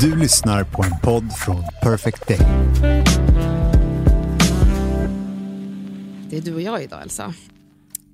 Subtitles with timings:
[0.00, 2.38] Du lyssnar på en podd från Perfect Day.
[6.30, 7.34] Det är du och jag idag Elsa.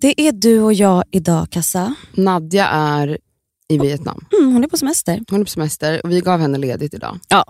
[0.01, 1.95] Det är du och jag idag, Kassa.
[2.13, 3.19] Nadja är
[3.69, 4.25] i Vietnam.
[4.39, 5.21] Mm, hon är på semester.
[5.31, 7.19] Hon är på semester och vi gav henne ledigt idag.
[7.29, 7.45] Ja,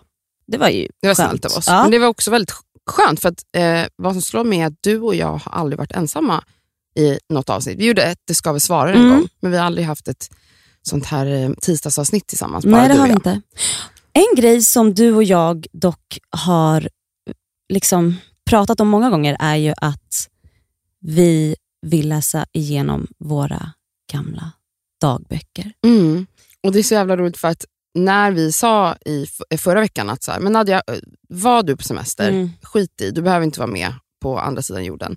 [0.46, 1.28] det var ju Det var skönt.
[1.28, 1.66] snällt av oss.
[1.68, 1.82] Ja.
[1.82, 2.52] Men det var också väldigt
[2.86, 5.78] skönt för att eh, vad som slår mig är att du och jag har aldrig
[5.78, 6.44] varit ensamma
[6.96, 7.78] i något avsnitt.
[7.78, 9.10] Vi gjorde ett Det ska vi svara en Mm.
[9.10, 10.30] gång, men vi har aldrig haft ett
[10.82, 12.64] sånt här eh, tisdagsavsnitt tillsammans.
[12.64, 13.40] bara Nej, det har vi inte.
[14.14, 16.88] En grej som du och jag dock har
[17.72, 18.16] liksom
[18.50, 20.28] pratat om många gånger är ju att
[21.00, 23.72] vi vill läsa igenom våra
[24.12, 24.52] gamla
[25.00, 25.72] dagböcker.
[25.86, 26.26] Mm.
[26.62, 27.64] Och Det är så jävla roligt för att
[27.94, 28.96] när vi sa
[29.50, 30.94] i förra veckan att så här, men Nadja, eh,
[31.28, 32.50] var du på semester, Mm.
[32.62, 35.16] skit i, du behöver inte vara med på andra sidan jorden.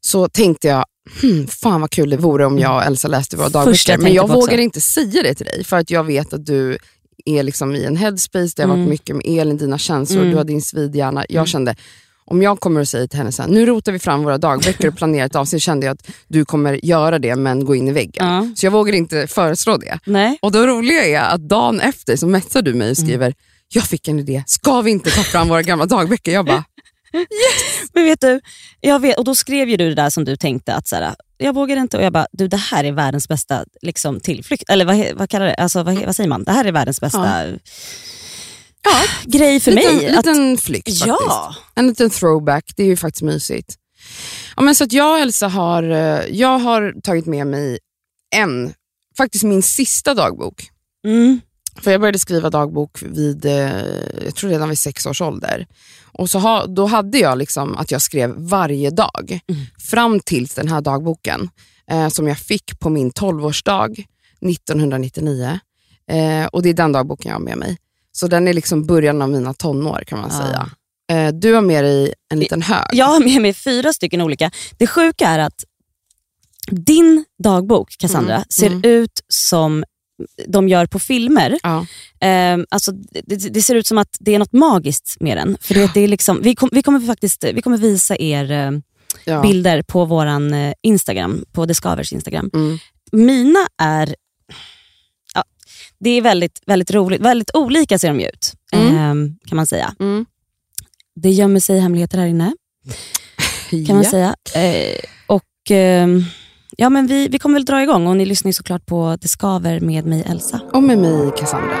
[0.00, 0.84] Så tänkte jag,
[1.20, 3.98] hmm, fan vad kul det vore om jag och Elsa läste våra dagböcker.
[3.98, 6.78] Men jag vågar inte säga det till dig för att jag vet att du
[7.24, 8.90] är liksom i en headspace, det har varit Mm.
[8.90, 10.30] mycket med Elin, dina känslor, Mm.
[10.30, 11.24] du har din svidhjärna.
[11.28, 11.46] Jag Mm.
[11.46, 11.76] kände,
[12.24, 14.88] om jag kommer och säger till henne så här, nu rotar vi fram våra dagböcker
[14.88, 17.92] och planerar ett avsnitt, kände jag att du kommer göra det men gå in i
[17.92, 18.26] väggen.
[18.26, 18.48] Ja.
[18.56, 19.98] Så jag vågar inte föreslå det.
[20.06, 20.38] Nej.
[20.42, 23.06] Och det roliga är att dagen efter så messar du mig och Mm.
[23.08, 23.34] skriver,
[23.68, 26.32] jag fick en idé, ska vi inte ta fram våra gamla dagböcker?
[26.32, 26.64] Jag bara,
[27.92, 28.40] Men vet du,
[28.80, 31.14] jag vet, och då skrev ju du det där som du tänkte att så här,
[31.38, 34.64] jag vågar inte och jag bara, du det här är världens bästa liksom, tillflykt.
[34.68, 35.54] Eller vad, vad kallar det?
[35.54, 36.44] Alltså, vad, vad säger man?
[36.44, 37.46] Det här är världens bästa
[38.84, 40.06] ja, grej för liten, mig.
[40.06, 41.06] att, liten flykt faktiskt.
[41.06, 41.54] ja.
[41.74, 43.74] En liten throwback, det är ju faktiskt mysigt.
[44.56, 47.78] Ja, men så att jag och Elsa har, eh, jag har tagit med mig
[48.36, 48.74] en,
[49.16, 50.68] faktiskt min sista dagbok.
[51.06, 51.40] Mm.
[51.82, 53.70] För jag började skriva dagbok vid, eh,
[54.24, 55.66] jag tror redan vid sex års ålder.
[56.12, 59.40] Och så ha, då hade jag liksom att jag skrev varje dag.
[59.78, 61.50] Fram tills den här dagboken
[61.90, 64.04] eh, som jag fick på min 12-årsdag
[64.40, 65.58] 1999.
[66.10, 67.78] Eh, och det är den dagboken jag har med mig.
[68.12, 70.38] Så den är liksom början av mina tonår kan man Ja.
[70.38, 70.70] säga.
[71.26, 72.86] Eh, du har med dig en liten hög.
[72.92, 74.50] Jag har med mig fyra stycken olika.
[74.78, 75.64] Det sjuka är att
[76.70, 78.80] din dagbok, Cassandra, Mm, ser mm.
[78.84, 79.84] ut som
[80.48, 81.58] de gör på filmer.
[81.62, 81.86] Ja.
[82.20, 85.56] Ehm, alltså, det, det ser ut som att det är något magiskt med den.
[85.60, 88.70] För det, det är liksom, vi, kom, vi, kommer faktiskt, vi kommer visa er eh,
[89.24, 89.42] Ja.
[89.42, 90.26] bilder på vår
[90.82, 92.50] Instagram, på Discovers Instagram.
[92.54, 92.78] Mm.
[93.12, 94.16] Mina är
[95.34, 95.44] ja,
[95.98, 97.20] det är väldigt, väldigt roligt.
[97.20, 98.96] Väldigt olika ser de ut, Mm.
[98.96, 99.94] ehm, kan man säga.
[100.00, 100.26] Mm.
[101.16, 102.52] Det gömmer sig hemligheter här inne
[103.86, 104.10] kan man Ja.
[104.10, 104.36] säga.
[104.54, 106.24] Eh, och ehm,
[106.76, 109.28] ja, men vi, vi kommer väl dra igång och ni lyssnar ju såklart på Det
[109.28, 110.60] skaver med mig Elsa.
[110.72, 111.76] Och med mig Cassandra.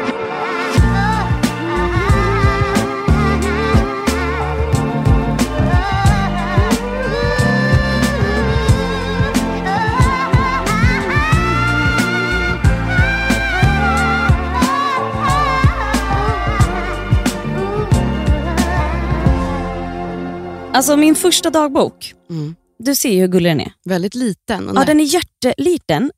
[20.72, 22.54] Alltså min första dagbok, Mm.
[22.84, 23.72] Du ser ju hur gullig den är.
[23.84, 24.72] Väldigt liten.
[24.74, 26.12] Ja, den är hjärteliten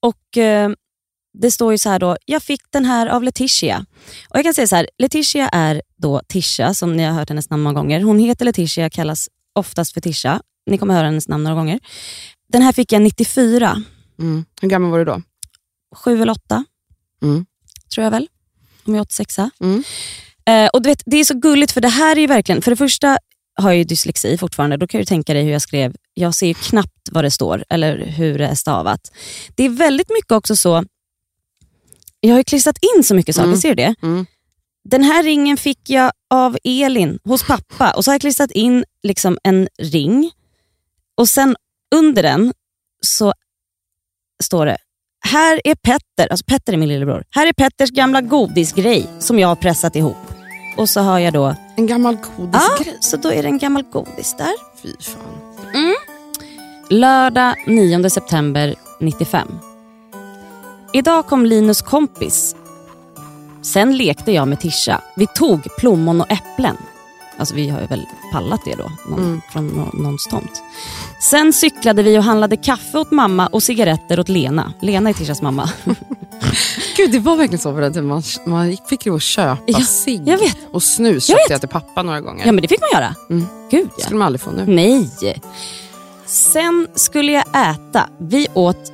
[0.00, 0.70] och eh,
[1.38, 3.86] det står ju så här då, jag fick den här av Letitia.
[4.28, 7.50] Och jag kan säga så här, Letitia är då Tisha, som ni har hört hennes
[7.50, 8.00] namn många gånger.
[8.00, 10.42] Hon heter Letitia, kallas oftast för Tisha.
[10.66, 11.80] Ni kommer höra hennes namn några gånger.
[12.52, 13.82] Den här fick jag 94,
[14.18, 14.44] Mm.
[14.62, 15.22] Hur gammal var du då?
[15.96, 16.64] sju eller åtta,
[17.22, 17.46] Mm.
[17.94, 18.28] tror jag väl.
[18.84, 19.36] Om jag är 86.
[19.60, 19.82] Mm.
[20.46, 22.70] Eh, och du vet, det är så gulligt för det här är ju verkligen, för
[22.70, 23.18] det första
[23.60, 24.76] har ju dyslexi fortfarande.
[24.76, 25.94] Då kan du tänka dig hur jag skrev.
[26.14, 29.12] Jag ser ju knappt vad det står eller hur det är stavat.
[29.54, 30.84] Det är väldigt mycket också så,
[32.20, 33.60] jag har ju klistrat in så mycket saker, Mm.
[33.60, 33.94] ser du det?
[34.02, 34.26] Mm.
[34.84, 38.84] Den här ringen fick jag av Elin hos pappa och så har jag klistrat in
[39.02, 40.30] liksom en ring
[41.16, 41.56] och sen
[41.94, 42.52] under den
[43.02, 43.32] så
[44.42, 44.76] står det
[45.26, 47.24] här är Petter, alltså Petter är min lillebror.
[47.30, 50.16] Här är Petters gamla godisgrej som jag har pressat ihop.
[50.76, 52.96] Och så har jag då, En gammal ja, godisgrej.
[53.00, 54.52] så då är det en gammal godis där.
[54.82, 55.94] Fy fan.
[56.88, 59.48] Lördag 9 september 95.
[60.92, 62.56] Idag kom Linus kompis.
[63.62, 65.00] Sen lekte jag med Tisha.
[65.16, 66.76] Vi tog plommon och äpplen.
[67.40, 69.40] Alltså vi har ju väl pallat det då, någon, Mm.
[69.52, 70.62] från nå- någons tomt.
[71.20, 74.72] Sen cyklade vi och handlade kaffe åt mamma och cigaretter åt Lena.
[74.80, 75.70] Lena är Tishas mamma.
[76.96, 78.06] Gud, det var verkligen så på den.
[78.06, 80.38] Man, man fick att köpa Ja, cigg
[80.72, 82.46] och snus Jag köpte jag till pappa några gånger.
[82.46, 83.14] Ja men det fick man göra.
[83.30, 83.46] Mm.
[83.70, 84.04] Gud Det ja.
[84.04, 84.64] skulle man aldrig få nu.
[84.66, 85.10] Nej.
[86.26, 88.08] Sen skulle jag äta.
[88.18, 88.92] Vi åt,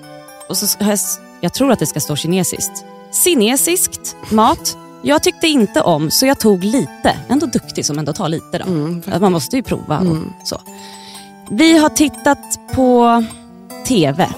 [0.48, 0.98] och så jag,
[1.40, 2.84] jag tror att det ska stå kinesiskt.
[3.24, 4.76] Kinesiskt mat.
[5.02, 7.16] Jag tyckte inte om så jag tog lite.
[7.28, 8.58] Ändå duktig som ändå tar lite.
[8.58, 8.64] Då.
[8.64, 9.02] Mm.
[9.20, 9.96] Man måste ju prova.
[9.96, 10.32] Mm.
[10.40, 10.60] Och så.
[11.50, 13.24] Vi har tittat på
[13.86, 14.28] TV.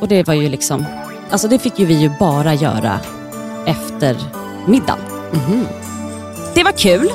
[0.00, 0.84] Och det var ju liksom,
[1.30, 3.00] alltså det fick ju vi ju bara göra
[3.66, 4.16] efter
[4.66, 4.98] middagen.
[5.32, 5.66] Mhm.
[6.54, 7.10] Det var kul,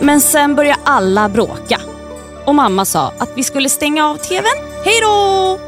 [0.00, 1.80] men sen började alla bråka.
[2.46, 4.44] Och mamma sa att vi skulle stänga av tvn.
[4.84, 5.58] Hej då!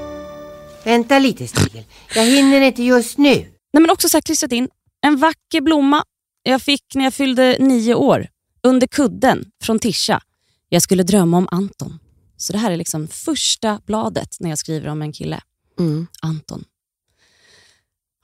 [0.84, 1.84] Vänta lite Stigel,
[2.14, 3.34] jag hinner inte just nu.
[3.72, 4.68] Nej, men också så här klistrat in
[5.00, 6.04] en vacker blomma
[6.42, 8.26] jag fick när jag fyllde nio år
[8.62, 10.22] under kudden från Tisha.
[10.68, 11.98] Jag skulle drömma om Anton.
[12.36, 15.40] Så det här är liksom första bladet när jag skriver om en kille.
[15.78, 16.06] Mm.
[16.22, 16.64] Anton.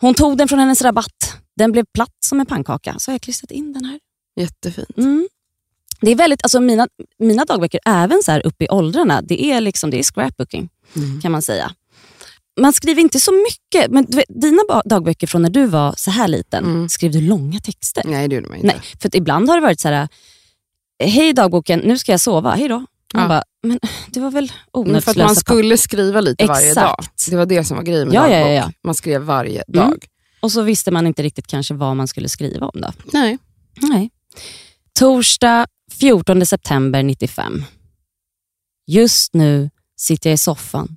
[0.01, 1.37] Hon tog den från hennes rabatt.
[1.57, 4.01] Den blev platt som en pannkaka, så har jag klistrat in den här.
[4.37, 4.99] Jättefint.
[4.99, 5.29] Mm.
[6.01, 6.89] Det är väldigt, alltså mina,
[7.19, 11.21] mina dagböcker, även så här uppe i åldrarna, det är, liksom, det är scrapbooking Mm.
[11.21, 11.73] kan man säga.
[12.61, 16.29] Man skriver inte så mycket, men vet, dina dagböcker från när du var så här
[16.29, 16.89] liten, Mm.
[16.89, 18.03] skrev du långa texter?
[18.07, 18.67] Nej, det gjorde man inte.
[18.67, 20.09] Nej, för ibland har det varit så här,
[21.05, 22.79] hej dagboken, nu ska jag sova, hej då.
[23.15, 23.29] Man Ja.
[23.29, 26.97] bara, men det var väl onödigt för att man skulle skriva lite varje dag.
[26.99, 27.31] Exakt.
[27.31, 28.39] Det var det som var grejen med Ja, dagbok.
[28.39, 28.73] ja, ja.
[28.85, 29.81] Man skrev varje Mm.
[29.91, 30.05] dag.
[30.41, 32.81] Och så visste man inte riktigt kanske vad man skulle skriva om.
[32.81, 32.93] då.
[33.13, 33.39] Nej.
[33.81, 34.11] Nej.
[34.99, 37.65] Torsdag 14 september 95.
[38.87, 40.97] Just nu sitter jag i soffan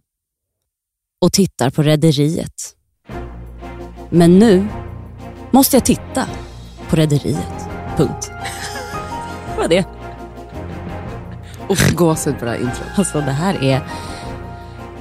[1.21, 2.53] och tittar på Rederiet.
[4.09, 4.67] Men nu
[5.51, 6.25] måste jag titta
[6.89, 7.67] på Rederiet.
[7.97, 8.31] Punkt.
[9.55, 9.85] Det var det.
[11.67, 12.87] Och gåshud på det här introt.
[12.95, 13.81] Alltså det här är...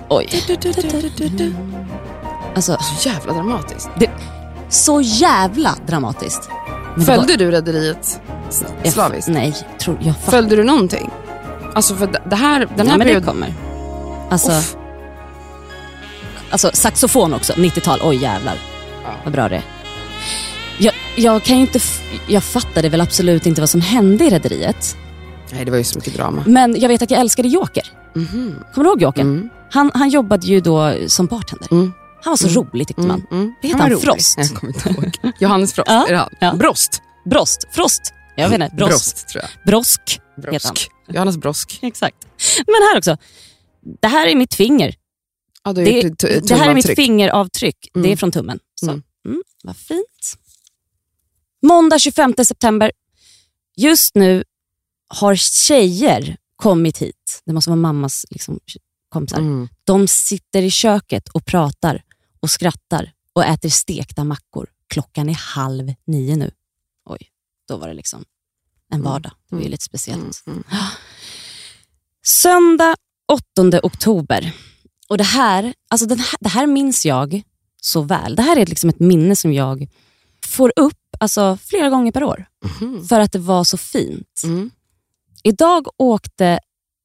[0.08, 0.28] Oj.
[2.54, 3.88] Alltså, Så jävla dramatiskt.
[4.68, 6.48] så jävla dramatiskt.
[6.96, 8.20] Men det var- Följde du Rederiet
[8.84, 9.28] slaviskt?
[9.28, 10.30] Nej, tror, jag fattar.
[10.32, 11.10] Följde du någonting?
[11.74, 13.28] Alltså för det- det här, den ja, här men det perioden...
[13.28, 13.54] kommer.
[14.30, 14.76] Alltså, Uff.
[16.50, 18.00] Alltså saxofon också, 90-tal.
[18.02, 18.58] Oj jävlar
[19.04, 19.14] Ja.
[19.24, 19.62] vad bra det är.
[20.78, 21.80] Jag, jag, kan ju inte,
[22.28, 24.96] jag fattade väl absolut inte vad som hände i Rederiet.
[25.52, 26.42] Nej, det var ju så mycket drama.
[26.46, 27.82] Men jag vet att jag älskade Joker.
[28.14, 28.64] Mhm.
[28.74, 29.20] Kommer du ihåg Joker?
[29.20, 29.48] Mm.
[29.70, 31.68] Han, han jobbade ju då som bartender.
[31.72, 31.92] Mm.
[32.24, 33.26] Han var så rolig tyckte man.
[33.30, 33.42] Mm.
[33.42, 33.54] Mm.
[33.62, 33.90] Vad heter han?
[33.90, 34.02] rolig.
[34.02, 34.38] Frost?
[34.38, 35.32] Jag kommer inte ihåg.
[35.40, 36.28] Johannes Frost, Ja, är det han?
[36.40, 36.54] ja.
[36.54, 37.02] Brost.
[37.30, 37.64] Brost.
[37.70, 38.12] Frost.
[38.36, 38.76] Jag vet inte.
[38.76, 38.90] Brost.
[38.90, 39.66] Brost, tror jag.
[39.66, 40.20] Brosk.
[40.36, 40.74] heter han.
[40.74, 40.90] Brosk.
[41.08, 41.78] Johannes Brosk.
[41.82, 42.16] Exakt.
[42.66, 43.16] Men här också.
[44.00, 44.94] Det här är mitt finger.
[45.62, 46.18] Ja, Det, ett
[46.48, 47.88] det här är mitt fingeravtryck.
[47.94, 48.16] Det är Mm.
[48.16, 48.58] från tummen.
[48.74, 48.86] Så.
[48.90, 49.02] Mm.
[49.26, 49.42] Mm.
[49.64, 50.38] vad fint.
[51.62, 52.92] Måndag 25 september.
[53.76, 54.44] Just nu
[55.08, 57.42] har tjejer kommit hit.
[57.44, 58.60] Det måste vara mammas liksom,
[59.08, 59.38] kompisar.
[59.38, 59.68] Mm.
[59.84, 62.02] De sitter i köket och pratar
[62.40, 64.70] och skrattar och äter stekta mackor.
[64.88, 66.50] Klockan är halv nio nu.
[67.04, 67.18] Oj,
[67.68, 68.24] då var det liksom
[68.92, 69.32] en vardag.
[69.48, 69.70] Det var ju Mm.
[69.70, 70.42] lite speciellt.
[70.46, 70.62] Mm.
[72.26, 72.96] Söndag
[73.32, 74.52] 8 oktober.
[75.08, 77.42] Och det här, alltså den här, det här minns jag
[77.82, 78.36] så väl.
[78.36, 79.88] Det här är liksom ett minne som jag
[80.46, 82.46] får upp alltså, flera gånger per år.
[82.80, 83.04] Mhm.
[83.04, 84.40] För att det var så fint.
[84.44, 84.70] Mm.
[85.42, 86.60] Idag åkte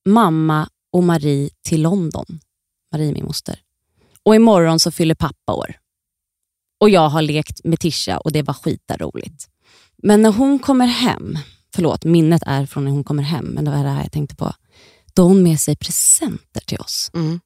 [0.09, 2.39] mamma och Marie till London.
[2.91, 3.59] Marie min moster.
[4.23, 5.75] Och imorgon så fyller pappa år.
[6.79, 9.47] Och jag har lekt med Tisha och det var skitroligt.
[9.97, 11.37] Men när hon kommer hem,
[11.75, 14.35] förlåt minnet är från när hon kommer hem, men det var det här jag tänkte
[14.35, 14.53] på.
[15.13, 17.11] Då har hon med sig presenter till oss.
[17.13, 17.39] Mm.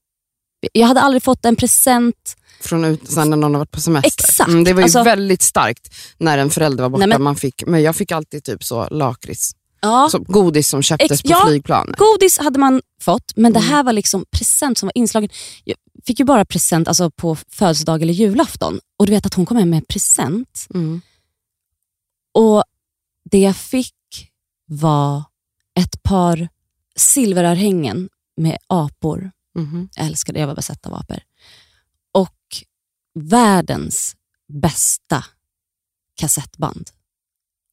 [0.72, 2.36] Jag hade aldrig fått en present.
[2.62, 4.08] Från ut, sen när någon har varit på semester.
[4.08, 4.50] Exakt.
[4.50, 7.00] Mm, det var ju Alltså- väldigt starkt när en förälder var borta.
[7.00, 9.52] Nej, men- man fick, men jag fick alltid typ så lakrits.
[9.82, 11.46] Ja, Så godis som köptes Ex- på ja.
[11.48, 11.96] flygplanet.
[11.98, 13.72] godis hade man fått, men det Mm.
[13.72, 15.30] här var liksom present som var inslagen.
[15.64, 18.80] Jag fick ju bara present alltså på födelsedag eller julafton.
[19.00, 20.68] Och du vet att hon kom hem med present.
[20.74, 21.02] Mm.
[22.34, 22.64] Och
[23.32, 23.94] det jag fick
[24.68, 25.24] var
[25.80, 26.48] ett par
[26.96, 29.32] silverörhängen med apor.
[29.58, 29.90] Mhm.
[29.96, 31.20] Jag älskade, jag var besatt av apor.
[32.12, 32.38] Och
[33.20, 34.16] världens
[34.62, 35.24] bästa
[36.16, 36.90] kassettband.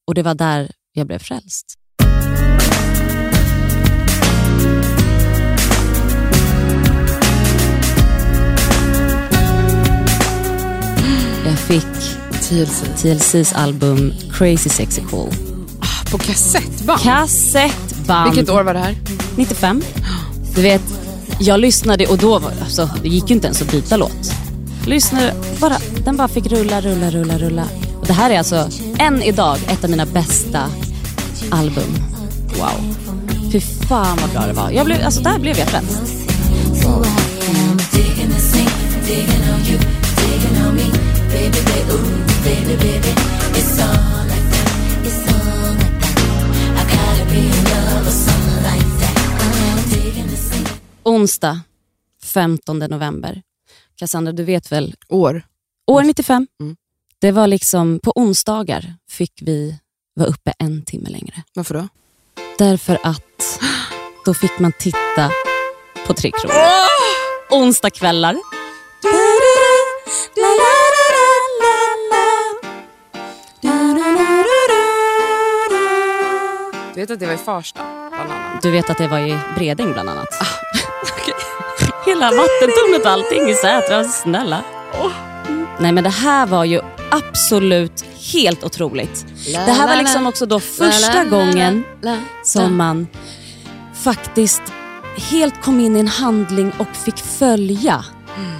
[0.06, 1.78] Och det var där jag blev frälst.
[11.44, 11.86] Jag fick
[12.42, 12.82] TLC.
[13.02, 15.28] TLCs album Crazy Sexy Cool.
[15.80, 17.00] Ah, På kassettband.
[17.00, 18.30] Kassettband.
[18.34, 18.96] Vilket år var det här?
[19.36, 19.82] 95.
[20.54, 20.82] Du vet,
[21.40, 24.34] jag lyssnade och då var, alltså, det gick ju inte ens att byta låt.
[24.86, 27.64] Lyssnade, bara, den bara fick rulla, rulla, rulla, rulla.
[28.00, 30.70] Och det här är alltså, än idag, ett av mina bästa
[31.50, 31.98] album.
[32.58, 32.96] Wow.
[33.52, 34.70] Fy fan vad bra det var.
[34.70, 36.02] Jag blev, alltså, där blev jag frälst.
[51.24, 51.60] Onsdag
[52.22, 53.42] 15 november.
[53.96, 55.46] Cassandra, du vet väl, År.
[55.86, 56.46] år 95.
[56.60, 56.76] Mm.
[57.18, 59.78] Det var liksom, på onsdagar fick vi
[60.14, 61.42] vara uppe en timme längre.
[61.54, 61.88] Varför då?
[62.58, 63.60] Därför att
[64.24, 65.30] då fick man titta
[66.06, 66.56] på Tre Kronor.
[67.50, 68.36] Onsdagskvällar.
[76.96, 78.03] vet att det var i Farsta.
[78.64, 80.28] Du vet att det var i Bredäng bland annat?
[82.06, 84.62] Hela vattentornet och allting i Sätra, snälla.
[85.46, 85.66] Mm.
[85.78, 86.80] Nej men det här var ju
[87.10, 89.26] absolut helt otroligt.
[89.46, 91.84] Det här var liksom också då första gången
[92.44, 93.06] som man
[93.94, 94.62] faktiskt
[95.16, 98.04] helt kom in i en handling och fick följa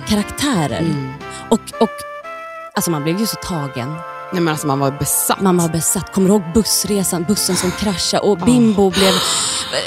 [0.08, 0.80] karaktärer.
[0.80, 1.12] Mm.
[1.48, 1.90] Och, och
[2.74, 3.94] alltså man blev ju så tagen.
[4.34, 5.40] Nej, men alltså, man var besatt.
[5.40, 6.12] Man var besatt.
[6.12, 9.12] Kommer du ihåg bussresan, bussen som kraschade och Bimbo blev...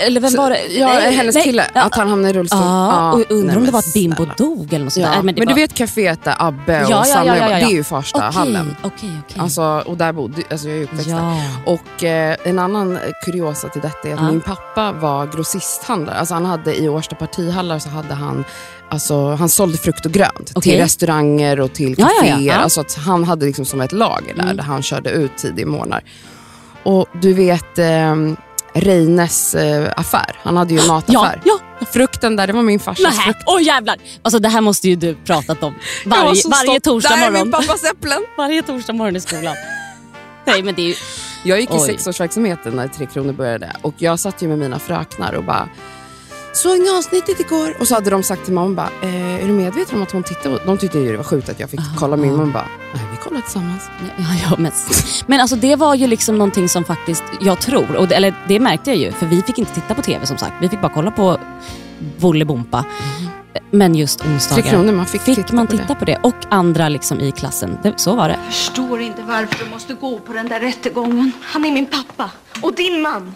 [0.07, 0.67] Eller vem var det?
[0.67, 1.43] Ja, Nej, hennes nej.
[1.43, 2.59] kille, Ja, att han hamnade i rullstol.
[2.61, 5.11] Ja, och undrar om det men var att Bimbo dog eller något sånt Ja.
[5.15, 5.21] där.
[5.23, 7.67] Men, du var- vet caféet där Abbe och Ja, ja, Sanna ja, ja, ja.
[7.67, 8.75] Det är ju första Okej, hallen.
[8.83, 9.41] Okej, okej.
[9.41, 11.15] Alltså, och där bodde, alltså jag är uppväxt där.
[11.17, 11.37] ja.
[11.65, 14.31] Och eh, en annan kuriosa till detta är att Ja.
[14.31, 16.15] min pappa var grossisthandlare.
[16.17, 18.43] Alltså han hade i Årsta partihallar så hade han,
[18.89, 20.71] alltså, han sålde frukt och grönt Okej.
[20.71, 22.31] till restauranger och till Ja, ja, ja.
[22.31, 22.47] kaféer.
[22.47, 22.55] Ja.
[22.55, 24.57] Alltså att han hade liksom som ett lager där, Mm.
[24.57, 26.03] där han körde ut tidig morgnar.
[26.83, 28.15] Och du vet eh,
[28.73, 31.41] Reines eh, affär, han hade ju en Ja, mataffär.
[31.45, 31.59] ja.
[31.91, 33.43] Frukten där, det var min farsas Nej, frukt.
[33.45, 33.95] åh jävlar.
[34.21, 35.75] Alltså det här måste ju du pratat om
[36.05, 37.33] varje, varje torsdag Där är morgon.
[37.47, 38.19] min pappas äpplen.
[38.37, 39.55] Varje torsdag morgon i skolan.
[40.45, 40.93] Nej men det är ju...
[41.43, 41.85] Jag gick i Oj.
[41.87, 45.69] sexårsverksamheten när Tre Kronor började och jag satt ju med mina fröknar och bara
[46.57, 47.75] Såg ni avsnittet igår?
[47.79, 50.23] Och så hade de sagt till mamma, bara, eh, är du medveten om att hon
[50.23, 50.57] tittade?
[50.59, 53.03] på-" De tyckte ju det var sjukt att jag fick kolla min mamma bara, nej
[53.11, 53.89] vi kollar tillsammans.
[54.17, 54.71] Ja, ja, men,
[55.27, 58.59] men alltså det var ju liksom någonting som faktiskt, jag tror, och det, eller det
[58.59, 60.53] märkte jag ju för vi fick inte titta på TV som sagt.
[60.61, 61.39] Vi fick bara kolla på
[62.19, 62.85] Bolibompa.
[63.71, 65.81] Men just Tre onsdagar Kronor, man fick, fick titta man på det.
[65.81, 66.17] titta på det.
[66.23, 67.77] Och andra liksom i klassen.
[67.83, 68.39] Det, så var det.
[68.49, 71.31] förstår inte varför du måste gå på den där rättegången.
[71.41, 73.35] Han är min pappa och din man.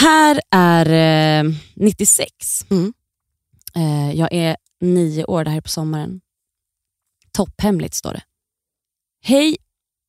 [0.00, 2.30] Här är eh, 96.
[2.70, 2.92] Mm.
[3.76, 6.20] Eh, jag är nio år, det här är på sommaren.
[7.32, 8.22] Topphemligt står det.
[9.22, 9.56] Hej,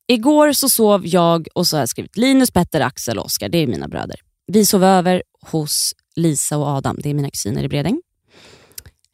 [0.08, 3.48] igår så sov jag och så har jag skrivit Linus, Petter, Axel och Oskar.
[3.48, 4.16] Det är mina bröder.
[4.46, 8.02] Vi sov över hos Lisa och Adam, det är mina kusiner i Bredäng.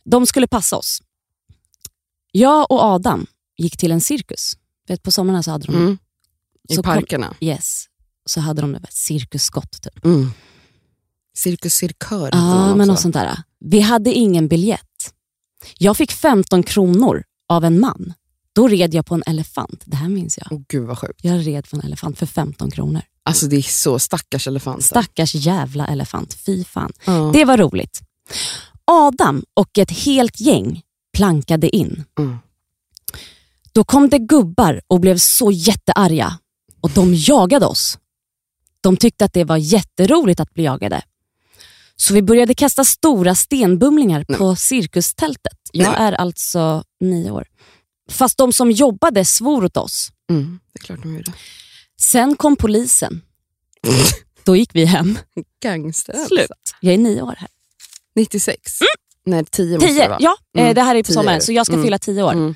[0.05, 1.03] De skulle passa oss.
[2.33, 3.27] Jag och Adam
[3.57, 4.53] gick till en cirkus.
[4.89, 5.99] Vet, på somrarna så hade de Mm.
[6.69, 7.35] I så kom- parkerna.
[7.41, 7.85] yes,
[8.27, 9.83] så hade de ett cirkusskott.
[9.83, 10.05] Typ.
[10.05, 10.31] Mm.
[11.37, 13.43] Cirkus Cirkör Ja, men något sånt där.
[13.61, 15.15] Vi hade ingen biljett.
[15.79, 18.15] Jag fick 15 kronor av en man.
[18.55, 19.83] Då red jag på en elefant.
[19.85, 20.47] Det här minns jag.
[20.51, 21.25] Åh, Gud vad sjukt.
[21.25, 23.03] Jag red på en elefant för 15 kronor.
[23.23, 24.83] Alltså det är så stackars elefanter.
[24.83, 26.35] Stackars jävla elefant.
[26.35, 26.93] Fy fan.
[27.05, 27.31] Ja.
[27.33, 28.01] Det var roligt.
[28.85, 30.83] Adam och ett helt gäng
[31.17, 32.05] plankade in.
[32.19, 32.39] Mm.
[33.73, 36.39] Då kom det gubbar och blev så jättearga
[36.81, 37.99] och de jagade oss.
[38.81, 41.03] De tyckte att det var jätteroligt att bli jagade.
[41.97, 45.59] Så vi började kasta stora stenbumlingar på cirkustältet.
[45.73, 47.47] Jag är alltså nio år.
[48.11, 50.09] Fast de som jobbade svor åt oss.
[50.31, 50.61] Mm.
[50.73, 51.33] Det är klart de gjorde.
[52.01, 53.23] Sen kom polisen.
[54.45, 55.19] Då gick vi hem.
[55.63, 56.29] Gangster alltså.
[56.29, 56.51] Slut.
[56.81, 57.49] Jag är nio år här.
[58.17, 58.59] 96.
[59.27, 60.19] Nej, tio måste det Tio, vara.
[60.21, 60.37] ja.
[60.57, 61.45] eh, Mm, Det här är på tio sommaren, det.
[61.45, 61.85] så jag ska Mm.
[61.85, 62.33] fylla tio år.
[62.33, 62.55] Mm.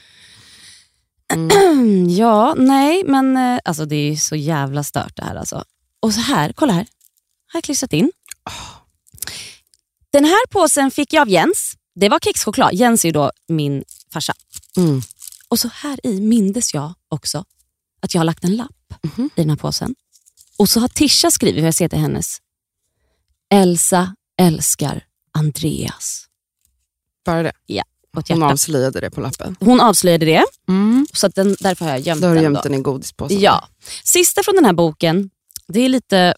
[1.32, 2.08] Mm.
[2.16, 5.34] Ja, nej, men eh, alltså, det är så jävla stört det här.
[5.36, 5.64] Alltså.
[6.00, 6.78] Och så här, kolla här.
[6.80, 6.86] Här
[7.52, 8.12] har jag klistrat in.
[10.18, 11.74] Den här påsen fick jag av Jens.
[11.94, 12.74] Det var kexchoklad.
[12.74, 14.32] Jens är ju då min farsa.
[14.76, 15.02] Mm.
[15.48, 17.44] Och så här i mindes jag också
[18.02, 18.70] att jag har lagt en lapp
[19.16, 19.30] Mhm.
[19.36, 19.94] i den här påsen.
[20.58, 22.38] Och så har Tisha skrivit, jag ser till hennes.
[23.50, 26.26] Elsa älskar Andreas.
[27.24, 27.52] Bara det.
[28.18, 29.56] Ett Hon avslöjade det på lappen.
[29.60, 31.06] Hon avslöjade det, Mm.
[31.12, 32.44] så att den, därför har jag gömt har du den.
[32.44, 32.62] gömt då.
[32.62, 33.40] den i godispåsen.
[33.40, 33.68] Ja.
[34.04, 35.30] Sista från den här boken,
[35.68, 36.34] det är lite...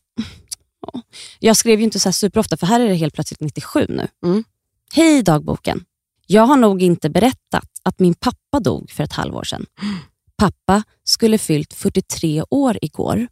[0.93, 1.03] ja,
[1.39, 4.09] Jag skrev ju inte så här superofta, för här är det helt plötsligt 97 nu.
[4.25, 4.45] Mm.
[4.93, 5.85] Hej dagboken.
[6.27, 9.67] Jag har nog inte berättat att min pappa dog för ett halvår sedan.
[10.37, 13.29] Pappa skulle fyllt 43 år igår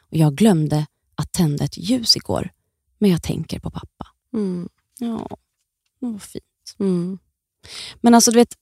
[0.00, 2.50] och jag glömde att tända ett ljus igår.
[2.98, 4.06] Men jag tänker på pappa.
[4.34, 4.68] Mm.
[4.98, 5.28] Ja,
[5.98, 6.44] vad fint.
[6.78, 7.18] Mm.
[8.00, 8.54] Men alltså du vet,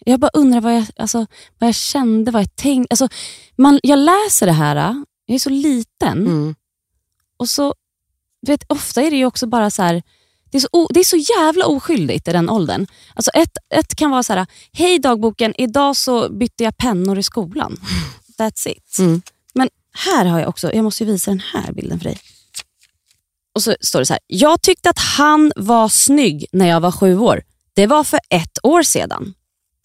[0.00, 1.26] jag bara undrar vad jag, alltså,
[1.58, 2.92] vad jag kände, vad jag tänkte.
[2.92, 3.08] Alltså,
[3.56, 6.54] man, jag läser det här, jag är så liten Mm.
[7.42, 7.74] Och så,
[8.42, 10.02] du vet, ofta är det ju också bara så här,
[10.50, 12.86] det är så, o, det är så jävla oskyldigt i den åldern.
[13.14, 17.22] Alltså ett, ett kan vara så här, hej dagboken, idag så bytte jag pennor i
[17.22, 17.80] skolan.
[18.38, 18.98] That's it.
[18.98, 19.22] Mm.
[19.54, 22.18] Men här har jag också, jag måste ju visa den här bilden för dig.
[23.54, 26.92] Och så står det så här, jag tyckte att han var snygg när jag var
[26.92, 27.42] sju år.
[27.74, 29.34] Det var för ett år sedan.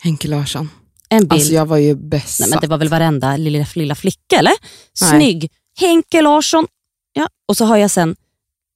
[0.04, 0.70] Henke Larsson.
[1.10, 1.34] En bild.
[1.34, 2.40] Alltså jag var ju bäst.
[2.40, 4.54] Nej, men det var väl varenda lilla, lilla flicka, eller?
[5.02, 5.10] Nej.
[5.10, 5.52] Snygg.
[5.80, 6.68] Henke Larsson.
[7.18, 7.30] Ja.
[7.48, 8.16] Och så har jag sen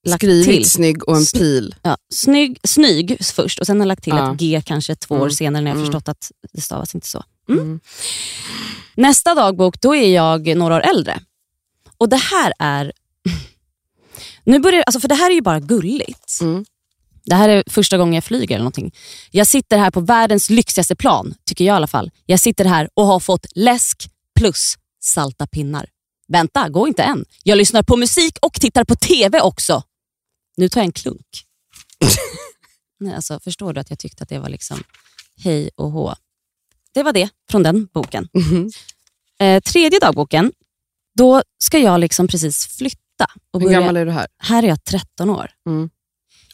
[0.07, 0.69] lagt Skrivit till.
[0.69, 1.75] snygg och en pil.
[1.81, 4.33] Ja, snygg, snygg först och sen har jag lagt till Ja.
[4.33, 5.31] ett G kanske två år Mm.
[5.31, 5.85] senare när jag Mm.
[5.87, 7.23] förstått att det stavas inte så.
[7.49, 7.61] Mm.
[7.61, 7.79] Mm.
[8.95, 11.19] Nästa dagbok, då är jag några år äldre.
[11.97, 12.91] Och det här är...
[14.43, 16.41] Nu börjar, alltså för det här är ju bara gulligt.
[16.41, 16.65] Mm.
[17.25, 18.91] Det här är första gången jag flyger eller någonting.
[19.31, 22.11] Jag sitter här på världens lyxigaste plan, tycker jag i alla fall.
[22.25, 25.89] Jag sitter här och har fått läsk plus salta pinnar.
[26.31, 27.25] Vänta, gå inte än.
[27.43, 29.83] Jag lyssnar på musik och tittar på TV också.
[30.57, 31.45] Nu tar jag en klunk.
[32.99, 34.83] Nej, alltså, förstår du att jag tyckte att det var liksom
[35.37, 36.15] hej och hå.
[36.93, 38.29] Det var det från den boken.
[38.33, 38.71] Mhm.
[39.39, 40.51] Eh, tredje dagboken,
[41.17, 43.27] då ska jag liksom precis flytta.
[43.51, 44.27] Och Hur börja, gammal är du här?
[44.37, 45.51] här är jag 13 år.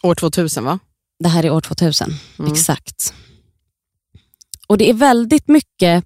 [0.04, 0.80] År 2000 va?
[1.20, 2.14] Det här är år 2000.
[2.40, 2.52] Mm.
[2.52, 3.14] Exakt.
[4.68, 6.06] Och det är väldigt mycket...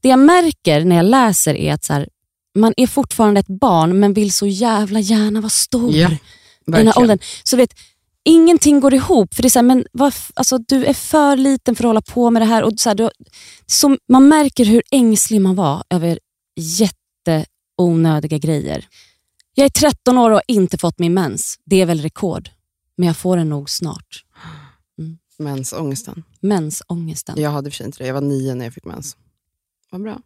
[0.00, 2.08] Det jag märker när jag läser är att så här,
[2.56, 5.94] man är fortfarande ett barn men vill så jävla gärna vara stor.
[5.96, 6.08] Ja,
[6.78, 7.18] den här åldern.
[7.44, 7.70] Så vet,
[8.24, 9.34] ingenting går ihop.
[9.34, 11.88] För det är så här, men vad, f- alltså, Du är för liten för att
[11.88, 12.62] hålla på med det här.
[12.62, 13.10] Och så här, du,
[13.66, 16.18] som, man märker hur ängslig man var över
[17.76, 18.86] jätteonödiga grejer.
[19.54, 21.58] Jag är 13 år och har inte fått min mens.
[21.64, 22.48] Det är väl rekord.
[22.96, 24.24] Men jag får den nog snart.
[25.38, 26.24] Mensångesten.
[26.40, 27.40] Mensångesten.
[27.42, 28.06] Jag hade för sig inte det.
[28.06, 29.16] Jag var nio när jag fick mens.
[29.90, 30.18] Vad bra.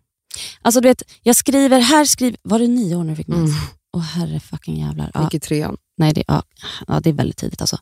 [0.63, 2.39] Alltså, du vet, jag skriver, här skriver...
[2.43, 3.51] Var du nio år när du fick mens?
[3.51, 3.63] Mm.
[3.97, 5.11] Åh herre fucking jävlar.
[5.15, 5.23] Ja.
[5.25, 5.77] gick i trean.
[5.99, 6.43] Nej, det, ja,
[6.87, 7.61] ja, det är väldigt tidigt.
[7.61, 7.79] Alltså.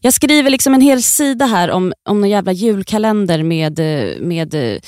[0.00, 3.78] Jag skriver liksom en hel sida här om, om någon jävla julkalender med,
[4.20, 4.80] med,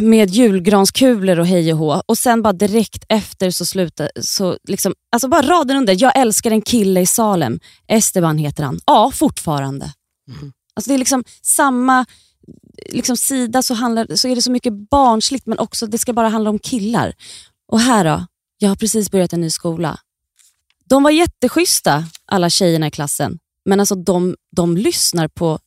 [0.00, 2.02] med julgranskulor och hej och hå.
[2.06, 4.10] Och sen bara direkt efter så slutar...
[4.20, 6.02] Så liksom, alltså bara raden under.
[6.02, 7.60] Jag älskar en kille i Salem.
[7.88, 8.80] Esteban heter han.
[8.86, 9.92] Ja, fortfarande.
[10.28, 10.52] Mhm.
[10.74, 12.06] Alltså det är liksom samma
[12.88, 16.28] liksom sida så, handlar, så är det så mycket barnsligt men också det ska bara
[16.28, 17.14] handla om killar.
[17.68, 18.26] Och här då,
[18.58, 19.98] jag har precis börjat en ny skola.
[20.84, 23.38] De var jätteschyssta, alla tjejerna i klassen.
[23.64, 25.58] Men alltså de, de lyssnar på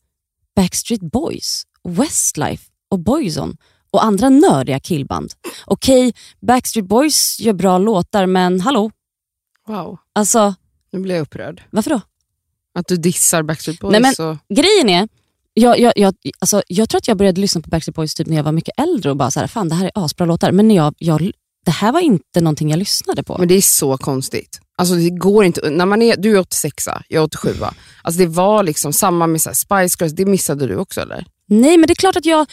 [0.55, 3.53] Backstreet Boys, Westlife och Boyzone
[3.91, 5.33] och andra nördiga killband.
[5.65, 8.91] Okej, Backstreet Boys gör bra låtar, men hallå?
[9.67, 9.97] Wow.
[10.13, 10.55] Alltså,
[10.91, 11.63] Nu blir jag upprörd.
[11.69, 12.01] varför då?
[12.79, 13.91] Att du dissar Backstreet Boys.
[13.91, 14.37] Nej, men- och...
[14.55, 15.07] Grejen är,
[15.55, 18.35] jag, jag, jag, alltså, jag tror att jag började lyssna på Backstreet Boys typ när
[18.35, 20.51] jag var mycket äldre och bara så här, fan det här är asbra låtar.
[20.51, 21.31] Men när jag, jag,
[21.65, 23.37] det här var inte någonting jag lyssnade på.
[23.37, 24.59] Men det är så konstigt.
[24.77, 27.55] Alltså det går inte, när man är, du är 86 jag är 87
[28.01, 31.25] Alltså det var liksom samma med så Spice Girls, det missade du också eller?
[31.49, 32.45] Nej, men det är klart att jag,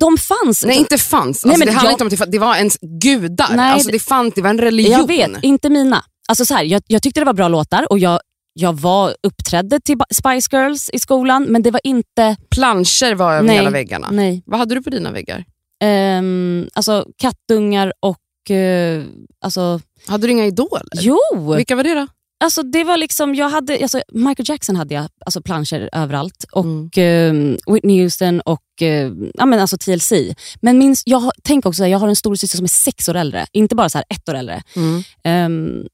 [0.00, 0.64] de fanns.
[0.64, 2.56] Nej inte fanns, alltså, Nej, men det handlar jag- inte om att det, det var
[2.56, 3.56] ens gudar.
[3.56, 4.92] Nej, alltså, det- det fanns, det var en religion.
[4.92, 6.04] Jag vet, inte mina.
[6.28, 8.20] Alltså så här, jag, jag tyckte det var bra låtar och jag,
[8.54, 12.36] jag var uppträdde till Spice Girls i skolan, men det var inte...
[12.50, 13.56] Planscher var över Nej.
[13.56, 14.08] hela väggarna.
[14.12, 14.42] Nej.
[14.46, 15.44] Vad hade du på dina väggar?
[15.84, 18.50] Ehm, alltså kattungar och...
[18.56, 19.02] eh,
[19.40, 20.82] alltså, Hade du inga idoler?
[21.00, 21.18] jo!
[21.56, 22.06] Vilka var det då?
[22.44, 26.64] Alltså, det var liksom, jag hade, alltså, Michael Jackson hade jag alltså, planscher överallt och
[26.64, 26.90] Mm.
[26.96, 30.12] ehm, Whitney Houston och eh, ja, men alltså TLC.
[30.62, 33.14] Men min, jag, har- tänk också, jag har en stor syster som är sex år
[33.14, 34.62] äldre, inte bara så här ett år äldre.
[34.76, 35.02] Mm.
[35.24, 35.86] Ehm,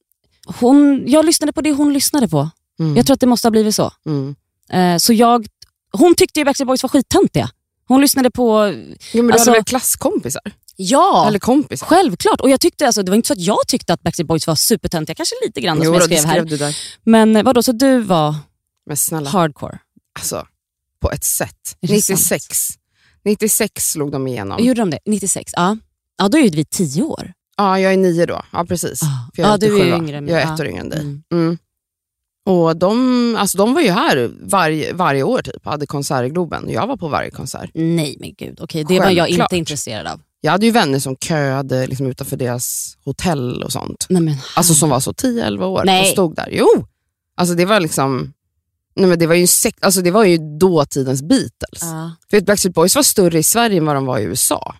[0.46, 2.50] hon, jag lyssnade på det hon lyssnade på.
[2.80, 2.96] Mm.
[2.96, 3.92] Jag tror att det måste ha blivit så.
[4.06, 4.34] Mm.
[4.72, 5.46] Eh, så jag,
[5.92, 7.50] hon tyckte ju Backstreet Boys var skittöntiga.
[7.88, 8.66] Hon lyssnade på...
[9.12, 10.42] Jo, men du Alltså- hade väl klasskompisar?
[10.76, 11.86] Ja, Eller kompisar?
[11.86, 12.40] självklart.
[12.40, 14.54] Och jag tyckte alltså, Det var inte så att jag tyckte att Backstreet Boys var
[14.54, 16.34] supertöntiga, kanske lite grann som Jo, jag då, det skrev här.
[16.34, 16.76] skrev du där.
[17.04, 18.34] Men eh, vadå, så du var
[18.86, 19.78] Men snälla, hardcore?
[20.18, 20.46] alltså,
[21.00, 21.76] på ett sätt.
[21.80, 22.68] Är det 96.
[23.24, 24.64] 96 slog de igenom.
[24.64, 24.98] Gjorde de det?
[25.06, 25.52] 96?
[25.56, 25.76] Ja.
[26.18, 27.32] Ja, då är vi tio år.
[27.60, 28.42] Ja, jag är nio då.
[28.52, 29.02] Ja, precis.
[29.02, 29.06] Ah.
[29.34, 29.96] För jag är Ja, du är ju 87.
[30.04, 30.28] yngre än.
[30.28, 31.00] Jag är ett år yngre än dig.
[31.00, 31.22] Mm.
[31.32, 31.58] Mm.
[32.46, 35.64] Och de, alltså, de var ju här varje, varje år, typ.
[35.66, 36.68] hade konsert i Globen.
[36.70, 37.70] Jag var på varje konsert.
[37.74, 38.84] Nej men gud, okej.
[38.84, 40.20] det var jag inte intresserad av.
[40.40, 44.06] Jag hade ju vänner som köade liksom, utanför deras hotell och sånt.
[44.08, 46.00] Nej, men, Alltså som var så 10-11 år Nej.
[46.00, 46.48] och stod där.
[46.52, 46.86] Jo!
[47.36, 48.32] Alltså det var liksom...
[48.96, 51.80] Nej, men det var ju sek- alltså det var ju dåtidens Beatles.
[51.82, 52.12] Ja.
[52.30, 54.74] För Backstreet Boys var större i Sverige än vad de var i USA.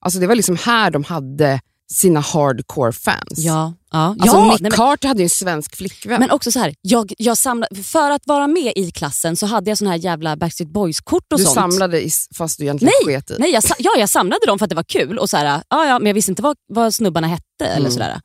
[0.00, 1.60] Alltså det var liksom här de hade
[1.92, 3.18] sina hardcore fans.
[3.36, 3.98] Ja, ja.
[3.98, 6.20] Alltså ja Nick nej, men, Carter hade ju en svensk flickvän.
[6.20, 9.70] men också så här, jag, jag samlade, för att vara med i klassen så hade
[9.70, 11.54] jag såna här jävla Backstreet Boys-kort och du sånt.
[11.54, 13.36] samlade i, fast du egentligen sket i.
[13.38, 15.86] Nej, jag, ja, jag samlade dem för att det var kul, och så här, ja,
[15.86, 17.44] ja, men jag visste inte vad, vad snubbarna hette.
[17.66, 17.90] eller Mm.
[17.92, 18.20] sådär.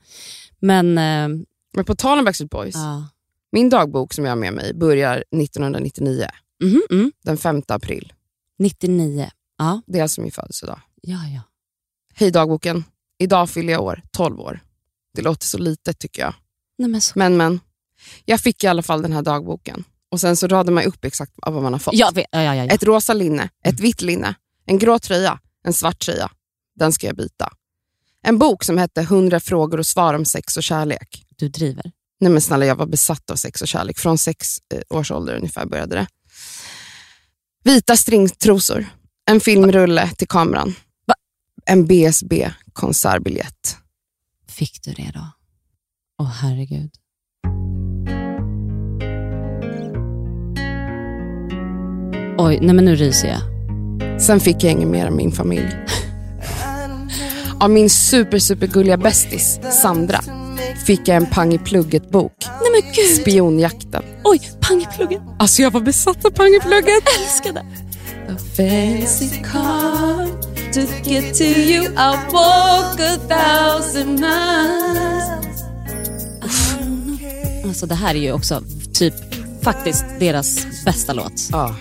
[0.59, 3.07] Men eh, Men på tal om Backstreet Boys, ja.
[3.51, 6.27] min dagbok som jag har med mig börjar 1999,
[6.63, 7.11] Mhm, mm.
[7.23, 8.13] den 5 april.
[8.59, 9.29] 99.
[9.57, 10.79] Ja, Det är alltså min födelsedag.
[11.01, 11.41] ja, ja.
[12.17, 12.83] Hej dagboken,
[13.19, 14.59] idag fyller jag år, 12 år.
[15.13, 16.33] Det låter så litet tycker jag.
[16.77, 17.11] Nej, men så.
[17.15, 17.59] Men men,
[18.25, 19.83] jag fick i alla fall den här dagboken.
[20.11, 21.93] Och Sen så radar man upp exakt vad man har fått.
[21.95, 22.65] Ja, ja, ja.
[22.65, 26.31] Ett rosa linne, ett vitt linne, en grå tröja, en svart tröja.
[26.75, 27.49] Den ska jag byta.
[28.23, 31.25] En bok som hette 100 frågor och svar om sex och kärlek.
[31.35, 31.91] Du driver.
[32.19, 33.99] Nej men snälla, jag var besatt av sex och kärlek.
[33.99, 36.07] Från sex eh, års ålder ungefär började det.
[37.63, 38.85] Vita stringtrosor,
[39.25, 40.75] en filmrulle till kameran?
[41.65, 43.77] En BSB konsertbiljett.
[44.49, 45.27] Fick du det då?
[46.21, 46.91] Åh herregud.
[52.37, 53.41] Oj, nej men nu ryser jag.
[54.21, 55.75] Sen fick jag inget mer av min familj.
[57.59, 60.19] Av min super, super gulliga bästis, Sandra,
[60.85, 62.33] fick jag en pang i plugget-bok.
[62.41, 63.21] Nej men gud.
[63.21, 64.03] Spionjakten.
[64.23, 65.21] Oj, pang i pluggen.
[65.39, 67.03] Alltså jag var besatt av pang i plugget.
[67.19, 67.65] Älskade.
[70.75, 75.63] To get to you I'll walk a thousand miles
[77.65, 78.61] Alltså det här är ju också
[78.93, 79.13] typ
[79.63, 81.33] faktiskt deras bästa låt.
[81.51, 81.75] Ja.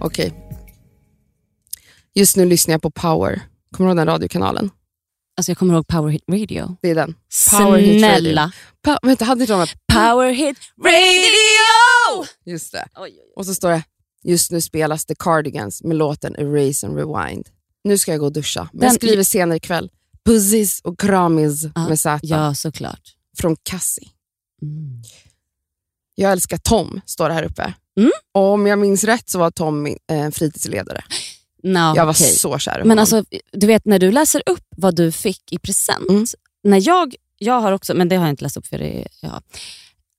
[0.00, 0.34] Okej.
[2.14, 3.42] Just nu lyssnar jag på Power.
[3.72, 4.70] Kommer du ihåg den radiokanalen?
[5.36, 6.76] Alltså jag kommer ihåg Power Hit Radio.
[6.82, 7.14] Det är den.
[7.50, 7.98] Power Hit Radio.
[7.98, 8.52] Snälla.
[8.82, 9.66] Pa- vänta, hade inte de?
[9.92, 12.26] Power Hit Radio!
[12.44, 12.88] Just det.
[12.94, 13.32] Oj, oj, oj.
[13.36, 13.82] Och så står det,
[14.26, 17.48] just nu spelas The Cardigans med låten Erase and Rewind.
[17.84, 19.90] Nu ska jag gå och duscha, men jag Den- skriver senare ikväll.
[20.24, 23.14] Puzzis och kramis Ja, med Z Ja, såklart.
[23.38, 24.08] från Cassie.
[24.62, 25.02] Mm.
[26.14, 27.74] Jag älskar Tom, står det här uppe.
[27.98, 28.10] Mm.
[28.32, 31.04] Om jag minns rätt så var Tom eh, fritidsledare.
[31.62, 32.26] No, jag var okej.
[32.36, 32.98] så kär i Men honom.
[32.98, 36.10] alltså, du vet när du läser upp vad du fick i present.
[36.10, 36.24] Mm.
[36.64, 39.42] När jag, jag har också, men det har jag inte läst upp för det, ja.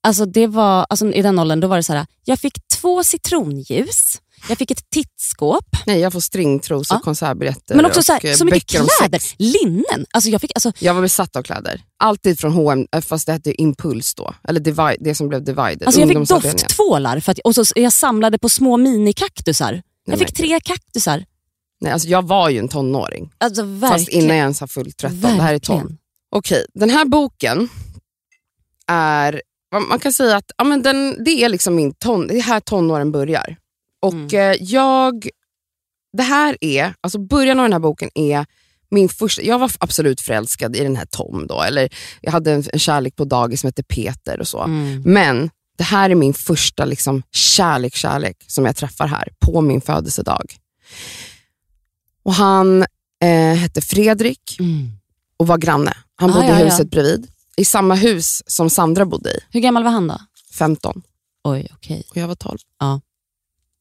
[0.03, 3.03] Alltså det var, alltså I den åldern då var det så här, jag fick två
[3.03, 7.01] citronljus, jag fick ett tittskåp, Nej, jag får stringtrosor, Ja.
[7.03, 8.63] konsertbiljetter men också och så, här, eh, så mycket
[8.99, 10.05] kläder, linnen.
[10.11, 11.81] Alltså jag, fick, alltså, Jag var besatt av kläder.
[11.99, 14.33] Alltid från H&M, eh, fast det hette Impuls då.
[14.47, 15.83] Eller divide, det som blev Divided.
[15.83, 19.73] alltså jag fick dofttvålar för att, och så, jag samlade på små minikaktusar.
[19.73, 21.25] Jag Nej, fick tre kaktusar.
[21.81, 23.31] Nej, alltså jag var ju en tonåring.
[23.37, 25.21] Alltså, Fast innan jag ens har fyllt 13.
[25.21, 25.79] Det här är 12.
[25.79, 25.97] Verkligen.
[26.35, 27.69] Okej, den här boken
[28.87, 29.41] är,
[29.89, 32.59] man kan säga att ja, men den, det är liksom min ton, det är här
[32.59, 33.57] tonåren börjar.
[34.01, 34.27] Och Mm.
[34.51, 35.29] eh, jag,
[36.17, 38.45] det här är, alltså början av den här boken är
[38.89, 41.89] min första, jag var absolut förälskad i den här Tom då, eller
[42.21, 44.63] jag hade en, en kärlek på dagis som hette Peter och så.
[44.63, 45.01] Mm.
[45.05, 49.81] Men det här är min första liksom, kärlek, kärlek som jag träffar här på min
[49.81, 50.55] födelsedag.
[52.23, 52.81] Och Han
[53.23, 54.91] eh, hette Fredrik Mm.
[55.37, 55.93] och var granne.
[56.15, 56.65] Han Ah, bodde ja, i ja.
[56.65, 57.27] huset bredvid.
[57.57, 60.19] I samma hus som Sandra bodde i, Hur gammal var han då?
[60.53, 61.01] 15.
[61.43, 62.03] Oj, okej.
[62.09, 62.57] Och jag var 12.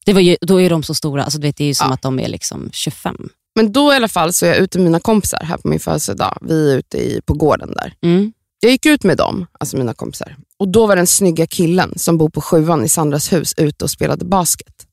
[0.06, 1.88] Det var ju, då är de så stora, alltså, du vet, det är ju som
[1.88, 1.94] Ja.
[1.94, 3.28] att de är liksom 25.
[3.54, 5.80] Men då i alla fall så är jag ute med mina kompisar här på min
[5.80, 6.38] födelsedag.
[6.40, 7.94] Vi är ute i, på gården där.
[8.02, 8.32] Mm.
[8.60, 10.36] Jag gick ut med dem, alltså mina kompisar.
[10.56, 13.90] Och då var den snygga killen som bor på sjuan i Sandras hus ute och
[13.90, 14.86] spelade basket.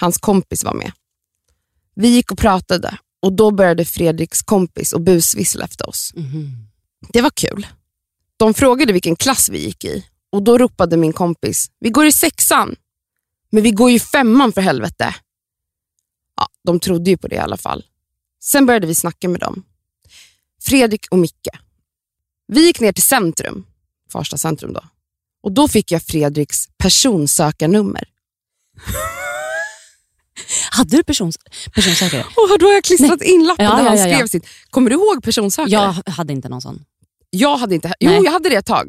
[0.00, 0.92] Hans kompis var med.
[1.94, 6.12] Vi gick och pratade och då började Fredriks kompis och busvissla efter oss.
[6.16, 6.66] Mhm.
[7.12, 7.66] Det var kul.
[8.40, 12.12] De frågade vilken klass vi gick i och då ropade min kompis, vi går i
[12.12, 12.76] sexan.
[13.50, 15.14] Men vi går ju femman för helvete.
[16.36, 17.84] Ja, de trodde ju på det i alla fall.
[18.42, 19.62] Sen började vi snacka med dem.
[20.62, 21.48] Fredrik och Micke.
[22.46, 23.66] Vi gick ner till centrum,
[24.12, 24.82] Farsta centrum då.
[25.42, 28.08] Och då fick jag Fredriks personsökarnummer.
[30.70, 31.38] Hade du persons,
[31.74, 32.24] personsökare?
[32.24, 34.16] Och då har jag klistrat in lappen Ja, där ja, han ja, ja.
[34.16, 34.46] skrev sitt.
[34.70, 35.70] Kommer du ihåg personsökare?
[36.06, 36.84] Jag hade inte någon sån.
[37.30, 38.20] Jag hade inte, jo, Nej.
[38.24, 38.88] jag hade det ett tag.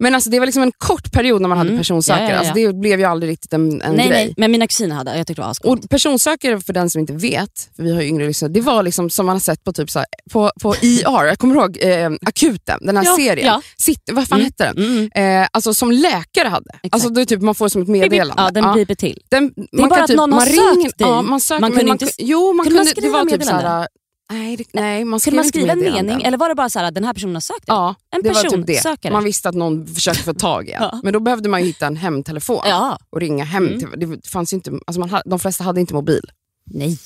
[0.00, 1.80] Men alltså, det var liksom en kort period när man hade Mm.
[1.80, 2.22] personsökare.
[2.22, 2.38] Ja, ja, ja.
[2.38, 4.24] Alltså, det blev ju aldrig riktigt en, en nej, grej.
[4.24, 5.16] nej, men mina kusiner hade.
[5.16, 5.84] Jag tyckte det var ascoolt.
[5.84, 8.82] Och personsökare, för den som inte vet, för vi har ju yngre lyssnare, det var
[8.82, 11.78] liksom som man har sett på typ så här, på, på IR, jag kommer ihåg
[11.80, 13.46] eh, Akuten, den här Ja, serien.
[13.46, 13.62] ja.
[13.78, 14.44] Sitt, vad fan Mm.
[14.44, 14.84] hette den?
[14.84, 15.42] Mm, mm.
[15.42, 16.70] Eh, alltså som läkare hade.
[16.90, 18.42] Alltså det är typ, man får som ett meddelande.
[18.42, 19.22] Ja, den piper till.
[19.30, 21.08] Den, Det är bara att någon har sökt dig.
[21.08, 23.62] Ja, man söker, Man kunde man, inte- Jo, man kunde man det var typ meddelande?
[23.62, 23.88] såhär,
[24.30, 27.04] nej, nej, man Kunde man skriva en mening eller var det bara så att den
[27.04, 27.64] här personen har sökt?
[27.66, 29.10] Ja, En det var typ det.
[29.10, 30.82] Man visste att någon försökte få tag i en.
[30.82, 31.00] Ja.
[31.02, 32.98] Men då behövde man hitta en hemtelefon Ja.
[33.10, 33.66] och ringa hem.
[33.66, 33.78] Mm.
[33.78, 36.22] Till, det fanns inte, alltså man, de flesta hade inte mobil.
[36.66, 36.98] Nej.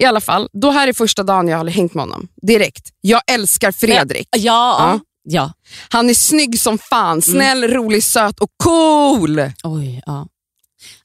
[0.00, 2.28] I alla fall, då här är första dagen jag har hängt med honom.
[2.42, 2.88] Direkt.
[3.00, 4.28] Jag älskar Fredrik.
[4.30, 4.40] Ja.
[4.40, 5.00] Ja.
[5.22, 5.52] ja.
[5.88, 6.78] Han är snygg som Mm.
[6.78, 9.40] fan, snäll, rolig, söt och cool.
[9.64, 10.26] Oj, ja.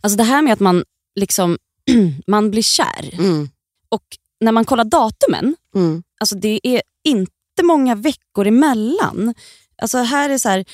[0.02, 0.84] Alltså det här med att man
[1.20, 1.58] liksom
[2.28, 3.50] man blir kär Mm.
[3.90, 4.04] och
[4.40, 6.04] när man kollar datumen, Mm.
[6.20, 7.32] alltså det är inte
[7.64, 9.34] många veckor emellan.
[9.82, 10.66] Alltså här är så här,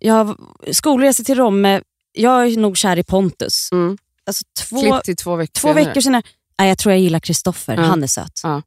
[0.00, 0.36] jag har
[0.72, 1.80] skolresa till Romme,
[2.12, 3.68] jag är nog kär i Pontus.
[3.72, 3.98] Mm.
[4.26, 6.22] Alltså två, Klipp till två veckor två veckor senare,
[6.58, 7.82] nej, jag tror jag gillar Kristoffer, Ja.
[7.82, 8.40] han är söt.
[8.42, 8.62] Ja.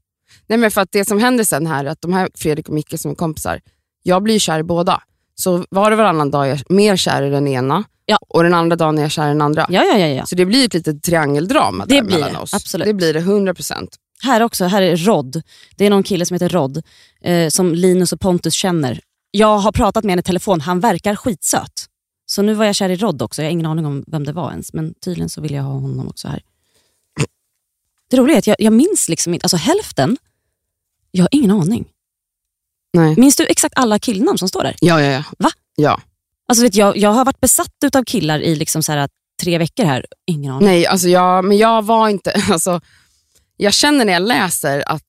[0.47, 2.73] Nej, men för att det som händer sen här, är att de här Fredrik och
[2.75, 3.61] Micke som är kompisar,
[4.03, 5.01] jag blir kär i båda.
[5.35, 8.17] Så var och varannan dag är jag mer kär i den ena Ja.
[8.27, 9.65] och den andra dagen är jag kär i den andra.
[9.69, 10.25] Ja, ja, ja, ja.
[10.25, 12.53] Så det blir ett litet triangeldrama Det där mellan det, oss.
[12.53, 12.85] absolut.
[12.87, 13.87] Det blir det, 100%.
[14.23, 15.41] Här också, här är Rod.
[15.75, 16.81] Det är någon kille som heter Rod,
[17.21, 18.99] eh, som Linus och Pontus känner.
[19.31, 21.89] Jag har pratat med henne i telefon, han verkar skitsöt.
[22.25, 24.31] Så nu var jag kär i Rod också, jag har ingen aning om vem det
[24.31, 26.41] var ens, men tydligen så vill jag ha honom också här.
[28.09, 30.17] Det roliga är att jag, jag minns liksom inte, alltså hälften,
[31.11, 31.85] jag har ingen aning.
[32.93, 33.15] Nej.
[33.17, 34.75] Minns du exakt alla killnamn som står där?
[34.79, 35.23] Ja, ja, ja.
[35.37, 35.49] Va?
[35.75, 36.01] Ja.
[36.47, 39.09] Alltså vet, jag, jag har varit besatt av killar i liksom så här,
[39.41, 40.67] tre veckor här, ingen aning.
[40.67, 42.41] Nej, alltså jag, men jag var inte...
[42.51, 42.81] Alltså,
[43.57, 45.07] jag känner när jag läser att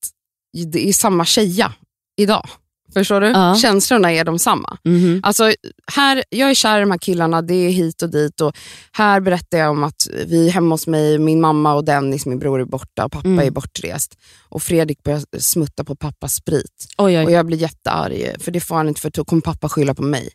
[0.72, 1.72] det är samma tjeja
[2.16, 2.48] idag.
[2.94, 3.26] Förstår du?
[3.26, 3.54] Ja.
[3.54, 4.78] Känslorna är de samma.
[4.84, 5.20] Mhm.
[5.22, 5.52] Alltså,
[5.92, 8.40] här, jag är kär i de här killarna, det är hit och dit.
[8.40, 8.56] Och
[8.92, 12.38] här berättar jag om att vi är hemma hos mig, min mamma och Dennis, min
[12.38, 13.46] bror, är borta och pappa Mm.
[13.46, 14.18] är bortrest.
[14.48, 16.86] Och Fredrik börjar smutta på pappas sprit.
[16.98, 17.24] Oj, oj.
[17.24, 20.02] Och jag blir jättearg, för det får han inte, för då kommer pappa skylla på
[20.02, 20.28] mig.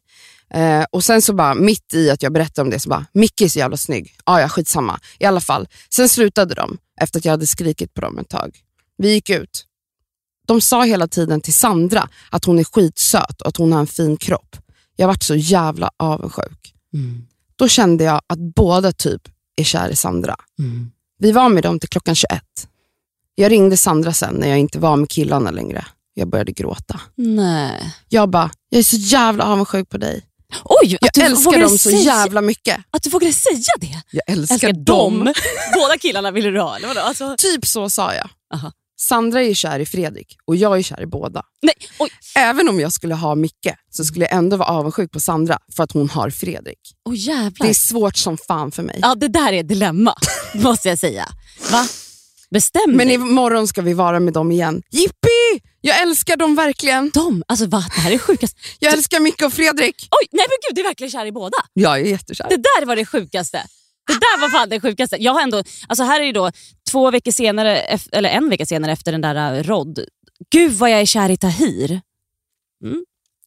[0.49, 3.41] Eh, och sen så bara, mitt i att jag berättar om det, så bara, Micke
[3.41, 4.15] är så jävla snygg.
[4.23, 4.99] Ah, ja, skitsamma.
[5.19, 5.67] I alla fall.
[5.89, 8.57] Sen slutade de, efter att jag hade skrikit på dem ett tag.
[8.97, 9.65] Vi gick ut.
[10.47, 13.87] De sa hela tiden till Sandra att hon är skitsöt och att hon har en
[13.87, 14.55] fin kropp.
[14.95, 16.73] Jag vart så jävla avundsjuk.
[16.93, 17.27] Mm.
[17.55, 19.21] Då kände jag att båda typ
[19.55, 20.35] är kär i Sandra.
[20.59, 20.91] Mm.
[21.19, 22.43] Vi var med dem till klockan 21.
[23.35, 25.85] Jag ringde Sandra sen när jag inte var med killarna längre.
[26.13, 27.01] Jag började gråta.
[27.15, 27.95] Nej.
[28.09, 30.28] Jag bara, jag är så jävla avundsjuk på dig.
[30.63, 32.77] Oj, Jag du älskar dem så säga- jävla mycket.
[32.91, 34.01] Att du vågade säga det?
[34.11, 34.83] Jag älskar, älskar dem.
[35.25, 35.33] dem.
[35.73, 36.99] Båda killarna ville du ha, eller vadå?
[37.01, 38.29] Alltså, Typ så sa jag.
[38.53, 38.71] Aha.
[38.99, 41.43] Sandra är kär i Fredrik och jag är kär i båda.
[41.61, 45.19] nej, oj, Även om jag skulle ha Micke så skulle jag ändå vara avundsjuk på
[45.19, 46.79] Sandra för att hon har Fredrik.
[47.05, 47.65] oh, jävlar.
[47.65, 48.99] Det är svårt som fan för mig.
[49.01, 50.15] Ja, det där är ett dilemma,
[50.53, 51.27] måste jag säga.
[51.71, 51.87] Va?
[52.51, 53.15] Bestäm Men dig.
[53.15, 54.81] imorgon ska vi vara med dem igen.
[54.91, 55.68] Jippi!
[55.81, 57.09] Jag älskar dem verkligen.
[57.13, 57.85] De, alltså va?
[57.95, 58.57] Det här är sjukast.
[58.79, 60.07] Jag älskar Micke och Fredrik.
[60.21, 61.57] Oj, nej men gud, du är verkligen kär i båda.
[61.73, 62.45] Jag är jättekär.
[62.49, 63.57] Det där var det sjukaste.
[64.07, 65.15] Det där var fan det sjukaste.
[65.19, 66.51] Jag har ändå, alltså här är det då
[66.91, 67.77] två veckor senare,
[68.11, 69.99] eller en vecka senare efter den där uh, Rod.
[70.51, 72.01] Gud vad jag är kär i Tahir.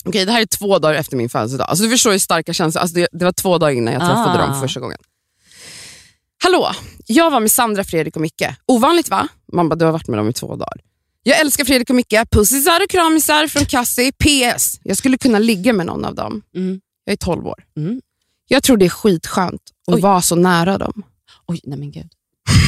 [0.05, 1.67] Okej, det här är två dagar efter min födelsedag.
[1.69, 2.81] Alltså, du förstår hur starka känslor.
[2.83, 4.47] Alltså, det, det var två dagar innan jag träffade Ah.
[4.47, 4.99] dem för första gången.
[6.43, 6.71] Hallå,
[7.07, 8.43] jag var med Sandra, Fredrik och Micke.
[8.67, 9.29] Ovanligt va?
[9.53, 10.81] Man bara, du har varit med dem i två dagar.
[11.23, 12.15] Jag älskar Fredrik och Micke.
[12.31, 14.13] Pussisar och kramisar från Cassie.
[14.13, 14.81] PS.
[14.83, 16.43] Jag skulle kunna ligga med någon av dem.
[16.55, 16.81] Mm.
[17.05, 17.65] Jag är 12 år.
[17.77, 18.01] Mm.
[18.49, 20.01] Jag tror det är skitskönt att Oj.
[20.01, 21.03] vara så nära dem.
[21.47, 22.09] Oj, nej men gud.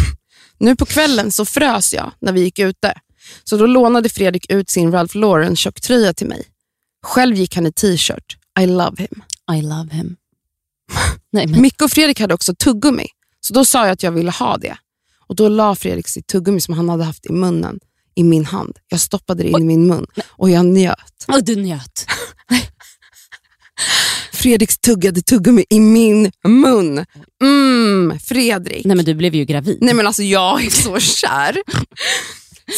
[0.59, 2.95] Nu på kvällen så frös jag när vi gick ute.
[3.45, 6.47] Så då lånade Fredrik ut sin Ralph Lauren tjocktröja till mig.
[7.03, 8.37] Själv gick han i t-shirt.
[8.61, 9.23] I love him.
[9.59, 10.17] I love him.
[11.31, 13.07] nej men, Micke och Fredrik hade också tuggummi,
[13.41, 14.77] så då sa jag att jag ville ha det.
[15.27, 17.81] Och Då la Fredrik sitt tuggummi som han hade haft i munnen
[18.15, 18.79] i min hand.
[18.89, 21.25] Jag stoppade det in i min mun och jag njöt.
[21.29, 22.07] oh, du njöt.
[24.33, 27.05] Fredriks tuggade tuggummi i min mun.
[27.43, 28.85] Mm, Fredrik.
[28.85, 29.79] Nej men du blev ju gravid.
[29.81, 31.63] Nej men alltså jag är så kär.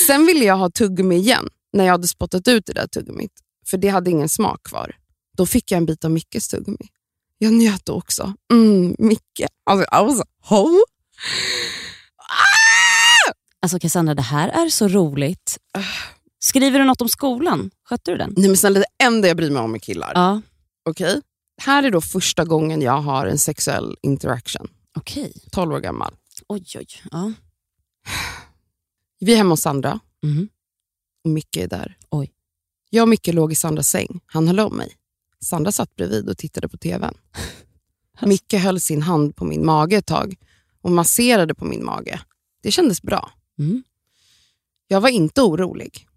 [0.06, 3.32] Sen ville jag ha tuggummi igen när jag hade spottat ut det där tuggummit.
[3.66, 4.96] För det hade ingen smak kvar.
[5.36, 6.88] Då fick jag en bit av Mickes tuggummi.
[7.38, 8.34] Jag njöt då också.
[8.52, 9.42] Mm, Micke.
[9.70, 10.84] Alltså, I was a hoe.
[13.66, 15.58] Alltså Cassandra, det här är så roligt.
[16.38, 17.70] Skriver du något om skolan?
[17.84, 18.34] Skötte du den?
[18.36, 20.12] Nej men snälla, det enda jag bryr mig om är killar.
[20.14, 20.42] Ja.
[20.88, 21.20] Okej?
[21.62, 24.68] här är då första gången jag har en sexuell interaction.
[24.98, 25.32] Okej.
[25.52, 26.14] 12 år gammal.
[26.48, 26.86] Oj, oj.
[27.10, 27.32] Ja.
[29.20, 30.48] Vi är hemma hos Sandra Mhm.
[31.24, 31.96] och Micke är där.
[32.10, 32.32] Oj.
[32.90, 34.20] Jag och Micke låg i Sandras säng.
[34.26, 34.92] Han höll om mig.
[35.40, 37.14] Sandra satt bredvid och tittade på TVn.
[38.20, 40.34] Micke höll sin hand på min mage ett tag
[40.82, 42.20] och masserade på min mage.
[42.62, 43.30] Det kändes bra.
[43.58, 43.82] Mm.
[44.88, 46.08] Jag var inte orolig.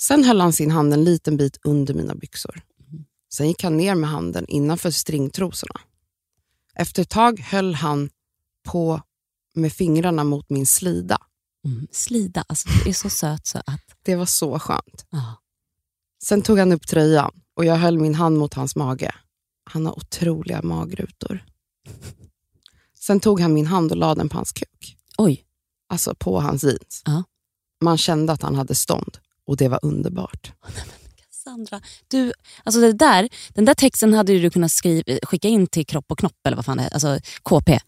[0.00, 2.62] Sen höll han sin hand en liten bit under mina byxor.
[3.34, 5.80] Sen gick han ner med handen innanför stringtrosorna.
[6.74, 8.10] Efter ett tag höll han
[8.62, 9.02] på
[9.54, 11.18] med fingrarna mot min slida.
[11.64, 11.86] Mm.
[11.90, 13.80] Slida, alltså du är så söt så att...
[14.02, 15.06] Det var så skönt.
[15.10, 15.40] Ja.
[16.24, 19.14] Sen tog han upp tröjan och jag höll min hand mot hans mage.
[19.64, 21.44] Han har otroliga magrutor.
[22.98, 24.96] Sen tog han min hand och lade den på hans kuk.
[25.18, 25.44] Oj.
[25.94, 27.02] Alltså på hans jeans.
[27.04, 27.24] Ja.
[27.84, 30.52] Man kände att han hade stånd och det var underbart.
[31.44, 32.32] Sandra, du,
[32.64, 36.18] alltså det där, den där texten hade du kunnat skriva, skicka in till Kropp och
[36.18, 37.80] Knopp, eller vad fan det heter, alltså KP.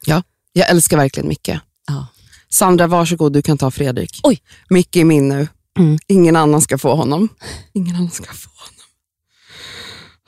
[0.52, 1.48] Jag älskar verkligen Micke.
[1.86, 2.06] Ja.
[2.48, 4.20] Sandra, varsågod, du kan ta Fredrik.
[4.22, 4.42] Oj.
[4.68, 5.48] Micke är min nu.
[5.78, 5.98] Mm.
[6.06, 7.28] Ingen annan ska få honom.
[7.72, 8.75] Ingen annan ska få honom.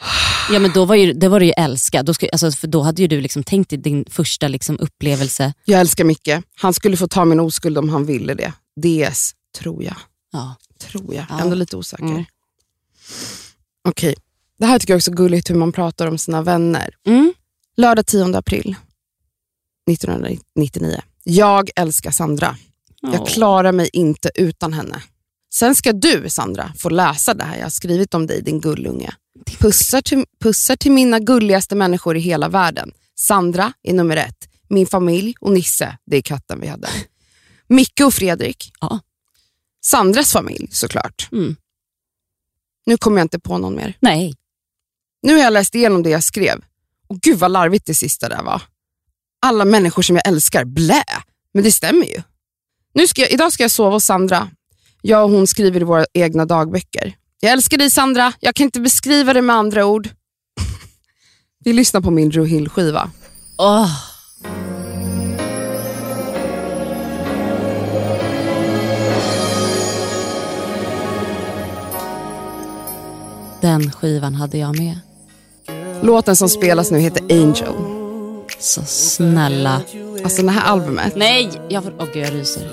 [0.51, 2.83] Ja men då var, ju, det var du ju älska, då, skulle, alltså, för då
[2.83, 5.55] hade ju du liksom tänkt dig din första liksom, upplevelse.
[5.65, 6.29] Jag älskar Micke.
[6.55, 8.53] Han skulle få ta min oskuld om han ville det.
[8.77, 9.97] DS, tror jag.
[10.33, 10.57] Ja.
[10.79, 11.27] Tror jag.
[11.29, 11.41] Ja.
[11.41, 12.05] Ändå lite osäker.
[12.05, 12.25] Mm.
[13.89, 14.15] Okej.
[14.59, 16.95] Det här tycker jag också är gulligt hur man pratar om sina vänner.
[17.07, 17.33] Mm.
[17.77, 18.77] Lördag 10 april
[19.91, 21.01] 1999.
[21.25, 22.57] Jag älskar Sandra.
[23.01, 23.27] Jag Åh.
[23.27, 25.03] klarar mig inte utan henne.
[25.55, 29.15] Sen ska du, Sandra, få läsa det här jag har skrivit om dig, din gullunge.
[29.59, 32.93] Pussar till, pussar till mina gulligaste människor i hela världen.
[33.15, 34.49] Sandra är nummer ett.
[34.69, 36.89] Min familj och Nisse, det är katten vi hade.
[37.67, 38.73] Micke och Fredrik.
[38.81, 39.01] Ja.
[39.81, 41.29] Sandras familj såklart.
[41.33, 41.57] Mm.
[42.87, 43.97] Nu kommer jag inte på någon mer.
[44.01, 44.35] Nej.
[45.23, 46.65] Nu har jag läst igenom det jag skrev.
[47.07, 48.63] Och gud vad larvigt det sista där var.
[49.41, 51.05] Alla människor som jag älskar, blä.
[51.53, 52.23] Men det stämmer ju.
[52.95, 54.51] Nu ska jag, idag ska jag sova hos Sandra.
[55.03, 57.17] Jag och hon skriver i våra egna dagböcker.
[57.41, 60.09] Jag älskar dig Sandra, jag kan inte beskriva det med andra ord.
[61.65, 63.11] Vi lyssnar på min Drew Hill-skiva.
[63.59, 63.91] Åh.
[73.61, 74.99] Den skivan hade jag med.
[76.03, 77.75] Låten som spelas nu heter Angel.
[78.59, 79.83] Så snälla.
[80.25, 81.17] Alltså det här albumet.
[81.17, 81.51] Nej!
[81.69, 82.69] Jag får, åh gud jag ryser.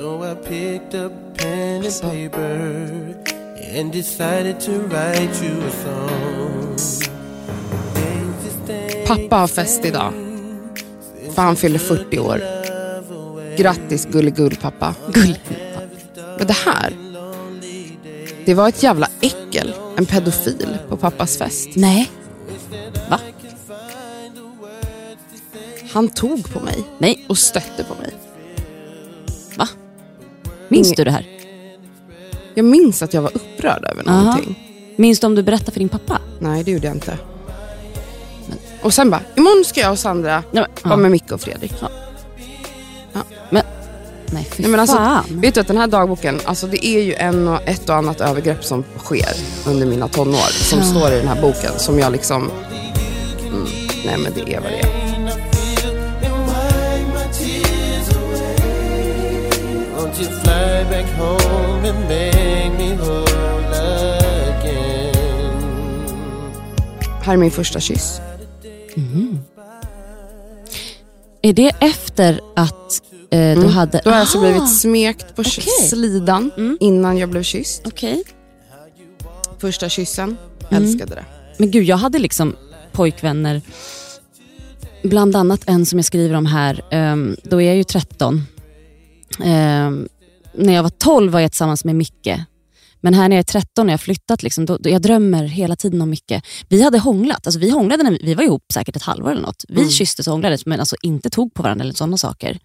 [1.90, 3.35] So
[3.78, 6.78] And decided to write you a song.
[9.08, 10.14] Pappa har fest idag.
[11.36, 12.42] För han fyller 40 år.
[13.58, 14.96] Grattis gulligull pappa.
[15.14, 15.38] Gull.
[16.38, 16.94] Men det här,
[18.46, 19.74] det var ett jävla äckel.
[19.98, 21.70] En pedofil på pappas fest.
[21.76, 22.12] Nej.
[23.10, 23.20] Va?
[25.92, 27.26] Han tog på mig Nej.
[27.30, 28.14] och stötte på mig.
[29.58, 29.68] Va?
[30.68, 31.35] Minns du det här?
[32.56, 34.22] Jag minns att jag var upprörd över Aha.
[34.24, 34.56] någonting.
[34.96, 36.20] Minns du om du berättade för din pappa?
[36.40, 37.18] Nej, det gjorde jag inte.
[38.82, 41.74] Och sen bara, imorgon ska jag och Sandra men, vara med Micke och Fredrik.
[44.30, 45.24] Nej, fy Nej, men alltså, fan.
[45.30, 48.22] vet du att den här dagboken, alltså det är ju en och, ett och annat
[48.22, 49.30] övergrepp som sker
[49.68, 50.52] under mina tonår.
[50.64, 50.86] Som Ja.
[50.86, 51.72] står i den här boken.
[51.78, 52.52] Som jag liksom,
[53.48, 53.68] mm,
[54.06, 55.05] nej men det är vad det är.
[60.16, 63.26] Won't you fly back home and make me whole
[64.60, 65.16] again?
[67.24, 68.22] Här är min första kyss.
[71.42, 74.02] Är det efter att eh, du hade...
[74.04, 75.64] Då har jag alltså blivit smekt på Okej.
[75.90, 76.78] slidan Mm.
[76.80, 77.82] innan jag blev kysst.
[77.86, 78.24] Okej.
[79.60, 80.38] Första kyssen,
[80.70, 80.84] Mm.
[80.84, 81.26] älskade det.
[81.58, 82.56] Men gud, jag hade liksom
[82.92, 83.62] pojkvänner.
[85.04, 86.82] Bland annat en som jag skriver om här.
[86.92, 88.44] ehm, då är jag ju 13.
[89.44, 90.08] Ehm,
[90.54, 92.28] när jag var 12 var jag tillsammans med Micke.
[93.02, 95.44] Men här när jag är 13 och jag har flyttat, liksom, då, då, jag drömmer
[95.44, 96.32] hela tiden om Micke.
[96.70, 97.48] Vi hade hånglat.
[97.48, 99.66] Alltså, vi hånglade när vi, vi var ihop säkert ett halvår eller något.
[99.68, 99.90] Vi Mm.
[99.92, 102.60] kysstes och hånglades men alltså inte tog på varandra eller sådana saker.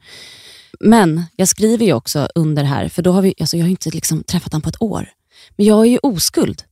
[0.80, 3.90] Men jag skriver ju också under här, för då har vi, alltså jag har inte
[3.90, 5.08] liksom träffat honom på ett år.
[5.56, 6.62] Men jag är ju oskuld.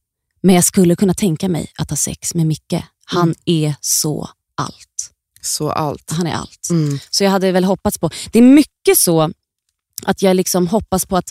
[0.41, 2.75] Men jag skulle kunna tänka mig att ha sex med Micke.
[3.05, 3.35] Han Mm.
[3.45, 5.11] är så allt.
[5.43, 6.11] Så allt.
[6.11, 6.69] Han är allt.
[6.71, 6.99] Mm.
[7.11, 9.31] Så jag hade väl hoppats på, det är mycket så
[10.07, 11.31] att jag liksom hoppas på att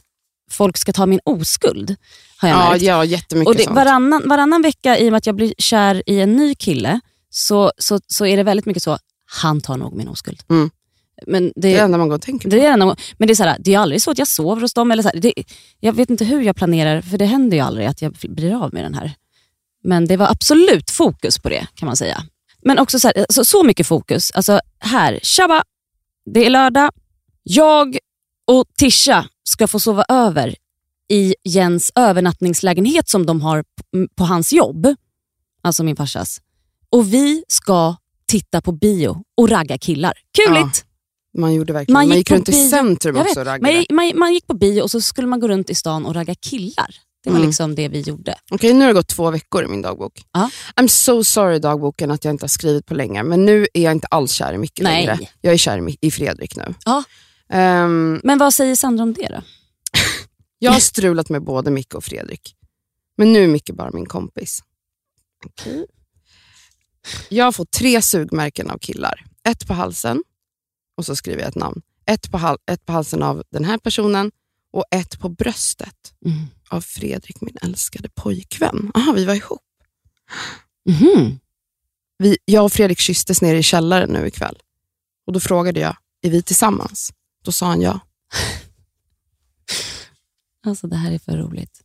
[0.52, 1.96] folk ska ta min oskuld.
[2.38, 2.82] Har jag Ja, märkt.
[2.84, 3.76] ja, jättemycket Och det, sånt.
[3.76, 7.00] varannan, varannan vecka, i och med att jag blir kär i en ny kille,
[7.30, 8.98] så, så, så är det väldigt mycket så,
[9.42, 10.40] han tar nog min oskuld.
[10.50, 10.70] Mm.
[11.28, 12.56] Men det, är det enda man går och tänker på.
[12.56, 14.62] det är ändå, men det är, så här, det är aldrig så att jag sover
[14.62, 14.92] hos dem.
[14.92, 15.34] Eller så här, det,
[15.80, 18.74] jag vet inte hur jag planerar, för det händer ju aldrig att jag blir av
[18.74, 19.14] med den här.
[19.84, 22.24] Men det var absolut fokus på det kan man säga.
[22.64, 24.32] Men också så, här, alltså, så mycket fokus.
[24.32, 25.64] Alltså här, tjabba,
[26.34, 26.92] det är lördag.
[27.44, 27.98] Jag
[28.48, 30.56] och Tisha ska få sova över
[31.10, 33.64] i Jens övernattningslägenhet som de har
[34.16, 34.88] på hans jobb.
[35.62, 36.42] Alltså min farsas.
[36.90, 37.96] Och vi ska
[38.28, 40.14] titta på bio och ragga killar.
[40.38, 40.86] Kuligt!
[41.38, 41.94] Man gjorde verkligen.
[41.94, 43.86] Man, gick, runt i centrum Jag också och raggade.
[43.90, 46.16] man, man, man gick på bio och så skulle man gå runt i stan och
[46.16, 46.96] ragga killar.
[47.24, 47.48] Det var Mm.
[47.48, 48.36] liksom det vi gjorde.
[48.52, 50.14] Okej, nu har det gått två veckor i min dagbok.
[50.34, 50.50] Ja.
[50.76, 53.92] I'm so sorry dagboken att jag inte har skrivit på länge, men nu är jag
[53.92, 55.20] inte alls kär i Micke längre.
[55.42, 56.74] Jag är kär i Fredrik nu.
[56.86, 57.04] Ja.
[57.50, 59.42] Ehm, Men vad säger Sandra om det då?
[60.60, 62.56] jag har strulat med både Micke och Fredrik,
[63.18, 64.64] men nu är Micke bara min kompis.
[65.46, 65.86] Okej.
[67.30, 69.26] Jag har fått tre sugmärken av killar.
[69.44, 70.24] Ett på halsen,
[70.98, 71.82] och så skriver jag ett namn.
[72.06, 74.32] Ett på, hal- ett på halsen av den här personen
[74.72, 76.46] och ett på bröstet Mm.
[76.70, 78.92] av Fredrik, min älskade pojkvän.
[78.96, 79.62] Aha, vi var ihop.
[80.90, 81.40] Mhm.
[82.18, 84.58] Vi, jag och Fredrik kysstes nere i källaren nu ikväll.
[85.28, 87.14] Och Då frågade jag, är vi tillsammans?
[87.48, 88.00] Då sa han ja.
[90.66, 91.82] Alltså det här är för roligt.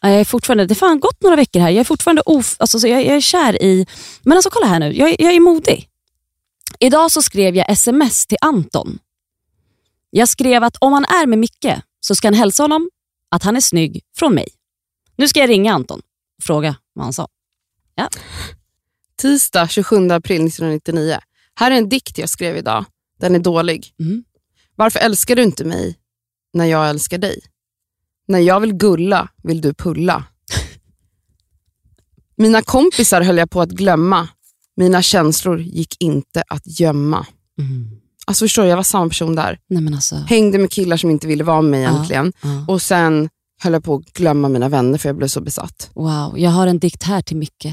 [0.00, 1.70] Ja, Jag är fortfarande, det har fan gått några veckor här.
[1.70, 3.86] Jag är fortfarande of, alltså, så jag, jag är kär i...
[4.22, 5.88] Men alltså kolla här nu, jag, jag är modig.
[6.78, 8.98] Idag så skrev jag sms till Anton.
[10.10, 12.90] Jag skrev att om han är med Micke så ska han hälsa honom
[13.30, 14.48] att han är snygg från mig.
[15.16, 16.02] Nu ska jag ringa Anton
[16.38, 17.28] och fråga vad han sa.
[19.16, 21.18] Tisdag 27 april 1999.
[21.54, 22.84] Här är en dikt jag skrev idag.
[23.20, 23.94] Den är dålig.
[24.00, 24.24] Mm.
[24.76, 25.96] Varför älskar du inte mig
[26.54, 27.40] när jag älskar dig?
[28.28, 30.24] När jag vill gulla vill du pulla.
[32.36, 34.28] Mina kompisar höll jag på att glömma.
[34.76, 37.26] Mina känslor gick inte att gömma.
[38.26, 39.58] Alltså förstår du, jag var samma person där.
[39.68, 40.16] Nej men alltså.
[40.16, 41.90] Hängde med killar som inte ville vara med mig Ja.
[41.94, 42.32] egentligen.
[42.42, 42.64] Ja.
[42.68, 43.28] Och sen
[43.62, 45.90] höll jag på att glömma mina vänner för jag blev så besatt.
[45.94, 47.66] Wow, jag har en dikt här till Micke.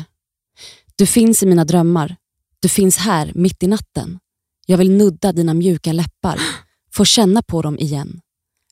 [0.95, 2.15] Du finns i mina drömmar.
[2.59, 4.19] Du finns här mitt i natten.
[4.65, 6.39] Jag vill nudda dina mjuka läppar.
[6.93, 8.21] Få känna på dem igen.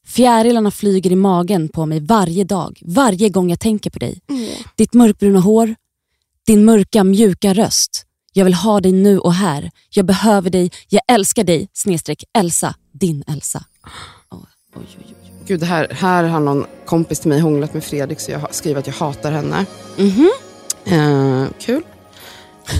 [0.05, 4.21] Fjärilarna flyger i magen på mig varje dag, varje gång jag tänker på dig.
[4.75, 5.75] Ditt mörkbruna hår,
[6.47, 8.05] din mörka mjuka röst.
[8.33, 9.71] Jag vill ha dig nu och här.
[9.89, 11.69] Jag behöver dig, jag älskar dig.
[11.73, 13.63] Snedstreck Elsa, din Elsa.
[14.31, 14.39] Oj,
[14.75, 15.31] oj, oj, oj.
[15.47, 18.87] Gud, här, här har någon kompis till mig hånglat med Fredrik så jag skriver att
[18.87, 19.65] jag hatar henne.
[19.97, 20.29] Mhm.
[20.85, 21.83] Eh, kul.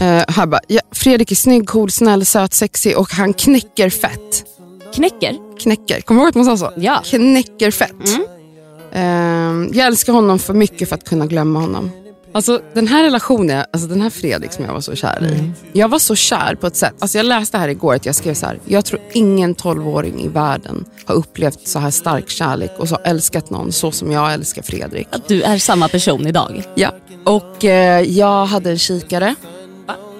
[0.02, 4.46] Eh, här bara, ja, Fredrik är snygg, cool, snäll, söt, sexig och han knäcker fett.
[4.94, 5.58] Knäcker?
[5.60, 6.74] Knäcker, kommer du ihåg att man sa så?
[6.82, 7.02] Ja.
[7.06, 7.92] Knäcker fett.
[8.08, 8.26] Mm.
[8.92, 11.92] Eh, jag älskar honom för mycket för att kunna glömma honom.
[12.32, 15.52] Alltså den här relationen, alltså den här Fredrik som jag var så kär i.
[15.80, 18.34] Jag var så kär på ett sätt, alltså jag läste här igår att jag skrev
[18.34, 18.60] så här.
[18.66, 23.50] Jag tror ingen 12-åring i världen har upplevt så här stark kärlek och så älskat
[23.50, 25.08] någon så som jag älskar Fredrik.
[25.12, 26.64] Att du är samma person idag.
[26.76, 26.92] Ja,
[27.24, 29.36] och eh, jag hade en kikare.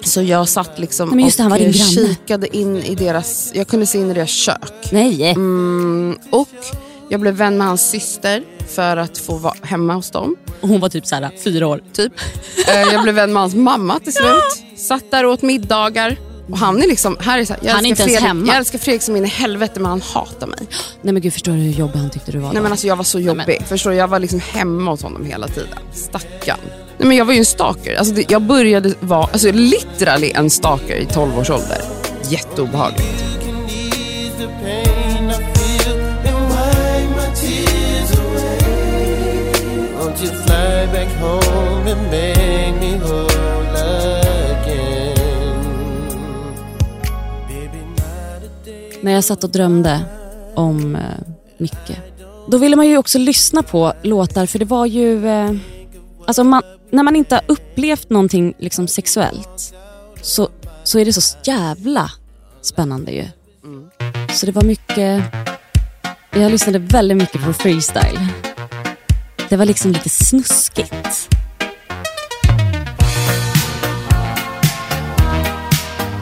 [0.04, 2.08] Så jag satt liksom Nej, just det, han var och din eh, granne.
[2.14, 4.88] kikade in i deras, jag kunde se in i deras kök.
[4.92, 5.30] Nej.
[5.30, 6.48] Mm, och
[7.08, 10.36] jag blev vän med hans syster för att få vara hemma hos dem.
[10.60, 11.82] Och hon var typ så här, fyra år.
[11.92, 12.12] Typ.
[12.68, 14.62] Eh, jag blev vän med hans mamma till slut.
[14.76, 16.16] Satt där och åt middagar.
[16.52, 18.46] Och han är liksom, här är så här, jag, Han är inte ens Fredrik, hemma.
[18.46, 20.58] jag älskar Fredrik som in i helvete men han hatar mig.
[21.02, 22.62] Nej men gud, förstår du hur jobbig han tyckte du var Nej då?
[22.62, 23.62] men alltså jag var så jobbig.
[23.68, 23.96] Förstår du?
[23.96, 25.68] Jag var liksom hemma hos honom hela tiden.
[25.92, 26.58] Stackarn.
[26.98, 27.96] Nej men jag var ju en stalker.
[27.96, 31.82] Alltså det, jag började vara, alltså literally en stalker i 12 års ålder.
[32.28, 33.30] Jätteobehagligt.
[40.22, 42.39] you fly back home and make
[49.02, 50.00] När jag satt och drömde
[50.54, 51.02] om eh,
[51.58, 51.98] Micke.
[52.48, 55.28] Då ville man ju också lyssna på låtar för det var ju...
[55.28, 55.52] Eh,
[56.26, 59.74] alltså man, när man inte har upplevt någonting liksom sexuellt
[60.22, 60.48] så,
[60.84, 62.10] så är det så jävla
[62.62, 63.24] spännande ju.
[64.32, 65.22] Så det var mycket...
[66.30, 68.26] Jag lyssnade väldigt mycket på freestyle.
[69.48, 71.28] Det var liksom lite snuskigt.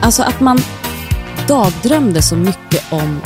[0.02, 0.58] Alltså att man
[1.48, 3.20] dagdrömde så mycket om,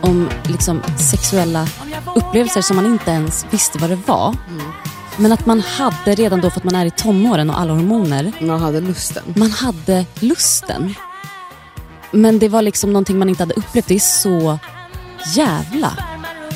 [0.00, 1.66] om liksom sexuella
[2.14, 4.34] upplevelser som man inte ens visste vad det var.
[5.16, 8.32] Men att man hade redan då, för att man är i tonåren och alla hormoner,
[8.40, 9.22] Man hade lusten.
[9.36, 10.94] man hade lusten.
[12.10, 13.86] Men det var liksom någonting man inte hade upplevt.
[13.86, 14.58] Det är så
[15.34, 15.90] jävla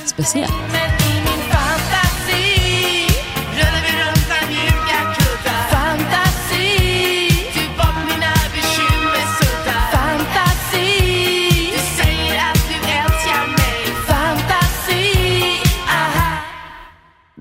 [0.04, 0.75] speciellt.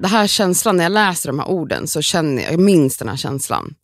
[0.06, 3.10] Det här känslan, när jag läser de här orden så känner jag, jag minns den
[3.10, 3.76] här känslan.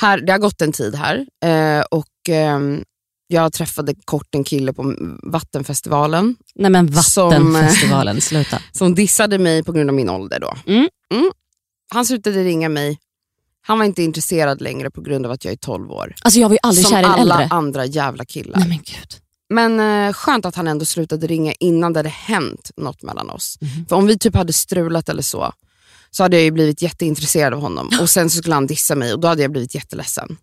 [0.00, 2.84] Här, det har gått en tid här eh, och ehm,
[3.26, 8.62] jag träffade kort en kille på Vattenfestivalen Nej men Som, Vattenfestivalen, sluta.
[8.72, 10.40] som dissade mig på grund av min ålder.
[10.40, 10.54] Då.
[10.66, 10.88] Mm.
[11.92, 12.98] Han slutade ringa mig.
[13.62, 16.14] Han var inte intresserad längre på grund av att jag är 12 år.
[16.22, 17.56] Alltså jag var ju aldrig som kär i en alla äldre.
[17.56, 18.58] andra jävla killar.
[18.58, 19.25] Nej men gud.
[19.54, 23.58] Men eh, skönt att han ändå slutade ringa innan det hade hänt något mellan oss.
[23.60, 23.86] Mhm.
[23.88, 25.52] För om vi typ hade strulat eller så,
[26.10, 27.90] så hade jag ju blivit jätteintresserad av honom.
[28.00, 30.36] Och sen så skulle han dissa mig och då hade jag blivit jätteledsen.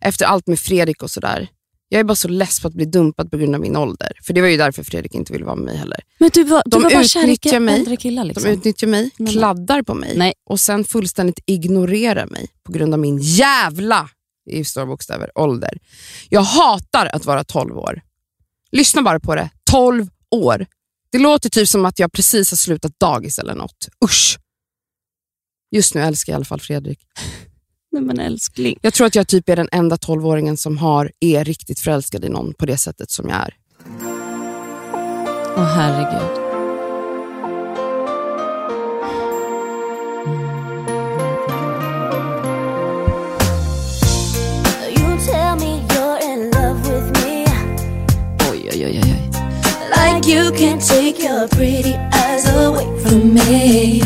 [0.00, 1.48] Efter allt med Fredrik och sådär.
[1.88, 4.12] Jag är bara så less på att bli dumpad på grund av min ålder.
[4.22, 6.00] För det var ju därför Fredrik inte ville vara med mig heller.
[6.18, 7.78] Men du var, du De var utnyttjar mig.
[7.78, 8.44] äldre killar liksom.
[8.44, 10.32] De utnyttjar mig, men- kladdar på mig Nej.
[10.50, 14.08] och sen fullständigt ignorerar mig på grund av min jävla,
[14.50, 15.78] i stora bokstäver, ålder.
[16.28, 18.00] Jag hatar att vara 12 år.
[18.72, 19.50] Lyssna bara på det.
[19.70, 20.66] 12 år.
[21.12, 23.88] Det låter typ som att jag precis har slutat dagis eller något.
[24.04, 24.38] Usch.
[25.70, 27.00] Just nu älskar jag i alla fall Fredrik.
[27.92, 28.78] Nej men älskling.
[28.82, 32.28] Jag tror att jag typ är den enda 12-åringen som har, är riktigt förälskad i
[32.28, 33.54] någon på det sättet som jag är.
[35.56, 36.49] Åh herregud.
[50.30, 54.00] You can't take your pretty eyes away from me.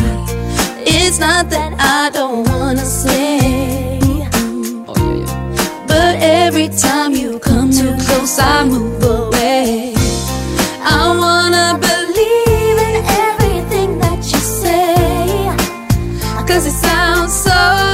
[0.86, 5.86] It's not that I don't wanna say, oj, oj, oj.
[5.86, 9.92] but every time you come too close, I move away.
[10.98, 12.94] I wanna believe in
[13.28, 15.34] everything that you say,
[16.48, 17.93] cause it sounds so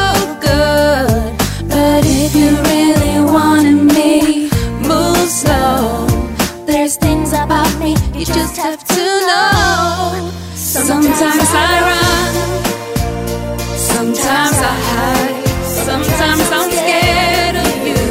[10.91, 12.33] Sometimes I run,
[13.77, 15.47] sometimes I hide,
[15.87, 18.05] sometimes I'm scared of you.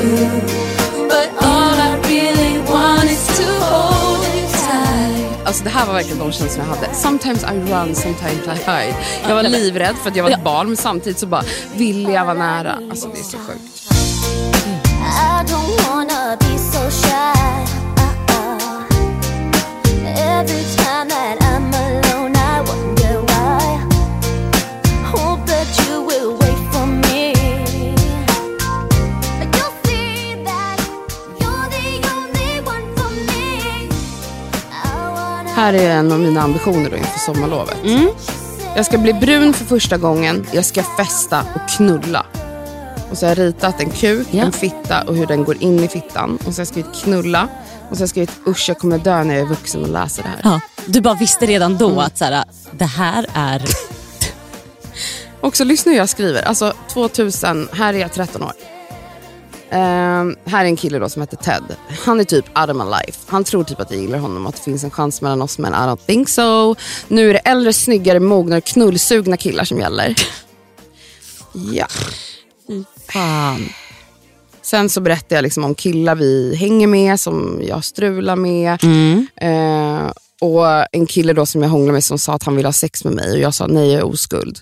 [1.09, 5.47] But all I really want is to hold you tight.
[5.47, 6.93] Alltså det här var verkligen de känslor jag hade.
[6.93, 8.95] Sometimes I run, sometimes I hide.
[9.27, 11.43] Jag var livrädd för att jag var ett barn men samtidigt så bara
[11.75, 12.79] ville jag vara nära.
[12.89, 13.78] Alltså det är så sjukt.
[35.59, 37.77] Här är en av mina ambitioner då inför sommarlovet.
[38.75, 42.25] Jag ska bli brun för första gången, jag ska festa och knulla.
[43.11, 44.43] Och så har jag ritat en kuk, Ja.
[44.43, 46.35] en fitta och hur den går in i fittan.
[46.35, 47.47] Och så har jag skrivit knulla.
[47.89, 50.23] Och så har jag skrivit usch jag kommer dö när jag är vuxen och läser
[50.23, 50.39] det här.
[50.43, 53.63] Ja, du bara visste redan då att så här, det här är...
[55.41, 56.41] Också lyssna hur jag skriver.
[56.41, 58.51] Alltså 2000, här är jag 13 år.
[59.71, 61.63] Ehm, här är en kille då som heter Ted.
[62.05, 63.19] Han är typ out of my life.
[63.27, 65.57] Han tror typ att jag gillar honom och att det finns en chans mellan oss
[65.57, 66.75] men I don't think so.
[67.07, 70.15] Nu är det äldre, snyggare, mognare, knullsugna killar som gäller.
[71.53, 71.87] Ja.
[73.13, 73.69] Fan.
[74.61, 78.83] Sen så berättar jag liksom om killar vi hänger med, som jag strular med.
[78.83, 79.27] Mm.
[79.35, 80.11] Eh,
[80.41, 83.03] och en kille då som jag hånglade med som sa att han ville ha sex
[83.03, 84.59] med mig och jag sa nej, jag är oskuld.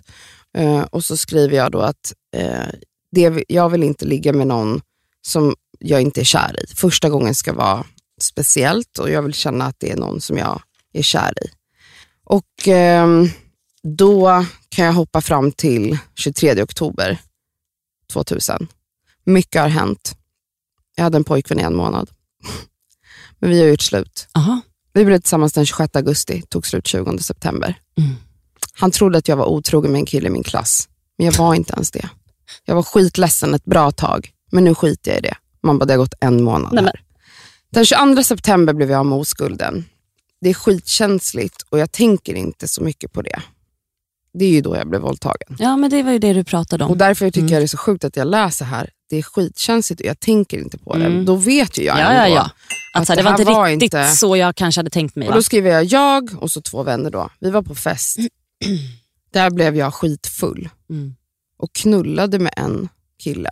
[0.58, 2.68] Eh, och så skriver jag då att eh,
[3.12, 4.82] det, jag vill inte ligga med någon
[5.28, 6.75] som jag inte är kär i.
[6.75, 7.86] Första gången ska vara
[8.21, 10.61] speciellt och jag vill känna att det är någon som jag
[10.93, 11.49] är kär i.
[12.23, 13.30] Och ehm,
[13.84, 17.17] då kan jag hoppa fram till 23 oktober
[18.13, 18.67] 2000.
[19.23, 20.15] Mycket har hänt.
[20.95, 22.09] Jag hade en pojkvän i en månad.
[23.39, 24.28] Men vi har gjort slut.
[24.34, 24.61] Aha.
[24.93, 27.80] Vi blev tillsammans den 26 augusti, tog slut 20 september.
[27.97, 28.15] Mm.
[28.73, 31.55] Han trodde att jag var otrogen med en kille i min klass, men jag var
[31.55, 32.09] inte ens det.
[32.65, 35.36] Jag var skitledsen ett bra tag, men nu skiter jag i det.
[35.62, 37.02] Man bara, det har gått en månad Nej, här.
[37.70, 39.86] Den 22 september blev jag av med oskulden.
[40.41, 43.41] Det är skitkänsligt och jag tänker inte så mycket på det.
[44.34, 45.56] Det är ju då jag blev våldtagen.
[45.60, 46.91] Ja, men det var ju det du pratade om.
[46.91, 47.54] Och därför tycker Mm.
[47.54, 48.89] jag det är så sjukt att jag läser här.
[49.10, 51.06] Det är skitkänsligt och jag tänker inte på det.
[51.06, 51.26] Mm.
[51.26, 52.36] Då vet ju jag ja, ändå.
[52.36, 52.52] ja,
[52.93, 53.00] ja.
[53.02, 55.28] Att, här, det var inte var riktigt inte- så jag kanske hade tänkt mig.
[55.28, 57.30] Och då skriver jag jag och så två vänner då.
[57.39, 58.18] Vi var på fest.
[59.34, 61.16] Där blev jag skitfull Mm.
[61.58, 62.89] och knullade med en
[63.24, 63.50] kille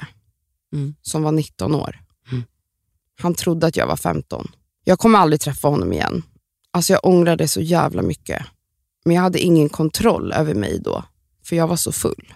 [0.75, 0.95] Mm.
[1.01, 1.99] som var 19 år.
[2.31, 2.43] Mm.
[3.21, 4.47] Han trodde att jag var 15.
[4.83, 6.23] Jag kommer aldrig träffa honom igen.
[6.71, 8.45] Alltså jag ångrade så jävla mycket.
[9.05, 11.03] Men jag hade ingen kontroll över mig då,
[11.45, 12.33] för jag var så full.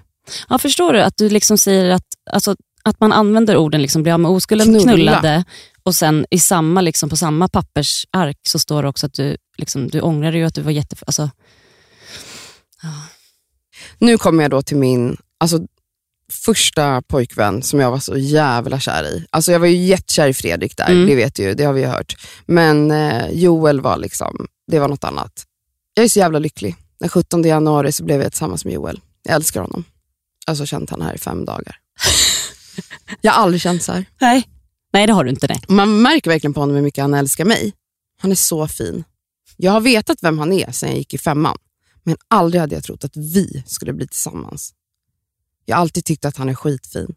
[0.50, 4.12] Ja, förstår du att du liksom säger att, alltså, att man använder orden liksom, bli
[4.12, 4.84] av med oskulden, Knulla.
[4.94, 5.44] knullade
[5.84, 9.88] och sen i samma, liksom, på samma pappersark så står det också att du, liksom,
[9.88, 10.96] du ångrar dig att du var jätte...
[11.08, 11.30] Alltså,
[13.98, 15.60] Nu kommer jag då till min alltså,
[16.32, 19.26] första pojkvän som jag var så jävla kär i.
[19.30, 21.08] Alltså jag var ju jättekär i Fredrik där, Mm.
[21.08, 22.16] det vet du ju, det har vi ju hört.
[22.46, 25.46] Men eh, Joel var liksom, det var något annat.
[25.94, 26.76] Jag är så jävla lycklig.
[27.00, 29.00] Den 17 januari så blev jag tillsammans med Joel.
[29.24, 29.84] Jag älskar honom.
[30.48, 31.76] Alltså känt han här i fem dagar.
[33.22, 34.06] jag har aldrig känt så här.
[34.22, 34.50] Nej.
[34.94, 35.48] Nej, det har du inte.
[35.48, 35.62] Nej.
[35.68, 37.74] Man märker verkligen på honom hur mycket han älskar mig.
[38.22, 39.04] Han är så fin.
[39.58, 41.58] Jag har vetat vem han är sedan jag gick i femman,
[42.04, 44.74] men aldrig hade jag trott att vi skulle bli tillsammans.
[45.70, 47.16] Jag har alltid tyckt att han är skitfin.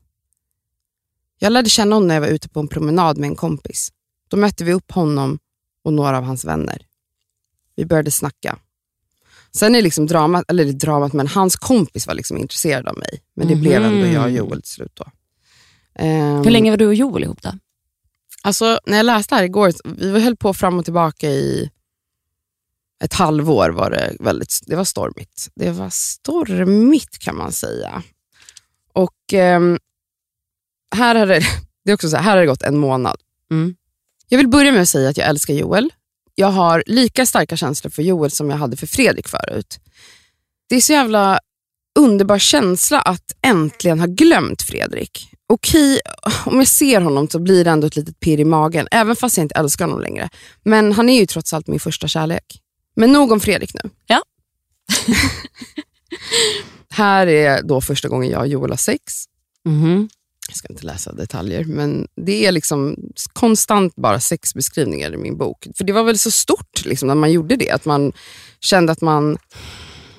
[1.38, 3.92] Jag lärde känna honom när jag var ute på en promenad med en kompis.
[4.28, 5.38] Då mötte vi upp honom
[5.84, 6.86] och några av hans vänner.
[7.76, 8.58] Vi började snacka.
[9.52, 13.20] Sen är liksom dramat, eller dramat, men hans kompis var liksom intresserad av mig.
[13.34, 15.04] Men det blev ändå jag och Joel till slut då.
[15.94, 17.52] Ehm, Hur länge var du och Joel ihop då?
[18.42, 21.70] Alltså, när jag läste här igår, vi höll på fram och tillbaka i
[23.04, 23.70] ett halvår.
[23.70, 25.48] Var det, väldigt, det var stormigt.
[25.54, 28.02] Det var stormigt kan man säga.
[28.92, 29.78] Och ehm,
[30.94, 31.40] här, har det,
[31.84, 33.16] det är också så här, här har det gått en månad.
[33.50, 33.74] Mm.
[34.28, 35.92] Jag vill börja med att säga att jag älskar Joel.
[36.34, 39.78] Jag har lika starka känslor för Joel som jag hade för Fredrik förut.
[40.68, 41.40] Det är så jävla
[41.98, 45.28] underbar känsla att äntligen ha glömt Fredrik.
[45.46, 46.00] Okej,
[46.46, 49.36] om jag ser honom så blir det ändå ett litet pirr i magen, även fast
[49.36, 50.28] jag inte älskar honom längre.
[50.62, 52.60] Men han är ju trots allt min första kärlek.
[52.96, 53.90] Men nog om Fredrik nu.
[54.06, 54.22] Ja.
[56.92, 59.24] Här är då första gången jag och Joel har sex.
[59.64, 60.08] Mhm.
[60.48, 62.96] Jag ska inte läsa detaljer, men det är liksom
[63.32, 65.66] konstant bara sexbeskrivningar i min bok.
[65.76, 68.12] För det var väl så stort liksom, när man gjorde det, att man
[68.60, 69.38] kände att man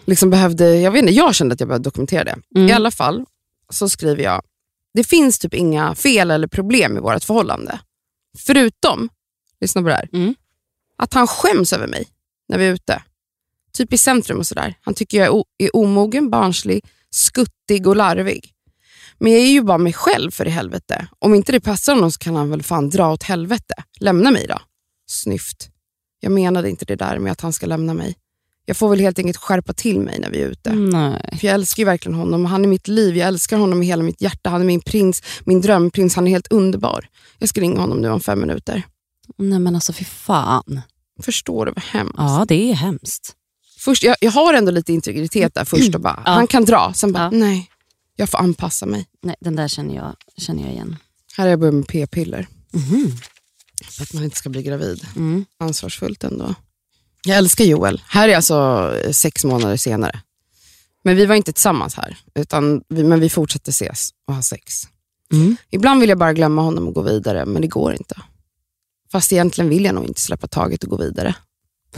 [0.06, 2.36] liksom behövde, jag vet inte, jag kände att jag behövde dokumentera det.
[2.56, 2.70] Mm.
[2.70, 3.26] I alla fall
[3.70, 4.42] så skriver jag,
[4.94, 7.80] det finns typ inga fel eller problem i vårt förhållande.
[8.38, 9.10] Förutom,
[9.62, 10.36] lyssna på det här, Mm.
[10.98, 12.08] att han skäms över mig
[12.50, 13.04] när vi är ute.
[13.78, 14.76] Typ i centrum och sådär.
[14.82, 18.50] Han tycker jag är, är omogen, barnslig, skuttig och larvig.
[19.20, 21.08] Men jag är ju bara mig själv för i helvete.
[21.20, 23.74] Om inte det passar honom så kan han väl fan dra åt helvete.
[24.00, 24.60] Lämna mig då.
[25.08, 25.70] Snyft.
[26.20, 28.16] Jag menade inte det där med att han ska lämna mig.
[28.66, 30.74] Jag får väl helt enkelt skärpa till mig när vi är ute.
[30.74, 31.38] Nej.
[31.40, 32.46] För jag älskar ju verkligen honom.
[32.46, 33.18] Han är mitt liv.
[33.18, 34.50] Jag älskar honom med hela mitt hjärta.
[34.50, 36.16] Han är min prins, min drömprins.
[36.16, 37.08] Han är helt underbar.
[37.40, 38.84] Jag ska ringa honom nu om fem minuter.
[39.38, 40.82] Nej men alltså fy fan.
[41.22, 42.16] Förstår du vad hemskt?
[42.18, 43.36] Ja, det är hemskt.
[43.84, 46.32] Först, jag, jag har ändå lite integritet där först och bara, Ja.
[46.32, 46.94] han kan dra.
[46.96, 47.30] Sen bara, Ja.
[47.32, 47.70] nej,
[48.16, 49.08] jag får anpassa mig.
[49.22, 50.96] Nej, den där känner jag, känner jag igen.
[51.38, 52.48] Här har jag börjat med p-piller.
[52.72, 53.12] Mhm.
[53.92, 55.08] För att man inte ska bli gravid.
[55.16, 55.46] Mm.
[55.60, 56.56] Ansvarsfullt ändå.
[57.26, 58.02] Jag älskar Joel.
[58.08, 60.20] Här är alltså eh, sex månader senare.
[61.04, 64.84] Men vi var inte tillsammans här, utan vi, men vi fortsatte ses och ha sex.
[65.32, 65.56] Mm.
[65.70, 68.16] Ibland vill jag bara glömma honom och gå vidare, men det går inte.
[69.12, 71.36] Fast egentligen vill jag nog inte släppa taget och gå vidare.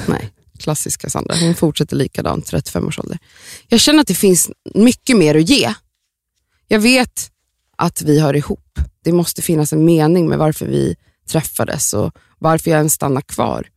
[0.08, 1.36] Nej, klassiska Sandra.
[1.36, 3.18] Hon fortsätter likadant, 35 års ålder.
[3.68, 5.74] Jag känner att det finns mycket mer att ge.
[6.68, 7.32] Jag vet
[7.78, 8.80] att vi hör ihop.
[9.04, 10.96] Det måste finnas en mening med varför vi
[11.28, 13.70] träffades och varför jag ens stannar kvar.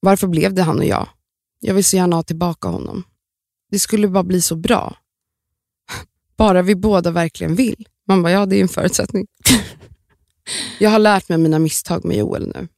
[0.00, 1.08] Varför blev det han och jag?
[1.60, 3.04] Jag vill så gärna ha tillbaka honom.
[3.70, 4.96] Det skulle bara bli så bra.
[6.36, 7.88] Bara vi båda verkligen vill.
[8.08, 9.26] Man bara, ja det är en förutsättning.
[10.78, 12.68] Jag har lärt mig mina misstag med Joel nu.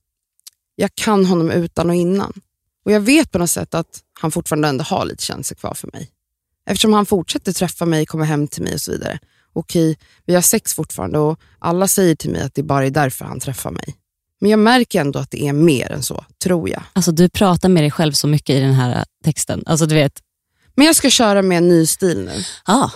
[0.74, 2.40] Jag kan honom utan och innan.
[2.85, 5.91] Och jag vet på något sätt att han fortfarande ändå har lite känslor kvar för
[5.93, 6.11] mig.
[6.66, 9.18] Eftersom han fortsätter träffa mig, komma hem till mig och så vidare.
[9.53, 13.24] Okej, vi har sex fortfarande och alla säger till mig att det bara är därför
[13.24, 13.97] han träffar mig.
[14.41, 16.83] Men jag märker ändå att det är mer än så, tror jag.
[16.93, 19.62] Alltså du pratar med dig själv så mycket i den här äh, texten.
[19.66, 20.12] Alltså du vet,
[20.74, 22.45] Men jag ska köra med en ny stil nu.
[22.64, 22.91] ah,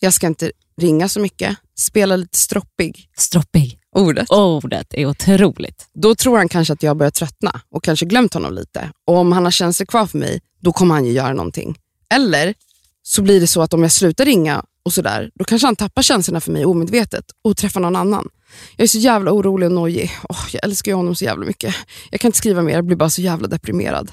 [0.00, 3.08] Jag ska inte ringa så mycket, spela lite stroppig.
[3.18, 3.79] stroppig.
[3.96, 4.30] Ordet.
[4.30, 5.88] Ordet är otroligt.
[5.94, 8.90] Då tror han kanske att jag börjar tröttna och kanske glömt honom lite.
[9.06, 11.78] Och om han har känslor kvar för mig, då kommer han ju göra någonting.
[12.14, 12.54] Eller
[13.02, 16.02] så blir det så att om jag slutar ringa och sådär, då kanske han tappar
[16.02, 18.28] känslorna för mig omedvetet och träffar någon annan.
[18.76, 20.10] Jag är så jävla orolig och nojig.
[20.28, 21.74] Åh, jag älskar ju honom så jävla mycket.
[22.10, 24.12] Jag kan inte skriva mer, jag blir bara så jävla deprimerad.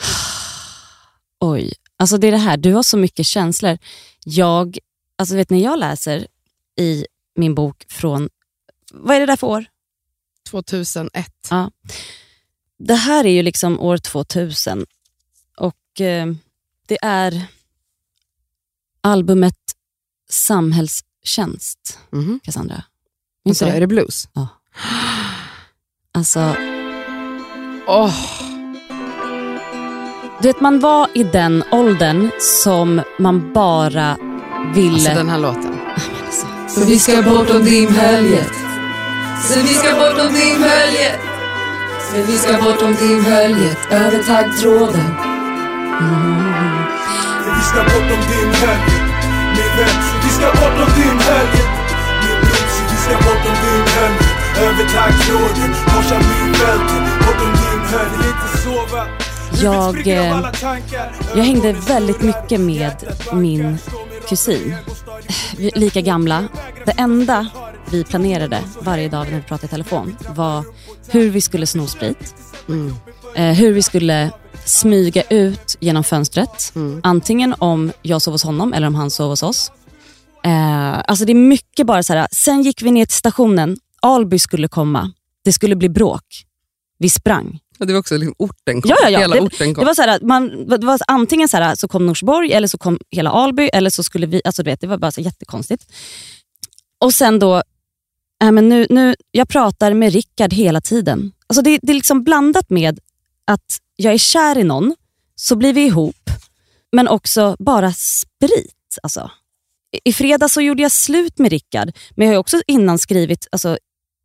[1.40, 3.78] Oj, alltså det är det här, du har så mycket känslor.
[4.24, 4.78] Jag,
[5.18, 6.26] alltså vet när jag läser
[6.78, 7.06] i
[7.36, 8.28] min bok från,
[8.92, 9.64] vad är det där för år?
[10.50, 11.32] 2001.
[11.50, 11.70] Ja.
[12.78, 14.86] Det här är ju liksom år 2000
[15.56, 16.26] och eh,
[16.86, 17.46] det är
[19.00, 19.54] albumet
[20.30, 22.40] Samhällstjänst, Mhm.
[22.44, 22.82] Cassandra.
[23.44, 23.80] Minns Alltså, du är det?
[23.80, 24.28] det blues?
[26.12, 26.54] Alltså,
[27.88, 28.14] Åh,
[30.42, 34.16] du vet, man var i den åldern som man bara
[34.74, 34.92] ville...
[34.94, 35.74] alltså den här låten.
[36.74, 38.52] För vi ska bortom dimhöljet
[39.42, 41.20] Så vi ska bortom dimhöljet
[42.10, 45.10] Så vi ska bortom dimhöljet Över taggtråden.
[46.00, 46.36] Mm.
[47.56, 49.04] Vi ska bortom dimhelgen
[49.56, 51.68] Min vän, vi ska bortom dimhelgen
[52.22, 54.28] Min bror, vi ska bortom dimhelgen
[54.58, 59.06] Över taggtråden, korsa bilbälten Bortom dimhelgen, inte sova.
[59.62, 60.50] Jag, eh,
[61.34, 62.94] jag hängde väldigt mycket med
[63.32, 63.78] min
[64.28, 64.76] kusin.
[65.56, 66.44] Lika gamla.
[66.84, 67.46] Det enda
[67.92, 70.64] vi planerade varje dag när vi pratade i telefon var
[71.08, 72.34] hur vi skulle sno sprit.
[73.34, 74.30] Eh, hur vi skulle
[74.64, 76.72] smyga ut genom fönstret.
[77.02, 79.70] Antingen om jag sov hos honom eller om han sov hos oss.
[80.44, 82.28] Eh, alltså det är mycket bara så här.
[82.32, 83.76] Sen gick vi ner till stationen.
[84.02, 85.12] Alby skulle komma.
[85.44, 86.24] Det skulle bli bråk.
[86.98, 87.58] Vi sprang.
[87.78, 88.88] Och det var också liksom orten kom.
[88.88, 89.18] Ja, ja, ja.
[89.18, 89.82] Hela det, orten kom.
[89.82, 92.78] det var så här, man, det var antingen så, här, så kom Norsborg eller så
[92.78, 93.70] kom hela Alby.
[93.72, 95.84] Eller så skulle vi, alltså du vet, det var bara så jättekonstigt.
[97.00, 97.62] Och sen då,
[98.44, 101.32] äh, men nu, nu, jag pratar med Rickard hela tiden.
[101.46, 102.98] Alltså det, det är liksom blandat med
[103.44, 104.94] att jag är kär i någon,
[105.34, 106.30] så blir vi ihop,
[106.92, 108.98] men också bara sprit.
[109.02, 109.30] Alltså.
[109.96, 113.46] I- I fredag så gjorde jag slut med Rickard, men jag har också innan skrivit,
[113.52, 113.78] alltså,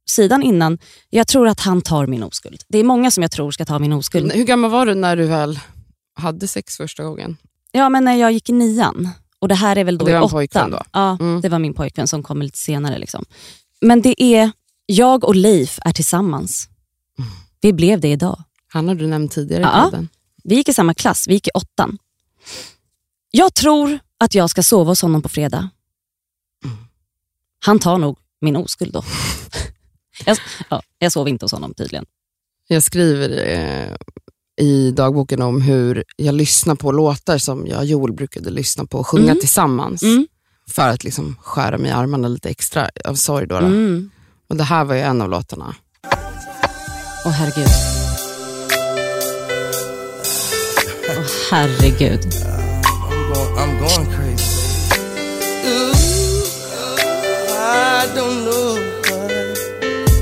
[0.09, 0.77] sidan innan,
[1.09, 2.61] jag tror att han tar min oskuld.
[2.67, 4.31] Det är många som jag tror ska ta min oskuld.
[4.33, 5.59] Hur gammal var du när du väl
[6.15, 7.37] hade sex första gången?
[7.71, 9.09] Ja, men när jag gick i nian.
[9.39, 10.29] Och det här är väl då i åttan.
[10.29, 10.81] pojkvän då?
[10.93, 11.41] Ja, Mm.
[11.41, 12.97] det var min pojkvän som kom lite senare.
[12.99, 13.25] Liksom.
[13.81, 14.51] Men det är,
[14.85, 16.69] jag och Leif är tillsammans.
[17.61, 18.43] Vi blev det idag.
[18.67, 20.09] Han har du nämnt tidigare i podden.
[20.43, 21.97] Vi gick i samma klass, vi gick i åttan.
[23.31, 25.69] Jag tror att jag ska sova hos honom på fredag.
[27.65, 29.03] Han tar nog min oskuld då.
[30.25, 30.37] jag,
[30.69, 32.05] ja, jag sov inte hos honom tydligen.
[32.67, 33.95] Jag skriver eh,
[34.65, 38.97] i dagboken om hur jag lyssnar på låtar som jag och Joel brukade lyssna på
[38.99, 39.39] och sjunga Mm.
[39.39, 40.03] tillsammans.
[40.03, 40.27] Mm.
[40.71, 43.47] För att liksom skära mig i armarna lite extra av sorg.
[43.47, 43.65] Då, då.
[43.65, 44.11] Mm.
[44.49, 45.75] Och det här var ju en av låtarna.
[47.25, 47.67] Åh herregud.
[51.09, 52.19] Åh herregud.
[53.13, 54.61] I'm going, I'm going crazy.
[55.65, 55.93] Ooh,
[57.49, 58.75] I don't know
[59.09, 59.31] what,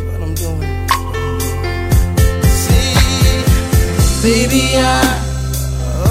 [0.05, 0.87] what I'm doing.
[2.49, 2.93] See,
[4.23, 4.87] baby, I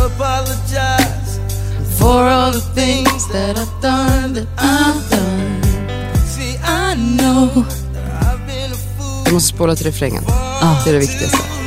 [0.05, 1.18] apologize
[1.99, 5.62] for all the things that I've done, that I've done.
[6.34, 7.64] See, I know.
[9.24, 10.24] Jag måste spola till refrängen.
[10.28, 10.84] Ah.
[10.84, 11.58] Det är det viktigaste.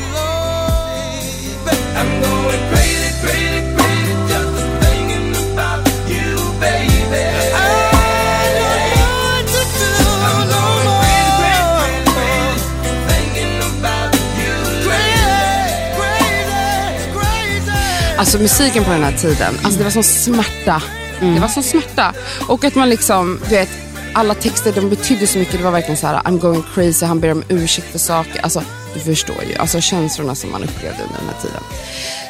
[18.21, 20.83] Alltså musiken på den här tiden, alltså det var sån smärta.
[21.19, 22.13] Det var sån smärta.
[22.47, 23.69] Och att man liksom, du vet,
[24.13, 25.57] alla texter de betydde så mycket.
[25.57, 28.41] Det var verkligen så här: I'm going crazy, han ber om ursäkt för saker.
[28.41, 28.63] Alltså,
[28.93, 31.61] du förstår ju, alltså känslorna som man upplevde under den här tiden.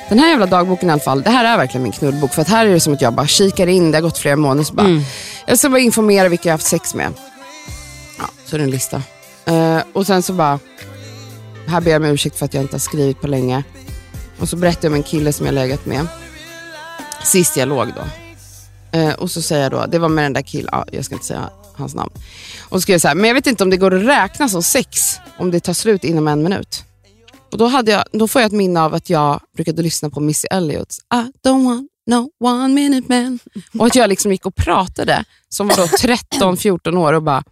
[0.10, 2.34] Den här jävla dagboken i alla fall, det här är verkligen min knullbok.
[2.34, 4.36] För att här är det som att jag bara kikar in, det har gått flera
[4.36, 5.04] månader, så bara,
[5.48, 7.14] jag ska bara informera vilka jag har haft sex med.
[8.20, 9.02] Ja, så är det en lista.
[9.46, 10.60] Eh, och sen så bara,
[11.68, 13.64] här ber jag om ursäkt för att jag inte har skrivit på länge.
[14.42, 16.08] Och så berättar jag om en kille som jag legat med.
[17.24, 18.04] Sist jag låg då.
[19.00, 21.16] Eh, och så säger jag då, det var med den där killen, ja, jag ska
[21.16, 22.12] inte säga hans namn.
[22.62, 24.50] Och så skrev jag så här, men jag vet inte om det går att räkna
[24.50, 26.84] som sex om det tar slut inom en minut.
[27.52, 30.20] Och då, hade jag, då får jag ett minne av att jag brukade lyssna på
[30.20, 33.40] Missy Elliott's I don't want no one minute man.
[33.80, 37.44] Och att jag liksom gick och pratade, som var då 13-14 år och bara,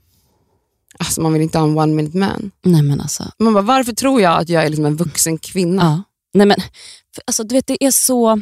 [1.00, 2.52] alltså man vill inte ha en one minute man.
[2.62, 3.24] Nej men alltså.
[3.40, 5.84] Man bara, varför tror jag att jag är liksom en vuxen kvinna?
[5.84, 6.09] Ja.
[6.34, 6.58] Nej, men,
[7.16, 8.42] för, alltså, du vet, det är så...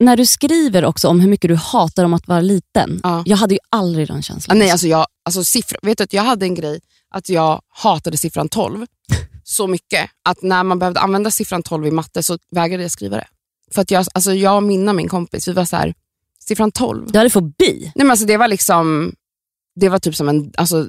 [0.00, 3.00] När du skriver också om hur mycket du hatar om att vara liten.
[3.02, 3.22] Ja.
[3.26, 4.58] Jag hade ju aldrig den känslan.
[4.58, 8.16] nej, alltså jag, alltså siffra, vet du att jag hade en grej att jag hatade
[8.16, 8.86] siffran 12
[9.44, 13.16] så mycket att när man behövde använda siffran 12 i matte så vägrade jag skriva
[13.16, 13.26] det.
[13.74, 15.94] För att jag, alltså jag och Minna, min kompis, vi var så här,
[16.38, 17.12] siffran 12.
[17.12, 17.80] Du hade fobi.
[17.80, 19.14] Nej, men alltså det var liksom,
[19.80, 20.86] det var typ som en, alltså,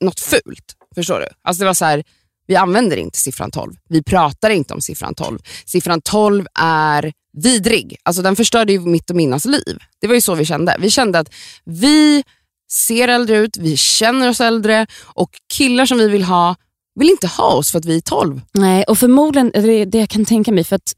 [0.00, 0.76] något fult.
[0.94, 1.26] Förstår du?
[1.42, 2.04] Alltså det var så här,
[2.46, 3.74] vi använder inte siffran 12.
[3.88, 5.38] Vi pratar inte om siffran 12.
[5.66, 7.96] Siffran 12 är vidrig.
[8.02, 9.78] Alltså den förstörde ju mitt och Minnas liv.
[10.00, 10.76] Det var ju så vi kände.
[10.80, 11.34] Vi kände att
[11.64, 12.24] vi
[12.70, 16.54] ser äldre ut, vi känner oss äldre och killar som vi vill ha
[16.94, 18.40] vill inte ha oss för att vi är 12.
[18.52, 20.92] Nej, och förmodligen, det, det jag kan tänka mig, för att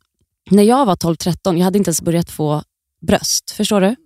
[0.50, 2.62] när jag var 12-13, jag hade inte ens börjat få
[3.06, 3.50] bröst.
[3.50, 3.96] Förstår du?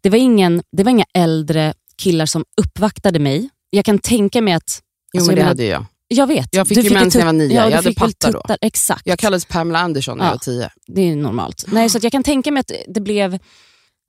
[0.00, 3.48] Det var, ingen, det var inga äldre killar som uppvaktade mig.
[3.70, 4.82] Jag kan tänka mig att...
[5.12, 5.86] Jo alltså, men det menar- hade jag.
[6.12, 6.48] Jag vet.
[6.52, 7.54] Jag fick Du ju en mens när jag var nio.
[7.54, 8.42] Ja, Jag hade fick pattar då.
[8.60, 9.02] Exakt.
[9.06, 10.28] Jag kallades Pamela Andersson när Ja.
[10.28, 10.70] jag var 10.
[10.86, 11.64] Det är normalt.
[11.68, 13.38] Nej, så jag kan tänka mig att det blev,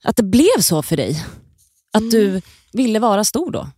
[0.03, 1.25] att det blev så för dig.
[1.93, 2.09] Att Mm.
[2.11, 2.41] du
[2.73, 3.69] ville vara stor då.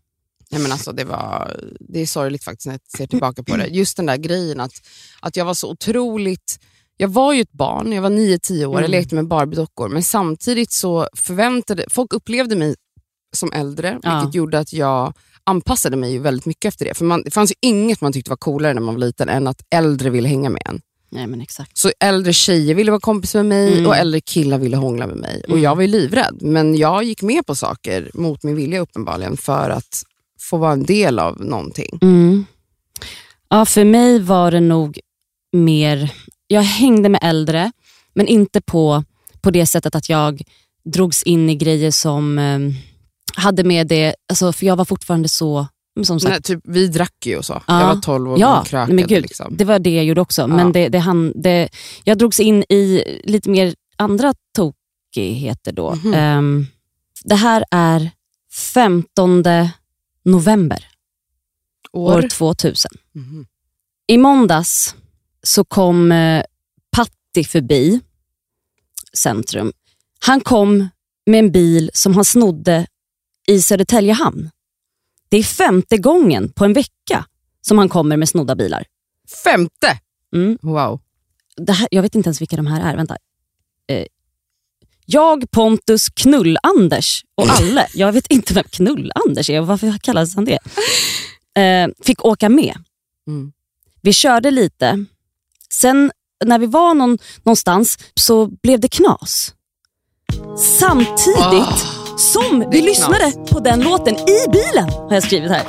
[0.52, 3.68] Nej, men alltså, det, var, det är sorgligt faktiskt när jag ser tillbaka på det.
[3.68, 4.72] Just den där grejen att,
[5.20, 6.60] att jag var så otroligt
[6.98, 8.92] jag var ju ett barn, jag var 9-10 år, jag Mm.
[8.92, 12.76] lekte med Barbie-dockor, men samtidigt så förväntade, folk upplevde mig
[13.36, 14.20] som äldre, Ja.
[14.20, 15.14] vilket gjorde att jag
[15.46, 16.94] anpassade mig ju väldigt mycket efter det.
[16.94, 19.48] För man, det fanns ju inget man tyckte var coolare när man var liten än
[19.48, 20.82] att äldre ville hänga med en.
[21.10, 21.78] Nej men exakt.
[21.78, 23.86] Så äldre tjejer ville vara kompis med mig Mm.
[23.88, 25.42] och äldre killar ville hångla med mig.
[25.44, 25.62] Och Mm.
[25.64, 29.70] Jag var ju livrädd, men jag gick med på saker mot min vilja uppenbarligen för
[29.70, 30.02] att
[30.40, 32.00] få vara en del av någonting.
[32.02, 32.46] Mm.
[33.50, 35.00] Ja, för mig var det nog
[35.54, 36.12] mer,
[36.48, 37.72] jag hängde med äldre,
[38.14, 39.04] men inte på,
[39.42, 40.42] på det sättet att jag
[40.86, 42.60] drogs in i grejer som eh,
[43.36, 45.68] hade med det, alltså, för jag var fortfarande så,
[46.04, 47.62] som sagt, Nej, typ, vi drack ju och så.
[47.68, 47.80] Ja.
[47.82, 48.94] Jag var 12 och Ja, krökade.
[48.94, 49.58] men gud, liksom.
[49.58, 50.42] det var det jag gjorde också.
[50.42, 50.48] Ja.
[50.48, 51.70] Men det, det, han, det,
[52.04, 55.96] jag drogs in i lite mer andra tokigheter då.
[55.96, 56.14] Mhm.
[56.14, 56.68] Ehm,
[57.24, 58.12] det här är
[58.74, 59.44] 15
[60.26, 60.86] november
[61.94, 62.30] år, År?
[62.30, 62.92] 2000.
[63.14, 63.46] Mhm.
[64.08, 64.96] I måndags
[65.44, 66.44] så kom eh,
[66.92, 68.00] Patti förbi
[69.14, 69.72] centrum.
[70.26, 70.88] Han kom
[71.26, 72.88] med en bil som han snodde
[73.48, 74.50] i Södertälje hamn.
[75.30, 77.26] Det är femte gången på en vecka
[77.62, 78.86] som han kommer med snodda bilar.
[79.44, 80.00] Femte!
[80.36, 80.58] Mm.
[80.62, 81.00] Wow.
[81.58, 82.96] Det här, jag vet inte ens vilka de här är.
[82.96, 83.18] Vänta.
[83.88, 84.06] Eh,
[85.06, 87.88] jag, Pontus, Knull-Anders och Alle.
[87.94, 90.60] Jag vet inte vem Knull-Anders är och varför kallas han det?
[91.62, 92.78] Eh, fick åka med.
[93.28, 93.54] Mm.
[94.02, 95.06] Vi körde lite.
[95.70, 96.12] Sen
[96.46, 99.54] när vi var någon, någonstans så blev det knas.
[100.80, 105.64] Samtidigt som vi lyssnade på den låten i bilen, har jag skrivit här.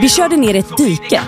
[0.00, 1.20] Vi körde ner i ett dike.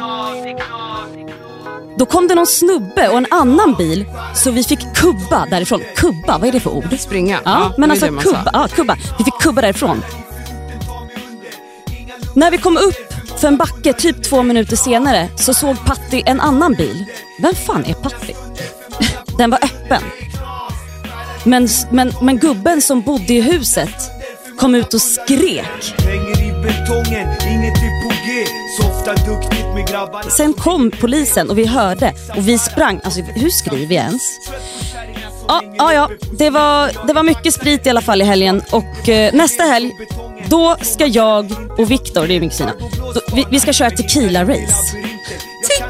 [1.99, 5.83] Då kom det någon snubbe och en annan bil så vi fick kubba därifrån.
[5.97, 6.99] Kubba, vad är det för ord?
[6.99, 7.41] Springa.
[7.45, 8.97] Ja, men alltså kubba, ja, kubba.
[9.19, 10.03] Vi fick kubba därifrån.
[12.35, 16.41] När vi kom upp för en backe typ två minuter senare så såg Patti en
[16.41, 17.05] annan bil.
[17.43, 18.35] Vem fan är Patti?
[19.39, 20.03] Den var öppen.
[21.47, 23.95] Men, men, men gubben som bodde i huset
[24.59, 25.95] kom ut och skrek.
[30.37, 33.01] Sen kom polisen och vi hörde och vi sprang.
[33.05, 34.23] Alltså hur skriver vi ens?
[35.49, 36.11] Ja, ja, ja.
[36.39, 39.93] Det, var, det var mycket sprit i alla fall i helgen och eh, nästa helg
[40.49, 42.73] då ska jag och Viktor, det är min kusina,
[43.15, 44.97] då, vi, vi ska köra tequila-race.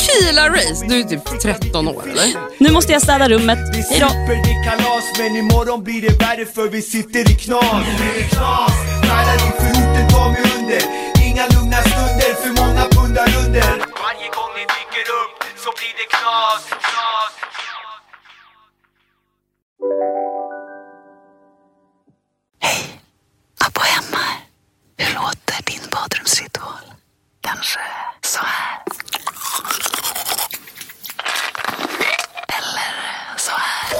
[0.07, 0.85] Tequila race!
[0.89, 2.27] Du är typ 13 år eller?
[2.59, 3.59] Nu måste jag städa rummet.
[3.75, 4.09] Vi Hej då.
[4.09, 8.73] slipper det kalas men imorgon blir det värre för vi sitter i knas det knas,
[9.03, 10.81] Färdar inför hoten tar mig under
[11.27, 13.69] Inga lugna stunder, för många pundar under
[14.05, 15.35] Varje gång ni dyker upp
[15.65, 17.33] så blir det knas, knas
[23.67, 24.25] Abbo hemma.
[24.97, 26.85] Hur låter din badrumsritual?
[27.41, 27.81] Kanske
[28.23, 28.83] så här.
[32.49, 33.97] Eller så här.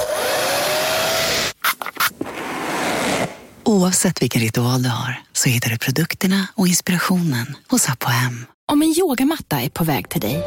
[3.77, 8.45] Oavsett vilken ritual du har så hittar du produkterna och inspirationen hos Apohem.
[8.71, 10.43] Om en yogamatta är på väg till dig,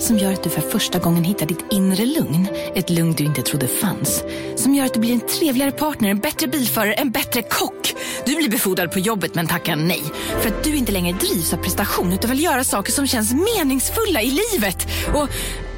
[0.00, 3.42] som gör att du för första gången hittar ditt inre lugn, ett lugn du inte
[3.42, 4.22] trodde fanns,
[4.56, 7.94] som gör att du blir en trevligare partner, en bättre bilförare, en bättre kock.
[8.26, 10.02] Du blir befordrad på jobbet men tackar nej,
[10.42, 14.22] för att du inte längre drivs av prestation utan vill göra saker som känns meningsfulla
[14.22, 14.88] i livet.
[15.14, 15.28] Och,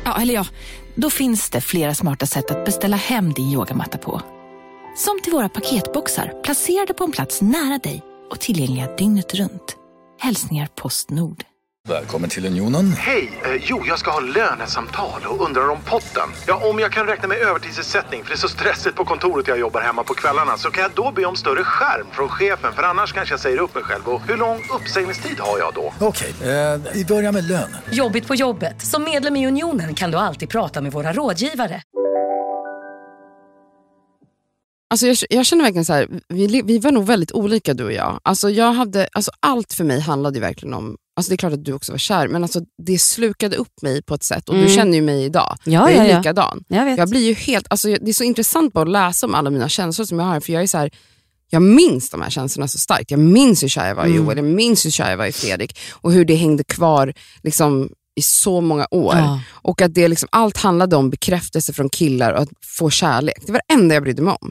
[0.04, 0.46] ja, eller ja,
[0.94, 4.22] då finns det flera smarta sätt att beställa hem din yogamatta på.
[4.96, 9.76] Som till våra paketboxar placerade på en plats nära dig och tillgängliga dygnet runt.
[10.20, 11.44] Hälsningar Postnord.
[11.88, 12.92] Välkommen till Unionen.
[12.92, 13.40] Hej!
[13.44, 16.28] Eh, jo, jag ska ha lönesamtal och undrar om potten.
[16.46, 19.58] Ja, om jag kan räkna med övertidsersättning för det är så stressigt på kontoret jag
[19.58, 22.82] jobbar hemma på kvällarna så kan jag då be om större skärm från chefen för
[22.82, 24.08] annars kanske jag säger upp mig själv.
[24.08, 25.92] Och hur lång uppsägningstid har jag då?
[26.00, 27.76] Okej, eh, vi börjar med lön.
[27.90, 28.82] Jobbigt på jobbet.
[28.82, 31.82] Som medlem i Unionen kan du alltid prata med våra rådgivare.
[34.92, 37.92] Alltså jag, jag känner verkligen så här, vi, vi var nog väldigt olika du och
[37.92, 38.20] jag.
[38.22, 41.52] Alltså jag hade, alltså allt för mig handlade ju verkligen om, alltså det är klart
[41.52, 44.54] att du också var kär, men alltså det slukade upp mig på ett sätt och
[44.54, 44.66] Mm.
[44.66, 45.56] du känner ju mig idag.
[45.64, 46.18] Ja, jag är ja, ja.
[46.18, 46.64] likadan.
[46.68, 46.98] Jag vet.
[46.98, 49.68] Jag blir ju helt, alltså det är så intressant bara att läsa om alla mina
[49.68, 50.90] känslor som jag har, för jag är så här,
[51.50, 53.10] jag minns de här känslorna så starkt.
[53.10, 54.24] Jag minns hur kär jag var i Mm.
[54.24, 57.90] Joel, jag minns hur kär jag var i Fredrik och hur det hängde kvar liksom,
[58.16, 59.14] i så många år.
[59.16, 59.40] Ja.
[59.50, 63.42] Och att det liksom, allt handlade om bekräftelse från killar och att få kärlek.
[63.46, 64.50] Det var det enda jag brydde mig om.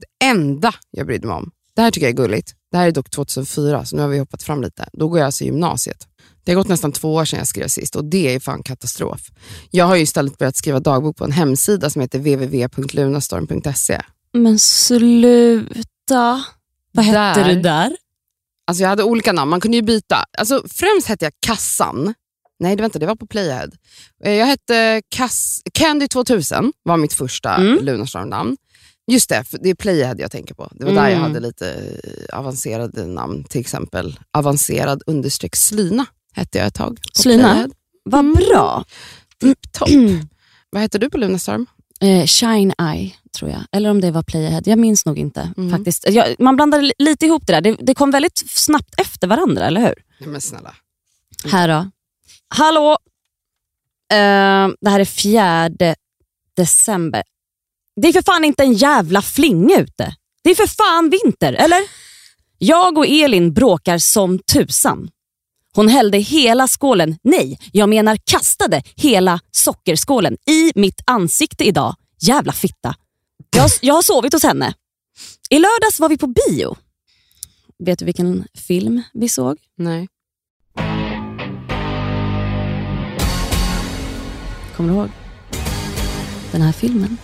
[0.00, 1.50] Det enda jag brydde mig om.
[1.76, 2.52] Det här tycker jag är gulligt.
[2.70, 4.88] Det här är dock 2004, så nu har vi hoppat fram lite.
[4.92, 6.06] Då går jag alltså i gymnasiet.
[6.44, 9.20] Det har gått nästan två år sedan jag skrev sist och det är fan katastrof.
[9.70, 14.00] Jag har ju istället börjat skriva dagbok på en hemsida som heter www.lunastorm.se.
[14.32, 16.44] Men sluta.
[16.92, 17.96] Vad hette du där?
[18.66, 20.24] Alltså jag hade olika namn, man kunde ju byta.
[20.38, 22.14] Alltså främst hette jag Kassan
[22.60, 22.98] Nej, inte.
[22.98, 23.70] Det var på Playahead.
[24.24, 27.84] Eh, Jag hette Cass, Candy 2000, var mitt första Mm.
[27.84, 28.56] Lunarstorm-namn.
[29.06, 30.68] Just det, det är Playahead jag tänker på.
[30.74, 31.22] Det var där jag Mm.
[31.22, 31.70] hade lite
[32.30, 33.44] eh, avancerade namn.
[33.44, 36.96] Till exempel avancerad understreck Slyna hette jag ett tag.
[37.16, 37.42] på Slyna?
[37.42, 37.70] Playahead.
[38.04, 38.84] Vad bra.
[39.40, 39.88] Tipptopp.
[40.70, 41.66] Vad hette du på Lunarstorm?
[42.00, 43.60] Eh, Shine Eye, tror jag.
[43.72, 44.62] Eller om det var Playahead.
[44.64, 45.52] Jag minns nog inte.
[45.56, 45.70] Mm.
[45.70, 46.08] faktiskt.
[46.08, 47.60] Jag, man blandade li- lite ihop det där.
[47.60, 49.94] Det, det kom väldigt snabbt efter varandra, eller hur?
[50.20, 50.74] Nej, men snälla.
[51.44, 51.90] Här då.
[52.54, 52.90] Hallå!
[54.12, 55.94] Eh, det här är fjärde
[56.56, 57.22] december.
[57.96, 60.14] Det är för fan inte en jävla flinga ute.
[60.44, 61.78] Det är för fan vinter, eller?
[62.58, 65.08] Jag och Elin bråkar som tusan.
[65.74, 71.94] Hon hällde hela skålen, nej, jag menar kastade hela sockerskålen i mitt ansikte idag.
[72.20, 72.94] Jävla fitta.
[73.56, 74.74] Jag, jag har sovit hos henne.
[75.50, 76.76] I lördags var vi på bio.
[77.84, 79.58] Vet du vilken film vi såg?
[79.76, 80.08] Nej.
[84.76, 85.08] Kommer du ihåg?
[86.52, 87.18] Den här filmen.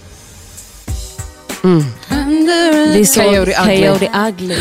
[1.67, 1.85] Mm.
[2.93, 3.77] Vi såg Coyote Ugly.
[3.79, 4.59] Coyote Ugly.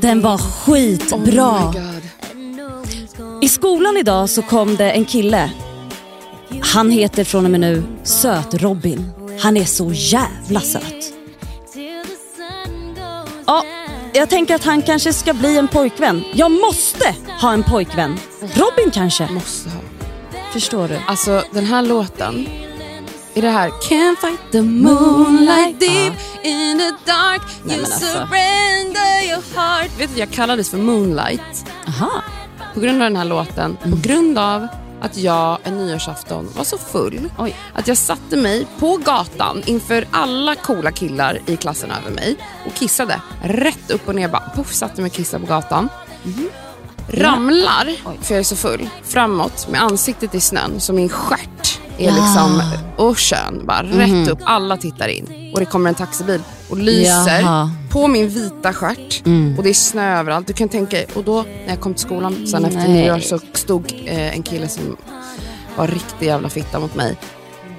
[0.00, 1.48] Den var skitbra.
[1.48, 2.02] Oh my God.
[3.42, 5.50] I skolan idag så kom det en kille.
[6.60, 9.10] Han heter från och med nu Söt-Robin.
[9.40, 11.12] Han är så jävla söt.
[13.46, 13.64] Ja,
[14.12, 16.24] jag tänker att han kanske ska bli en pojkvän.
[16.32, 18.18] Jag måste ha en pojkvän.
[18.40, 19.28] Robin kanske?
[19.30, 19.80] Måste ha.
[20.52, 20.98] Förstår du?
[21.06, 22.46] Alltså den här låten,
[23.36, 28.06] i det här Can't fight the moonlight deep in the dark Nej, You alltså.
[28.06, 32.22] surrender your heart Vet du, jag kallades för Moonlight Aha.
[32.74, 33.76] på grund av den här låten.
[33.76, 34.68] På grund av
[35.00, 37.56] att jag en nyårsafton var så full Oj.
[37.72, 42.74] att jag satte mig på gatan inför alla coola killar i klassen över mig och
[42.74, 44.28] kissade rätt upp och ner.
[44.28, 45.88] Bara, puff, satte mig och kissade på gatan.
[47.08, 52.12] Ramlar, för jag är så full, framåt med ansiktet i snön så min stjärt är
[52.12, 52.62] liksom,
[52.96, 54.38] och kön bara rätt upp.
[54.44, 56.40] Alla tittar in och det kommer en taxibil
[56.70, 57.70] och lyser Jaha.
[57.90, 59.54] på min vita stjärt Mm.
[59.58, 60.46] och det är snö överallt.
[60.46, 64.02] Du kan tänka och då när jag kom till skolan sen efter nyår så stod
[64.06, 64.96] eh, en kille som
[65.76, 67.16] var riktig jävla fitta mot mig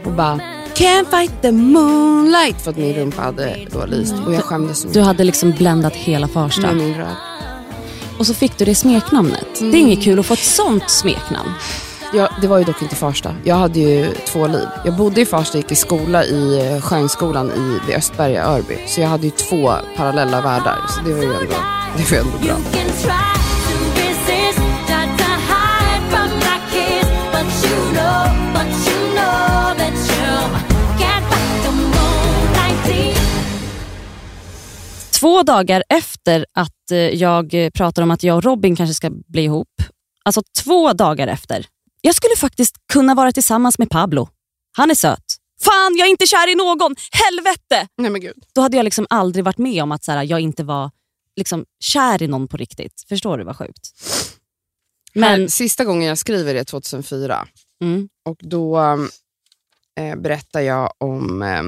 [0.05, 0.39] och bara
[0.76, 4.88] Can't fight the moonlight för att min rumpa hade då lyst och jag skämdes så
[4.88, 6.61] Du hade liksom bländat hela Farsta.
[6.61, 7.07] med min röv.
[8.20, 9.47] Och så fick du det smeknamnet.
[9.59, 11.49] Det är inget kul att få ett sånt smeknamn.
[12.14, 13.36] Ja, det var ju dock inte Farsta.
[13.43, 14.68] Jag hade ju två liv.
[14.86, 18.78] Jag bodde i Farsta, gick i skola i eh, Sjöngsskolan i, vid Östberga, Örby.
[18.88, 20.78] Så jag hade ju två parallella världar.
[20.89, 21.55] Så det var ju ändå,
[21.97, 22.55] det var ändå bra.
[35.20, 39.43] Två dagar efter att eh, jag pratar om att jag och Robin kanske ska bli
[39.43, 39.68] ihop.
[40.26, 41.66] Alltså två dagar efter.
[42.08, 44.30] Jag skulle faktiskt kunna vara tillsammans med Pablo.
[44.78, 45.24] Han är söt.
[45.62, 46.95] Fan, jag är inte kär i någon!
[47.12, 47.88] Helvete!
[47.97, 48.43] Nej men gud.
[48.53, 50.91] Då hade jag liksom aldrig varit med om att så här, jag inte var
[51.36, 53.05] liksom, kär i någon på riktigt.
[53.10, 53.89] Förstår du vad sjukt?
[55.14, 57.47] Men Men, sista gången jag skriver är 2004.
[57.84, 58.80] mm, Och då
[59.99, 61.41] eh, berättar jag om...
[61.41, 61.64] Eh,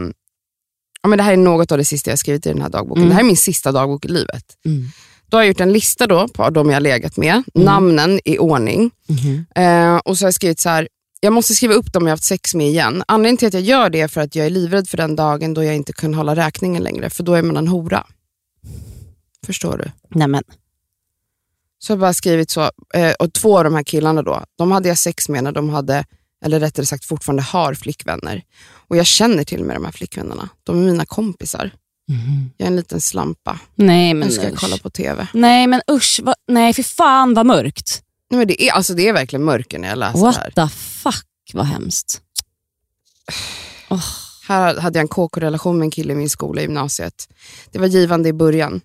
[1.01, 3.03] ja, men det här är något av det sista jag skrivit i den här dagboken.
[3.03, 3.09] Mm.
[3.09, 4.57] Det här är min sista dagbok i livet.
[4.65, 4.87] mm,
[5.29, 8.37] Då har jag gjort en lista då på de jag har legat med, namnen i
[8.39, 8.91] ordning.
[9.07, 9.45] mhm.
[9.55, 10.87] Eh, och så har jag skrivit så här,
[11.19, 13.03] jag måste skriva upp dem jag haft sex med igen.
[13.07, 15.53] Anledningen till att jag gör det är för att jag är livrädd för den dagen
[15.53, 18.07] då jag inte kan hålla räkningen längre, för då är man en hora.
[19.45, 19.91] Förstår du?
[20.19, 20.43] Nej men,
[21.79, 22.61] Så jag har bara skrivit så.
[22.93, 25.69] Eh, och två av de här killarna då, de hade jag sex med när de
[25.69, 26.05] hade,
[26.45, 28.43] eller rättare sagt fortfarande har flickvänner.
[28.87, 30.49] Och jag känner till och med de här flickvännerna.
[30.63, 31.71] De är mina kompisar.
[32.57, 33.59] Jag är en liten slampa.
[33.75, 34.59] nej men Nu ska jag usch.
[34.59, 35.27] kolla på TV.
[35.33, 38.03] Nej men usch, vad, nej för fan vad mörkt.
[38.29, 40.67] Nej, men det, är, alltså, det är verkligen mörker när jag läser What det här.
[40.67, 42.21] the fuck vad hemskt.
[44.47, 47.27] Här hade jag en KK-relation med en kille i min skola i gymnasiet.
[47.71, 48.81] Det var givande i början.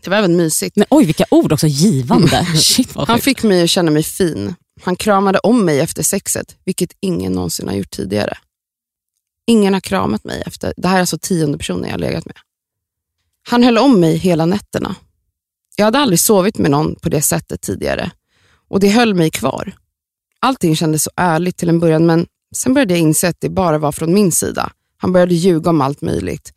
[0.00, 0.76] Det var även mysigt.
[0.76, 2.44] Men oj vilka ord också, givande.
[2.56, 4.54] Shit Han fick mig att känna mig fin.
[4.82, 8.38] Han kramade om mig efter sexet, vilket ingen någonsin har gjort tidigare.
[9.48, 10.74] Ingen har kramat mig efter.
[10.76, 12.36] Det här är alltså tionde personen jag har legat med.
[13.48, 14.94] Han höll om mig hela nätterna.
[15.76, 18.10] Jag hade aldrig sovit med någon på det sättet tidigare
[18.68, 19.72] och det höll mig kvar.
[20.40, 23.78] Allting kändes så ärligt till en början, men sen började jag inse att det bara
[23.78, 24.72] var från min sida.
[24.96, 26.52] Han började ljuga om allt möjligt.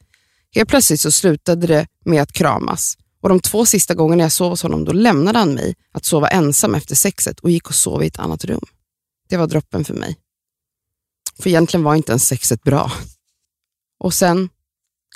[0.55, 4.49] Helt plötsligt så slutade det med att kramas och de två sista gångerna jag sov
[4.49, 8.03] hos honom då lämnade han mig att sova ensam efter sexet och gick och sov
[8.03, 8.65] i ett annat rum.
[9.29, 10.17] Det var droppen för mig.
[11.41, 12.91] För egentligen var inte ens sexet bra.
[13.99, 14.49] Och sen,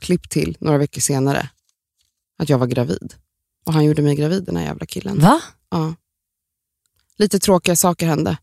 [0.01, 1.49] klipp till några veckor senare,
[2.39, 3.13] att jag var gravid.
[3.65, 5.19] Och han gjorde mig gravid den här jävla killen.
[5.19, 5.41] Va?
[5.69, 5.95] Ja.
[7.17, 8.37] Lite tråkiga saker hände.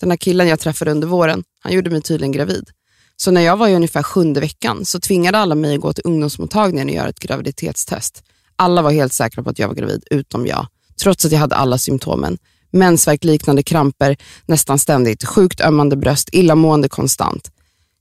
[0.00, 2.70] Den här killen jag träffade under våren, han gjorde mig tydligen gravid.
[3.16, 6.06] Så när jag var i ungefär sjunde veckan så tvingade alla mig att gå till
[6.06, 8.22] ungdomsmottagningen och göra ett graviditetstest.
[8.56, 10.66] Alla var helt säkra på att jag var gravid, utom jag.
[11.02, 12.38] Trots att jag hade alla symptomen.
[12.70, 14.16] Mensvärkliknande kramper
[14.46, 17.50] nästan ständigt, sjukt ömmande bröst, illamående konstant.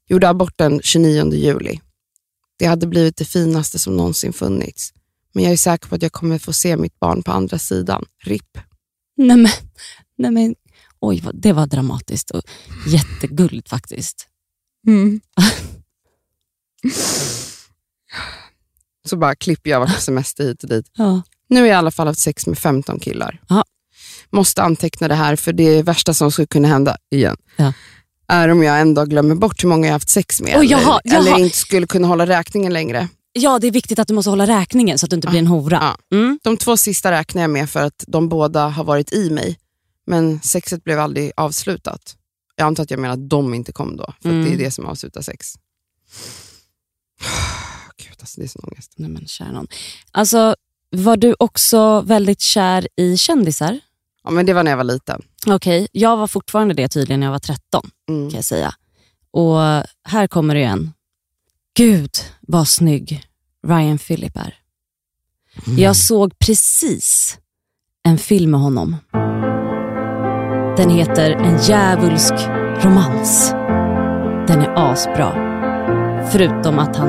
[0.10, 1.80] Gjorde abort den 29 juli.
[2.60, 4.94] Det hade blivit det finaste som någonsin funnits.
[5.34, 8.06] Men jag är säker på att jag kommer få se mitt barn på andra sidan.
[8.24, 8.58] RIP.
[9.18, 9.52] Nej men,
[10.18, 10.56] nej men
[11.00, 12.42] oj, vad, det var dramatiskt och
[12.88, 14.28] jättegulligt faktiskt.
[14.88, 15.22] Mm.
[19.06, 20.92] Så bara klipper jag varit på semester hit och dit.
[20.94, 21.22] Ja.
[21.50, 23.42] Nu har jag i alla fall haft sex med 15 killar.
[23.50, 23.64] Ja.
[24.32, 27.38] Måste anteckna det här för det värsta som skulle kunna hända igen.
[27.56, 27.74] Ja.
[28.28, 30.58] Är om jag en dag glömmer bort hur många jag haft sex med.
[30.58, 33.08] Oj, eller, jaha, eller inte skulle kunna hålla räkningen längre.
[33.34, 35.48] Ja, det är viktigt att du måste hålla räkningen så att du inte blir en
[35.48, 35.98] hora.
[36.12, 36.40] Mm.
[36.44, 39.58] De två sista räknar jag med för att de båda har varit i mig.
[40.08, 42.16] Men sexet blev aldrig avslutat.
[42.56, 44.46] Jag antar att jag menar att de inte kom då, för att Mm.
[44.46, 45.54] det är det som avslutar sex.
[47.98, 48.94] Gud, alltså, det är sån ångest.
[48.98, 49.68] Nej men nån.
[50.12, 50.56] Alltså,
[50.90, 53.80] var du också väldigt kär i kändisar?
[54.28, 55.22] Ja, men det var när jag var liten.
[55.48, 58.30] Okej, jag var fortfarande det tydligen när jag var 13 Mm.
[58.30, 58.74] kan jag säga.
[59.32, 59.58] Och
[60.10, 60.94] här kommer det igen.
[61.78, 62.12] Gud
[62.42, 63.24] vad snygg
[63.68, 64.56] Ryan Phillip är.
[65.78, 67.38] Jag såg precis
[68.04, 68.96] en film med honom.
[70.78, 72.34] Den heter En djävulsk
[72.82, 73.52] romans.
[74.48, 75.32] Den är asbra.
[76.32, 77.08] Förutom att han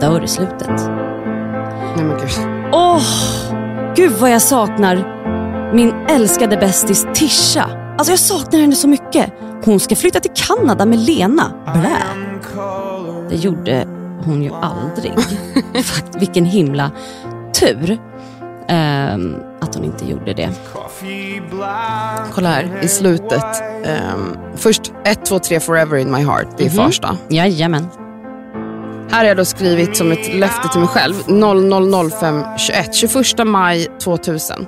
[0.00, 0.68] dör i slutet.
[1.96, 2.30] Nej men gud.
[2.72, 3.02] Åh,
[3.96, 5.19] gud vad jag saknar
[5.72, 7.70] min älskade bästis Tisha.
[7.98, 9.32] Alltså jag saknar henne så mycket.
[9.64, 11.52] Hon ska flytta till Kanada med Lena.
[11.74, 11.96] Blä.
[13.30, 13.86] Det gjorde
[14.24, 15.12] hon ju aldrig.
[15.84, 16.90] Fakt, vilken himla
[17.54, 17.98] tur
[18.68, 20.50] ehm, att hon inte gjorde det.
[22.34, 23.44] Kolla här, i slutet.
[24.14, 26.46] Um, först 1, 2, 3 forever in my heart.
[26.56, 26.76] Det är Mhm.
[26.76, 27.16] Farsta.
[27.28, 27.86] Jajamän.
[29.10, 31.14] Här har jag då skrivit som ett löfte till mig själv.
[31.28, 34.66] 000521, 21 maj 2000.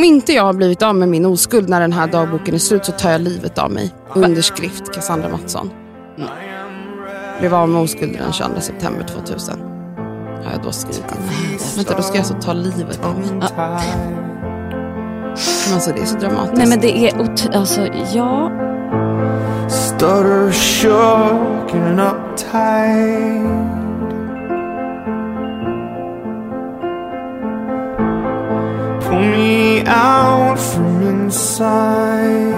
[0.00, 2.84] Om inte jag har blivit av med min oskuld när den här dagboken är slut
[2.84, 3.94] så tar jag livet av mig.
[4.14, 5.70] Underskrift Cassandra Mattsson.
[7.40, 9.54] Blev av med oskulden den 22 september 2000.
[10.44, 11.04] Har jag då skrivit.
[11.76, 13.28] Vänta, då ska jag alltså ta livet av mig.
[15.66, 16.56] Men alltså det är så dramatiskt.
[16.56, 18.50] Nej men det är ot- alltså, ja.
[19.68, 23.89] Stutter shook and uptight.
[29.10, 32.54] Pull me out from inside.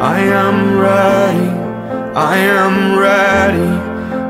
[0.00, 1.50] I am ready.
[2.16, 3.70] I am ready.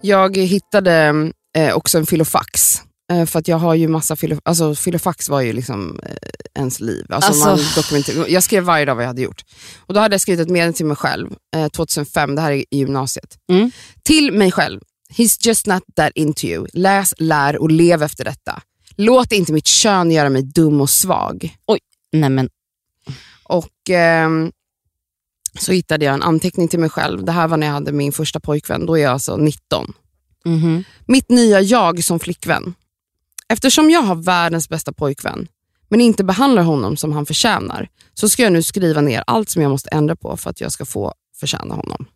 [0.00, 2.82] Jag hittade eh, också en filofax.
[3.12, 6.16] Eh, för att jag har ju massa filo, alltså filofax var ju liksom eh,
[6.54, 7.06] ens liv.
[7.08, 9.44] Alltså Alltså- Man dokumenter- jag skrev varje dag vad jag hade gjort.
[9.78, 12.56] Och Då hade jag skrivit ett meddelande till mig själv, eh, 2005, det här är
[12.56, 13.36] i gymnasiet.
[13.50, 13.70] Mm.
[14.02, 14.80] Till mig själv.
[15.16, 16.66] He's just not that into you.
[16.72, 18.62] Läs, lär och lev efter detta.
[18.96, 21.56] Låt inte mitt kön göra mig dum och svag.
[21.66, 21.78] Oj,
[22.12, 22.48] nej men.
[23.42, 24.52] Och ehm,
[25.58, 27.24] så hittade jag en anteckning till mig själv.
[27.24, 28.86] Det här var när jag hade min första pojkvän.
[28.86, 29.92] Då är jag alltså 19.
[30.48, 30.84] Mhm.
[31.06, 32.74] Mitt nya jag som flickvän.
[33.48, 35.48] Eftersom jag har världens bästa pojkvän,
[35.88, 39.62] men inte behandlar honom som han förtjänar, så ska jag nu skriva ner allt som
[39.62, 42.06] jag måste ändra på för att jag ska få förtjäna honom.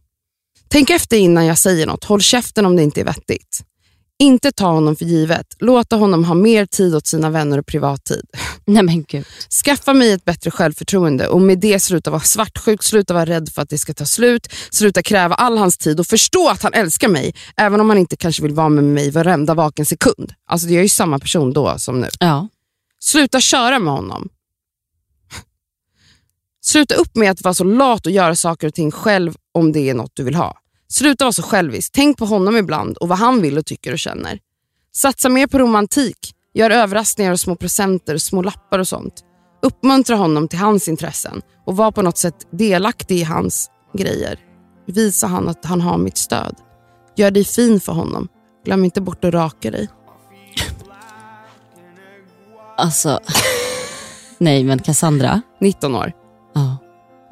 [0.69, 2.05] Tänk efter innan jag säger något.
[2.05, 3.65] Håll käften om det inte är vettigt.
[4.23, 5.47] Inte ta honom för givet.
[5.59, 8.25] Låta honom ha mer tid åt sina vänner och privattid.
[8.65, 9.27] Nej men gud.
[9.65, 13.63] Skaffa mig ett bättre självförtroende och med det sluta vara svartsjuk, sluta vara rädd för
[13.63, 17.09] att det ska ta slut, sluta kräva all hans tid och förstå att han älskar
[17.09, 20.33] mig, även om han inte kanske vill vara med mig varenda vaken sekund.
[20.47, 22.09] Alltså jag är ju samma person då som nu.
[22.21, 22.49] Ja.
[23.01, 24.29] Sluta köra med honom.
[26.65, 29.91] Sluta upp med att vara så lat och göra saker och ting själv om det
[29.91, 30.62] är något du vill ha.
[30.93, 31.93] Sluta vara så självisk.
[31.93, 34.39] Tänk på honom ibland och vad han vill och tycker och känner.
[34.95, 36.35] Satsa mer på romantik.
[36.55, 39.15] Gör överraskningar och små presenter, små lappar och sånt.
[39.63, 44.39] Uppmuntra honom till hans intressen och var på något sätt delaktig i hans grejer.
[44.87, 46.57] Visa han att han har mitt stöd.
[47.17, 48.29] Gör dig fin för honom.
[48.65, 49.89] Glöm inte bort att raka dig.
[52.77, 53.21] Alltså.
[54.39, 55.43] nej men Cassandra.
[55.61, 56.22] 19 år.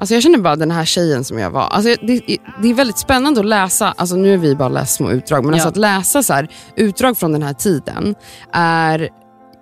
[0.01, 1.62] Alltså jag känner bara den här tjejen som jag var.
[1.68, 2.22] Alltså det,
[2.62, 5.48] det är väldigt spännande att läsa, alltså nu har vi bara läst små utdrag, men
[5.51, 5.55] Ja.
[5.55, 8.14] alltså att läsa så här, utdrag från den här tiden
[8.52, 9.09] är,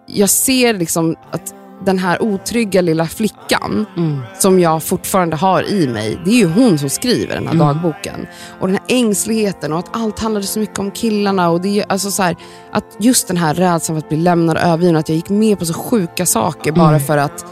[0.07, 1.55] jag ser liksom att
[1.85, 4.21] den här otrygga lilla flickan Mm.
[4.39, 7.67] som jag fortfarande har i mig, det är ju hon som skriver den här Mm.
[7.67, 8.27] dagboken.
[8.61, 11.49] Och den här ängsligheten och att allt handlade så mycket om killarna.
[11.51, 12.37] Och det är, alltså så här,
[12.73, 15.59] att just den här rädslan för att bli lämnad och övergiven, att jag gick med
[15.59, 17.01] på så sjuka saker bara Mm.
[17.01, 17.47] för att,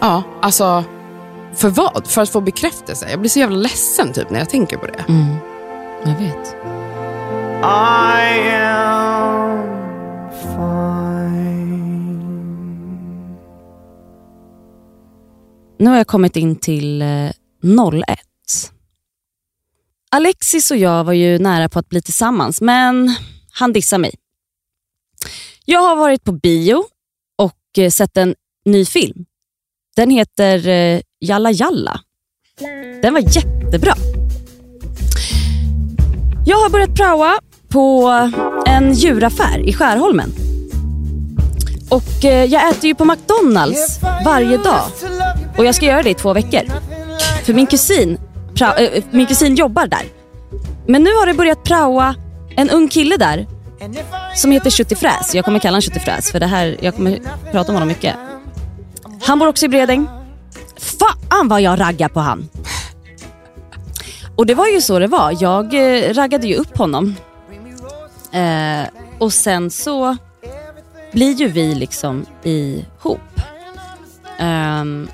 [0.00, 0.84] ja, alltså,
[1.54, 2.06] för vad?
[2.06, 3.10] För att få bekräftelse.
[3.10, 5.04] Jag blir så jävla ledsen typ när jag tänker på det.
[5.08, 5.36] Mm.
[6.04, 6.56] Jag vet.
[7.62, 9.68] I am
[10.30, 10.98] fine.
[15.78, 17.30] Nu har jag kommit in till eh,
[17.92, 18.18] 01.
[20.10, 23.16] Alexis och jag var ju nära på att bli tillsammans, men
[23.52, 24.14] han dissar mig.
[25.64, 26.84] Jag har varit på bio
[27.38, 28.34] och eh, sett en
[28.64, 29.24] ny film.
[29.96, 32.00] Den heter eh, Jalla Jalla.
[33.02, 33.94] Den var jättebra.
[36.46, 37.38] Jag har börjat praoa
[37.68, 38.10] på
[38.66, 40.32] en djuraffär i Skärholmen.
[41.90, 44.82] Och eh, jag äter ju på McDonalds varje dag.
[45.56, 46.62] Och jag ska göra det i två veckor.
[47.44, 48.18] För min kusin,
[48.54, 50.04] pra, äh, min kusin jobbar där.
[50.86, 52.14] Men nu har det börjat praoa
[52.56, 53.46] en ung kille där
[54.34, 55.34] som heter Tjuttifräs.
[55.34, 57.18] Jag kommer kalla honom Tjuttifräs för det här, jag kommer
[57.52, 58.14] prata om honom mycket.
[59.22, 60.17] Han bor också i Bredäng.
[60.78, 62.48] Fan vad jag raggar på han.
[64.36, 65.36] Och det var ju så det var.
[65.40, 67.14] Jag eh, raggade ju upp honom.
[68.32, 68.88] Eh,
[69.18, 70.16] och sen så
[71.12, 73.20] blir ju vi liksom ihop.
[74.40, 75.08] Um,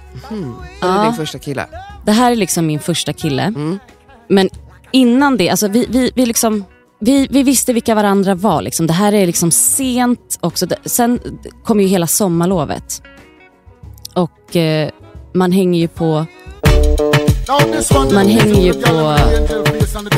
[0.80, 1.66] Det är din första kille.
[2.04, 3.42] det här är liksom min första kille.
[3.42, 3.78] Mm.
[4.28, 4.48] Men
[4.90, 6.64] innan det, alltså vi, vi, vi, liksom,
[7.00, 8.62] vi, vi visste vilka varandra var.
[8.62, 8.86] Liksom.
[8.86, 10.66] Det här är liksom sent också.
[10.84, 11.20] Sen
[11.64, 13.02] kom ju hela sommarlovet.
[14.14, 14.90] Och eh,
[15.34, 16.26] man hänger ju på
[18.12, 19.16] man hänger ju på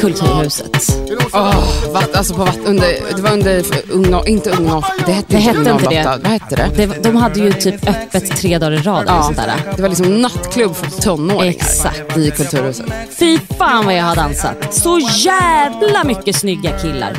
[0.01, 0.97] Kulturhuset.
[1.33, 5.37] Åh, vatt, alltså på vatt, under, det var under unga, inte unga, det hette, Det
[5.37, 6.01] hette inte det.
[6.01, 6.19] 08.
[6.23, 6.71] Vad hette det?
[6.77, 9.05] Det, de hade ju typ öppet tre dagar i rad.
[9.09, 9.55] Ja, sånt där.
[9.77, 12.17] det var liksom nattklubb för tonåringar Exakt.
[12.17, 12.87] i Kulturhuset.
[13.19, 14.75] Fy fan vad jag har dansat.
[14.75, 17.17] Så jävla mycket snygga killar.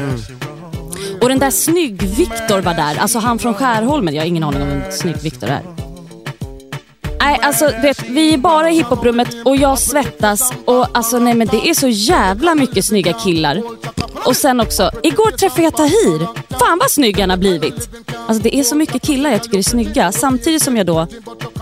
[1.22, 2.98] Och den där snygg-Viktor var där.
[3.00, 4.14] Alltså han från Skärholmen.
[4.14, 5.87] Jag har ingen aning om vem snygg-Viktor är.
[7.20, 11.48] Nej, alltså vet, vi är bara i hiphoprummet och jag svettas och alltså nej men
[11.48, 13.62] det är så jävla mycket snygga killar.
[14.26, 16.20] Och sen också, igår träffade jag Tahir.
[16.60, 17.90] Fan vad snygg han har blivit.
[18.28, 21.08] Alltså det är så mycket killar jag tycker är snygga samtidigt som jag då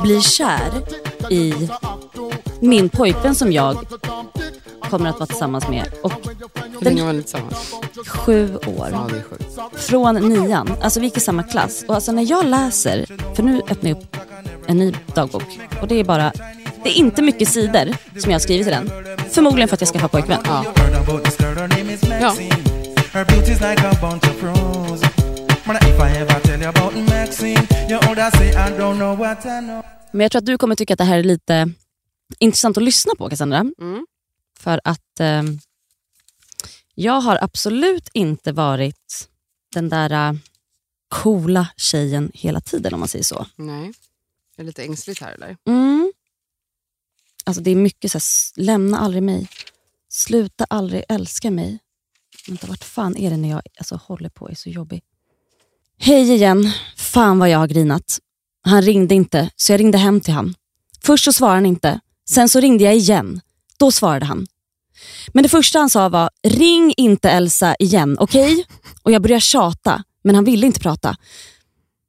[0.02, 0.72] blir kär
[1.30, 1.70] i
[2.60, 3.78] min pojkvän som jag
[4.90, 5.92] kommer att vara tillsammans med.
[6.04, 6.12] Och
[6.80, 7.74] Hur länge var ni tillsammans?
[8.08, 8.90] sju år.
[8.92, 9.82] Ja, det är sjukt.
[9.86, 10.70] Från nian.
[10.82, 11.84] Alltså vi gick i samma klass.
[11.88, 13.06] Och alltså när jag läser,
[13.36, 14.18] för nu öppnar jag upp
[14.68, 15.60] en ny dagbok.
[15.82, 16.32] Och det är bara,
[16.84, 17.86] det är inte mycket sidor
[18.20, 18.90] som jag har skrivit i den.
[19.30, 20.40] Förmodligen för att jag ska få pojkvän.
[20.46, 20.66] Ja.
[22.22, 22.36] Ja.
[30.12, 31.70] Men jag tror att du kommer tycka att det här är lite
[32.40, 33.58] intressant att lyssna på Cassandra.
[33.58, 34.06] Mm.
[34.60, 35.44] För att eh,
[36.96, 39.30] jag har absolut inte varit
[39.74, 40.34] den där eh,
[41.10, 43.46] coola tjejen hela tiden om man säger så.
[43.56, 43.94] Nej.
[44.56, 45.58] Det är lite ängsligt här eller?
[45.68, 46.12] Mm.
[47.44, 49.48] Alltså det är mycket så här, lämna aldrig mig.
[50.10, 51.80] Sluta aldrig älska mig.
[52.48, 55.02] Vänta, vart fan är det när jag alltså, håller på och är så jobbig?
[55.98, 56.72] Hej igen.
[56.96, 58.20] Fan vad jag har grinat.
[58.62, 60.56] Han ringde inte, så jag ringde hem till han.
[61.04, 62.00] Först så svarade han inte.
[62.30, 63.42] Sen så ringde jag igen.
[63.78, 64.48] Då svarade han.
[65.34, 68.66] Men det första han sa var, ring inte Elsa igen, okej?
[69.04, 71.18] Och jag började tjata, men han ville inte prata.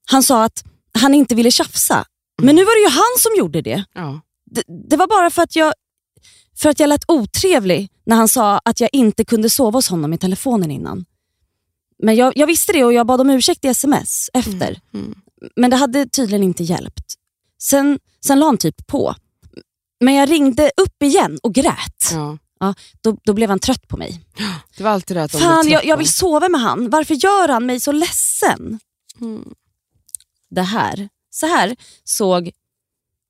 [0.07, 2.05] Han sa att han inte ville tjafsa.
[2.43, 3.85] Men nu var det ju han som gjorde det.
[3.93, 4.21] Ja.
[4.51, 5.75] Det, det var bara för att jag
[6.57, 10.13] för att jag lät otrevlig när han sa att jag inte kunde sova hos honom
[10.13, 11.05] i telefonen innan.
[11.99, 14.81] Men jag, jag visste det och jag bad om ursäkt i sms efter.
[15.57, 17.15] Men det hade tydligen inte hjälpt.
[17.63, 19.15] Sen, sen la han typ på.
[20.01, 22.11] Men jag ringde upp igen och grät.
[22.13, 22.39] Ja.
[22.61, 24.21] Ja, då, då blev han trött på mig.
[24.77, 26.91] Det var alltid det att de Fan, jag, jag vill sova med han.
[26.91, 28.81] Varför gör han mig så ledsen?
[30.51, 32.51] Det här, så här såg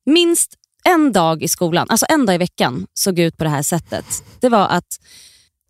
[0.05, 0.53] minst
[0.83, 4.05] en dag i skolan, alltså en dag i veckan, såg ut på det här sättet.
[4.39, 4.99] Det var att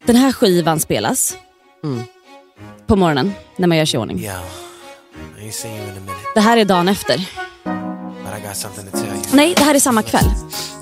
[0.05, 1.37] den här skivan spelas
[1.83, 2.03] Mm.
[2.87, 4.19] på morgonen när man gör sig i ordning.
[6.33, 7.29] Det här är dagen efter.
[9.33, 10.25] Nej, det här är samma kväll.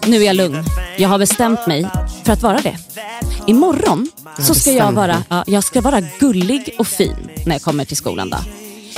[0.08, 0.64] Nu är jag lugn.
[0.98, 1.88] Jag har bestämt mig
[2.24, 2.78] för att vara det.
[3.48, 4.10] Imorgon
[4.40, 7.98] så ska jag vara, ja, jag ska vara gullig och fin när jag kommer till
[7.98, 8.30] skolan.
[8.30, 8.38] Då.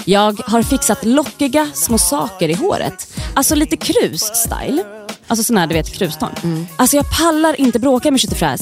[0.05, 3.07] Jag har fixat lockiga små saker i håret.
[3.33, 4.83] Alltså lite krus-style.
[5.27, 6.67] Alltså sån här du vet krustång.
[6.75, 8.61] Alltså jag pallar inte bråka med Tjuttifräs.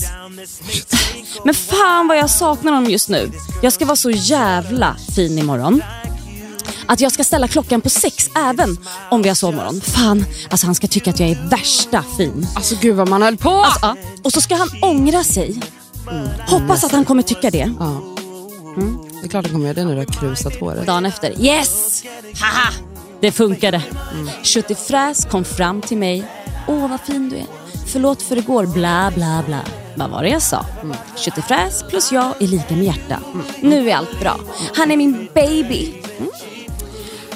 [1.44, 3.32] Men fan vad jag saknar honom just nu.
[3.62, 5.82] Jag ska vara så jävla fin imorgon.
[6.86, 8.78] Att jag ska ställa klockan på sex även
[9.12, 9.82] om vi har sovmorgon.
[9.82, 12.48] Fan, alltså han ska tycka att jag är värsta fin.
[12.56, 13.50] Alltså gud vad man höll på!
[13.50, 13.96] Alltså, ja.
[14.24, 15.62] Och så ska han ångra sig.
[16.48, 17.62] Hoppas att han kommer tycka det.
[18.78, 19.00] Mm.
[19.26, 20.86] Det är klart han kommer göra det när du har krusat håret.
[20.86, 22.04] Dagen efter, yes!
[22.42, 22.74] Haha!
[23.22, 23.84] Det funkade.
[24.14, 24.76] Mm.
[24.88, 26.24] Fräs kom fram till mig.
[26.68, 27.46] Åh vad fin du är.
[27.88, 29.60] Förlåt för igår, bla bla bla.
[29.96, 30.66] Vad var det jag sa?
[30.82, 30.96] Mm.
[31.48, 33.20] Fräs plus jag är lika med hjärta.
[33.34, 33.46] Mm.
[33.62, 34.40] Nu är allt bra.
[34.76, 35.94] Han är min baby.
[36.18, 36.30] Mm.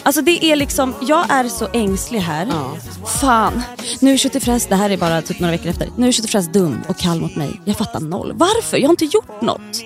[0.04, 2.48] Alltså det är liksom, jag är så ängslig här.
[2.52, 2.78] Ja.
[3.22, 3.62] Fan,
[4.00, 5.90] nu är Köttefräs, det här är bara typ några veckor efter.
[5.98, 7.62] Nu är Köttefräs dum och kall mot mig.
[7.66, 8.34] Jag fattar noll.
[8.36, 8.78] Varför?
[8.78, 9.82] Jag har inte gjort något.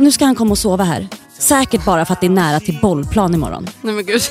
[0.00, 1.08] Nu ska han komma och sova här.
[1.38, 3.68] Säkert bara för att det är nära till bollplan imorgon.
[3.82, 4.22] Nej men gud.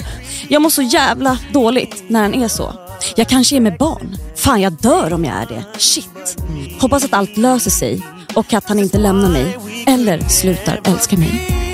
[0.50, 2.74] Jag mår så jävla dåligt när han är så.
[3.16, 4.18] Jag kanske är med barn.
[4.36, 5.80] Fan jag dör om jag är det.
[5.80, 6.38] Shit.
[6.80, 8.02] Hoppas att allt löser sig
[8.34, 9.58] och att han inte lämnar mig.
[9.88, 11.65] Eller slutar älska mig.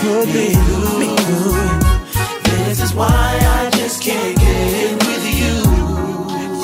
[0.00, 0.54] She put me.
[2.44, 5.54] This is why I just can't get with you.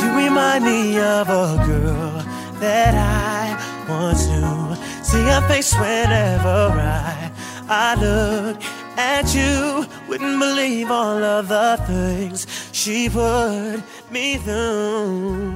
[0.00, 2.22] You remind me of a girl
[2.60, 3.56] that I
[3.88, 7.30] want to see her face whenever I
[7.68, 8.62] I look
[8.96, 9.86] at you.
[10.08, 15.54] Wouldn't believe all of the things she put me through.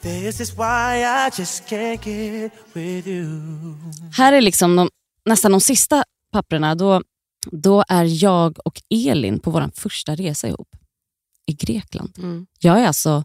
[0.00, 3.76] This is why I just can't get with you.
[4.16, 4.88] Här är liksom de,
[5.24, 6.74] nästan de sista papperna.
[6.74, 7.02] Då,
[7.52, 10.68] då är jag och Elin på vår första resa ihop
[11.46, 12.14] i Grekland.
[12.18, 12.46] Mm.
[12.60, 13.24] Jag är alltså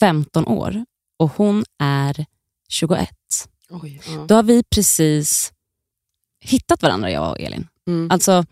[0.00, 0.84] 15 år
[1.18, 2.26] och hon är
[2.68, 3.08] 21.
[3.70, 4.24] Oj, ja.
[4.28, 5.52] Då har vi precis
[6.40, 7.68] hittat varandra, jag och Elin.
[7.86, 8.10] Mm.
[8.10, 8.44] Alltså,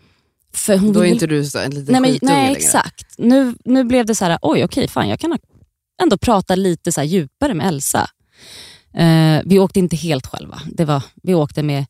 [0.53, 2.57] för hon Då är vill- inte du så, en liten nej, men, skitunge nej längre.
[2.59, 3.15] exakt.
[3.17, 5.37] Nu, nu blev det så här, oj okej, fan jag kan
[6.01, 8.09] ändå prata lite så här djupare med Elsa.
[8.93, 10.61] Eh, vi åkte inte helt själva.
[10.71, 11.85] Det var, vi åkte med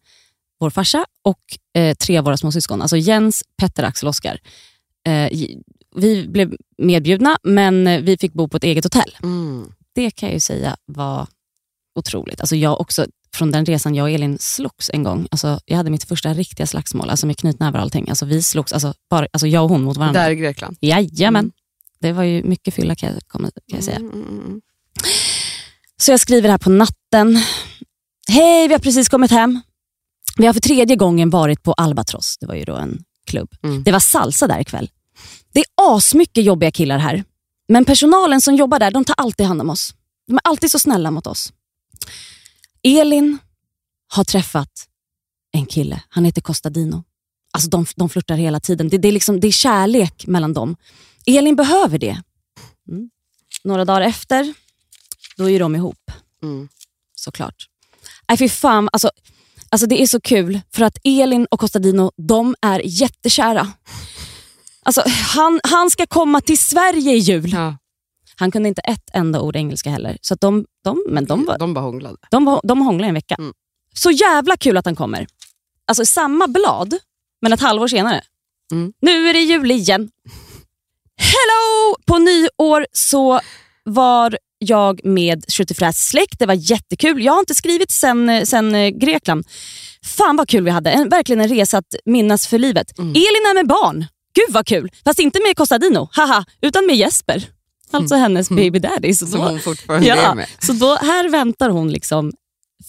[0.63, 1.39] vår farsa och
[1.81, 2.81] eh, tre av våra små syskon.
[2.81, 4.39] Alltså Jens, Petter, Axel och Oskar.
[5.07, 5.29] Eh,
[5.95, 9.17] vi blev medbjudna, men eh, vi fick bo på ett eget hotell.
[9.23, 9.71] Mm.
[9.95, 11.27] Det kan jag ju säga var
[11.95, 12.39] otroligt.
[12.39, 15.27] Alltså jag också, från den resan jag och Elin slogs en gång.
[15.31, 18.09] Alltså jag hade mitt första riktiga slagsmål, alltså med knytnävar och allting.
[18.09, 20.21] Alltså vi slogs, alltså, bara, alltså jag och hon mot varandra.
[20.21, 20.77] Där i Grekland?
[20.81, 21.51] Jajamän.
[21.99, 23.97] Det var ju mycket fylla kan jag, kan jag säga.
[23.97, 24.61] Mm, mm, mm.
[25.97, 27.39] Så jag skriver här på natten.
[28.27, 29.61] Hej, vi har precis kommit hem.
[30.37, 32.37] Vi har för tredje gången varit på Albatross.
[32.39, 33.49] Det var ju då en klubb.
[33.63, 33.83] Mm.
[33.83, 34.89] Det var salsa där ikväll.
[35.53, 37.23] Det är asmycket jobbiga killar här.
[37.67, 39.93] Men personalen som jobbar där, de tar alltid hand om oss.
[40.27, 41.53] De är alltid så snälla mot oss.
[42.83, 43.37] Elin
[44.07, 44.87] har träffat
[45.51, 46.01] en kille.
[46.09, 47.03] Han heter Costadino.
[47.51, 48.89] Alltså de, de flörtar hela tiden.
[48.89, 50.75] Det, det, är liksom, det är kärlek mellan dem.
[51.25, 52.21] Elin behöver det.
[52.89, 53.09] Mm.
[53.63, 54.53] Några dagar efter,
[55.37, 56.11] då är de ihop.
[56.43, 56.69] Mm.
[57.15, 57.69] Såklart.
[58.27, 59.11] Nej fy fan, alltså,
[59.73, 63.67] alltså det är så kul för att Elin och Costadino, de är jättekära.
[64.83, 65.03] Alltså,
[65.35, 67.51] han, han ska komma till Sverige i jul.
[67.53, 67.77] Ja.
[68.35, 70.17] Han kunde inte ett enda ord engelska heller.
[70.21, 72.17] Så de, de, men de, var, De bara hånglade.
[72.31, 73.35] de, var, de hånglade en vecka.
[73.39, 73.53] Mm.
[73.93, 75.27] Så jävla kul att han kommer.
[75.87, 76.97] Alltså samma blad,
[77.41, 78.21] men ett halvår senare.
[78.71, 78.93] Mm.
[79.01, 80.09] Nu är det jul igen.
[81.17, 81.95] Hello!
[82.05, 83.39] På nyår så
[83.83, 84.37] var
[84.69, 86.39] jag med Schüttefräs släkt.
[86.39, 87.23] Det var jättekul.
[87.23, 89.47] Jag har inte skrivit sen, sen eh, Grekland.
[90.05, 90.91] Fan vad kul vi hade.
[90.91, 92.99] En, verkligen en resa att minnas för livet.
[92.99, 93.09] Mm.
[93.09, 94.05] Elin är med barn.
[94.35, 94.91] Gud vad kul.
[95.05, 97.47] Fast inte med Costadino, haha, utan med Jesper.
[97.91, 99.13] Alltså hennes baby daddy.
[99.13, 100.47] Så Som hon fortfarande är ja, med.
[100.59, 102.31] så då, här väntar hon liksom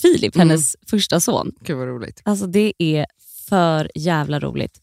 [0.03, 1.53] Filip, hennes första son.
[1.61, 2.21] Gud vad roligt.
[2.25, 3.07] Alltså det är
[3.49, 4.81] för jävla roligt.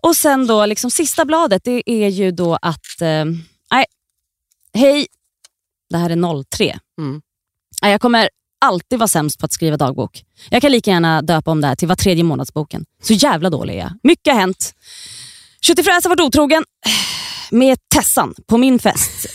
[0.00, 3.24] Och sen då, liksom sista bladet, det är ju då att, eh,
[3.70, 3.84] nej,
[4.74, 5.06] hej,
[5.92, 6.78] det här är 03.
[6.98, 7.22] Mm.
[7.82, 8.28] Jag kommer
[8.60, 10.24] alltid vara sämst på att skriva dagbok.
[10.50, 12.84] Jag kan lika gärna döpa om det här till var tredje månadsboken.
[13.02, 13.92] Så jävla dålig är jag.
[14.02, 14.74] Mycket har hänt.
[15.62, 16.64] Schüttefräs har varit otrogen
[17.50, 19.26] med Tessan på min fest.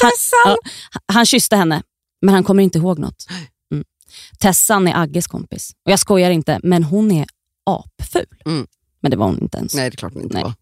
[0.00, 0.38] Tessan?
[0.46, 0.56] Han,
[0.94, 1.82] ja, han kysste henne,
[2.22, 3.26] men han kommer inte ihåg något.
[3.72, 3.84] Mm.
[4.38, 5.72] Tessan är Agges kompis.
[5.84, 7.26] Och jag skojar inte, men hon är
[7.66, 8.26] apful.
[8.46, 8.66] Mm.
[9.00, 9.74] Men det var hon inte ens.
[9.74, 10.44] Nej, det är klart hon inte Nej.
[10.44, 10.54] var.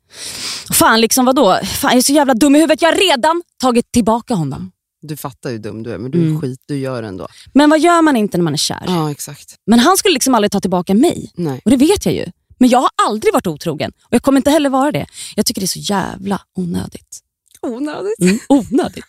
[0.74, 1.60] Fan, liksom vadå?
[1.64, 2.82] Fan, jag är så jävla dum i huvudet.
[2.82, 4.72] Jag har redan tagit tillbaka honom.
[5.06, 6.40] Du fattar hur dum du är, men du är Mm.
[6.40, 6.60] skit.
[6.66, 7.28] Du gör det ändå.
[7.54, 8.82] Men vad gör man inte när man är kär?
[8.86, 9.56] Ja, exakt.
[9.66, 11.30] Men han skulle liksom aldrig ta tillbaka mig.
[11.34, 11.60] Nej.
[11.64, 12.26] Och det vet jag ju.
[12.58, 15.06] Men jag har aldrig varit otrogen och jag kommer inte heller vara det.
[15.36, 17.20] Jag tycker det är så jävla onödigt.
[17.62, 18.20] Onödigt.
[18.20, 19.04] Mm, onödigt.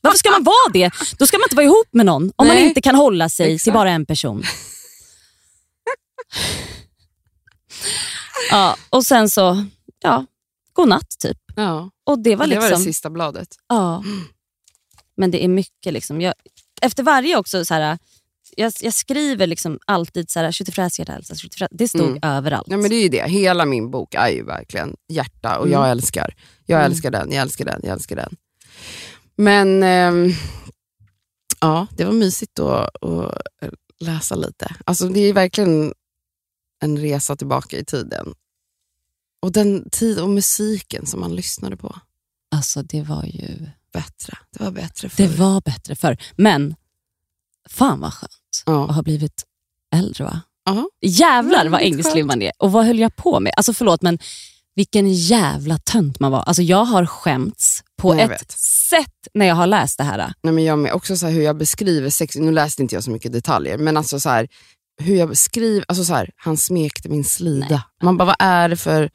[0.00, 0.90] Varför ska man vara det?
[1.18, 2.68] Då ska man inte vara ihop med någon om man Nej.
[2.68, 3.74] inte kan hålla sig till Exakt.
[3.74, 4.42] bara en person.
[8.50, 9.64] Ja, och sen så
[10.02, 10.26] ja,
[10.72, 11.36] godnatt typ.
[11.56, 11.90] Ja.
[12.04, 12.70] Och det var det liksom...
[12.70, 13.48] var det sista bladet.
[13.68, 14.04] Ja.
[15.16, 15.92] Men det är mycket.
[15.92, 16.20] liksom.
[16.20, 16.34] Jag,
[16.82, 17.98] efter varje också, så här,
[18.56, 20.50] jag, jag skriver liksom alltid så här,
[20.98, 21.34] hjärta Elsa.
[21.70, 22.18] Det stod Mm.
[22.22, 22.66] överallt.
[22.70, 23.28] Ja, men det är ju det.
[23.30, 25.72] Hela min bok är ju verkligen hjärta och Mm.
[25.80, 26.34] jag älskar.
[26.66, 26.90] Jag Mm.
[26.92, 28.36] älskar den, jag älskar den, jag älskar den.
[29.36, 30.30] Men ehm,
[31.60, 33.38] ja, det var mysigt att, att
[34.00, 34.76] läsa lite.
[34.84, 35.94] Alltså, det är verkligen
[36.82, 38.34] en resa tillbaka i tiden.
[39.42, 41.96] Och den tid och musiken som man lyssnade på.
[42.50, 43.66] Alltså det var ju...
[43.94, 44.38] Bättre.
[44.58, 45.24] Det var bättre förr.
[45.24, 46.16] Det var bättre förr.
[46.36, 46.74] Men
[47.70, 48.32] fan vad skönt
[48.66, 48.88] Ja.
[48.88, 49.42] att ha blivit
[49.94, 50.40] äldre va?
[50.64, 50.88] Ja.
[51.00, 52.52] Jävlar vad ängslig man är.
[52.58, 53.52] Och vad höll jag på med?
[53.56, 54.18] Alltså förlåt men
[54.74, 56.40] vilken jävla tönt man var.
[56.42, 58.52] Alltså jag har skämts på Nej, ett vet.
[58.58, 60.32] sätt när jag har läst det här.
[60.42, 60.92] Nej, men jag med.
[60.92, 62.36] Också så hur jag beskriver sex.
[62.36, 64.48] Nu läste inte jag så mycket detaljer, men alltså så här,
[65.02, 67.82] hur jag beskriver, alltså så här, han smekte min slida.
[68.02, 69.10] Man bara, vad är det för...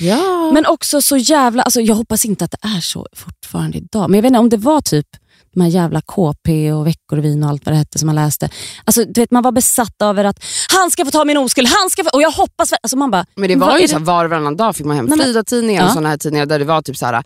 [0.00, 0.50] Ja.
[0.52, 4.10] Men också så jävla, alltså jag hoppas inte att det är så fortfarande idag.
[4.10, 5.06] Men jag vet inte om det var typ
[5.54, 8.50] de här jävla KP och Veckorevyn och allt vad det hette som man läste.
[8.84, 11.90] Alltså, du vet, man var besatt över att han ska få ta min oskuld, han
[11.90, 12.10] ska få...
[12.10, 12.72] Och jag hoppas...
[12.82, 15.08] Alltså man bara, Men det var ju så var och varannan dag fick man hem
[15.18, 15.94] Frida-tidningar och Ja.
[15.94, 17.24] såna här tidningar där det var typ så här.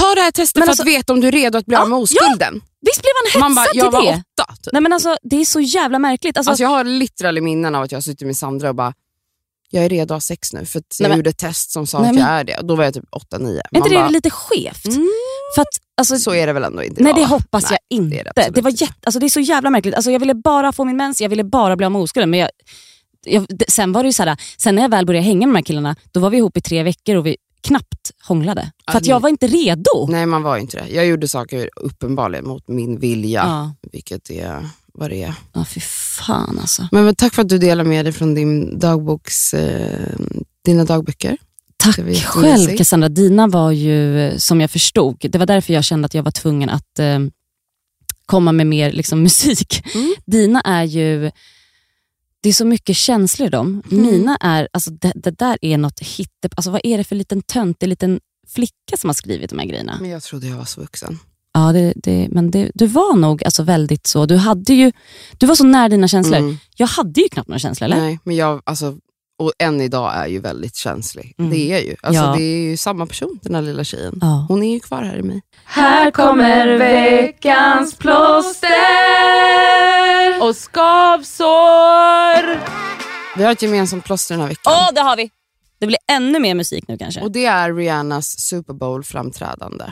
[0.00, 1.76] Ta det här testet Men för alltså- att veta om du är redo att bli
[1.76, 2.60] av med oskulden.
[2.80, 4.22] Visst blev man hetsad Man bara, till jag var det?
[4.38, 4.54] åtta.
[4.62, 4.72] Typ.
[4.72, 6.36] Nej, men alltså, det är så jävla märkligt.
[6.36, 8.92] Alltså, Alltså, jag har literally minnen av att jag har suttit med Sandra och bara,
[9.74, 11.70] jag är redo att ha sex nu för att jag Nej, men- gjorde ett test
[11.70, 12.56] som sa Nej, att men- jag är det.
[12.58, 13.60] Och då var jag typ 8-9.
[13.70, 14.82] är inte det lite skevt?
[15.54, 17.22] För att, alltså, Så är det väl ändå inte Nej idag.
[17.22, 18.14] det hoppas Nej, jag inte.
[18.16, 19.94] det är det Det, absolut var jätte, alltså, det är så jävla märkligt.
[19.94, 22.30] Alltså, jag ville bara få min mens, jag ville bara bli av med oskulden.
[22.30, 22.50] Men jag,
[23.26, 25.54] jag, det- sen var det ju så här, sen när jag väl började hänga med
[25.54, 28.72] de här killarna, då var vi ihop i tre veckor och vi knappt hånglade.
[28.90, 30.06] För att jag var inte redo.
[30.08, 30.88] Nej, man var inte det.
[30.94, 33.74] Jag gjorde saker uppenbarligen mot min vilja, Ja.
[33.92, 35.34] vilket är vad det är.
[35.52, 36.88] Ja, fy fan alltså.
[36.92, 40.16] Men, men tack för att du delar med dig från din dagboks, eh,
[40.64, 41.36] dina dagböcker.
[41.76, 43.08] Tack själv Cassandra.
[43.08, 46.30] Dina var ju, eh, som jag förstod, det var därför jag kände att jag var
[46.30, 47.18] tvungen att eh,
[48.26, 49.94] komma med mer liksom, musik.
[49.94, 50.14] Mm.
[50.26, 51.30] Dina är ju,
[52.40, 53.82] det är så mycket känslor i dem.
[53.90, 54.02] Mm.
[54.02, 57.42] Mina är, alltså det, det där är något hitte, alltså vad är det för liten
[57.42, 59.98] töntig liten flicka som har skrivit de här grejerna?
[60.00, 61.18] Men jag trodde jag var så vuxen.
[61.54, 64.92] Ja, det, det, men det, du var nog alltså väldigt så, du hade ju,
[65.38, 66.38] du var så nära dina känslor.
[66.38, 66.56] Mm.
[66.76, 67.96] Jag hade ju knappt några känslor, eller?
[67.96, 68.96] Nej, men jag, alltså,
[69.38, 71.34] och än idag är ju väldigt känslig.
[71.38, 71.50] Mm.
[71.50, 71.96] Det är ju.
[72.02, 72.34] Alltså, Ja.
[72.36, 74.18] Det är ju samma person, den här lilla tjejen.
[74.20, 74.46] Ja.
[74.48, 75.40] Hon är ju kvar här i mig.
[75.64, 78.68] Här kommer veckans plåster
[80.42, 82.58] och skavsår.
[83.36, 84.72] Vi har ett gemensamt plåster den här veckan.
[84.76, 85.30] Åh, det har vi!
[85.80, 87.20] Det blir ännu mer musik nu kanske.
[87.20, 89.84] Och det är Rihannas Super Bowl-framträdande.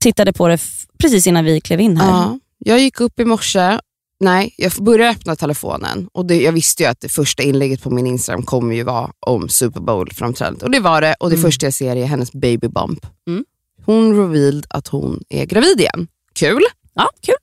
[0.00, 0.58] Tittade på det
[0.98, 2.08] precis innan vi klev in här.
[2.10, 3.78] Ja, jag gick upp i morse,
[4.20, 7.90] nej, jag började öppna telefonen och det, jag visste ju att det första inlägget på
[7.90, 10.62] min Instagram kommer ju vara om Super Bowl-framträdandet.
[10.62, 13.06] Och det var det och det första jag ser är hennes baby bump.
[13.28, 13.44] Mm.
[13.86, 16.08] Hon revealed att hon är gravid igen.
[16.34, 16.62] Kul!
[16.94, 17.34] Ja, kul.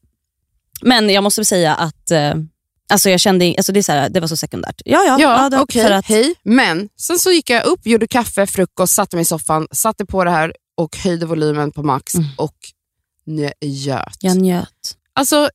[0.81, 2.33] Men jag måste säga att eh,
[2.89, 4.81] alltså jag kände, alltså det, är så här, det var så sekundärt.
[4.85, 5.17] Ja, ja.
[5.51, 6.35] Ja, okej, för att- hej.
[6.43, 10.23] Men sen så gick jag upp, gjorde kaffe, frukost, satte mig i soffan, satte på
[10.23, 12.27] det här och höjde volymen på max Mm.
[12.37, 12.55] och
[13.25, 14.17] njöt.
[14.19, 14.97] Jag njöt.
[15.13, 15.49] Alltså,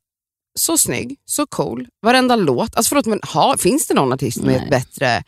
[0.59, 1.89] så snygg, så cool.
[2.03, 2.77] Varenda låt.
[2.77, 4.57] Alltså förlåt, men ha, finns det någon artist med Nej.
[4.65, 5.23] ett bättre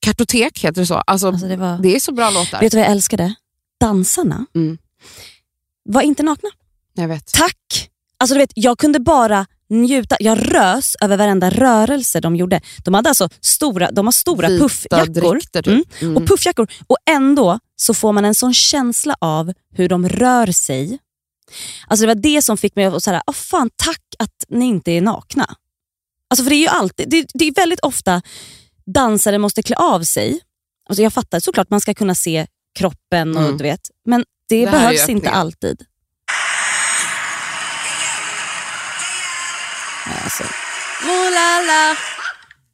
[0.00, 0.64] kartotek?
[0.64, 0.94] Heter det så?
[0.94, 2.60] Alltså, Alltså det, var, det är så bra låtar.
[2.60, 3.34] vet du vad jag älskade?
[3.80, 4.78] Dansarna Mm.
[5.84, 6.48] var inte nakna.
[6.94, 7.32] Jag vet.
[7.32, 7.90] Tack!
[8.18, 10.16] Alltså du vet, jag kunde bara njuta.
[10.20, 12.60] Jag rös över varenda rörelse de gjorde.
[12.84, 15.40] De hade alltså stora, de har stora Vita puffjackor.
[15.52, 15.66] typ.
[15.66, 15.84] Mm.
[16.00, 16.16] Mm.
[16.16, 16.66] Och puffjackor.
[16.86, 20.98] Och ändå så får man en sån känsla av hur de rör sig.
[21.86, 24.90] Alltså det var det som fick mig att säga, oh, fan tack att ni inte
[24.92, 25.54] är nakna.
[26.30, 28.22] Alltså för det är ju alltid, det, det är väldigt ofta
[28.86, 30.40] dansare måste klä av sig.
[30.88, 32.46] Alltså jag fattar såklart man ska kunna se
[32.78, 33.56] kroppen och Mm.
[33.56, 35.82] du vet, men det, Det behövs inte alltid.
[41.02, 41.96] Oh la la,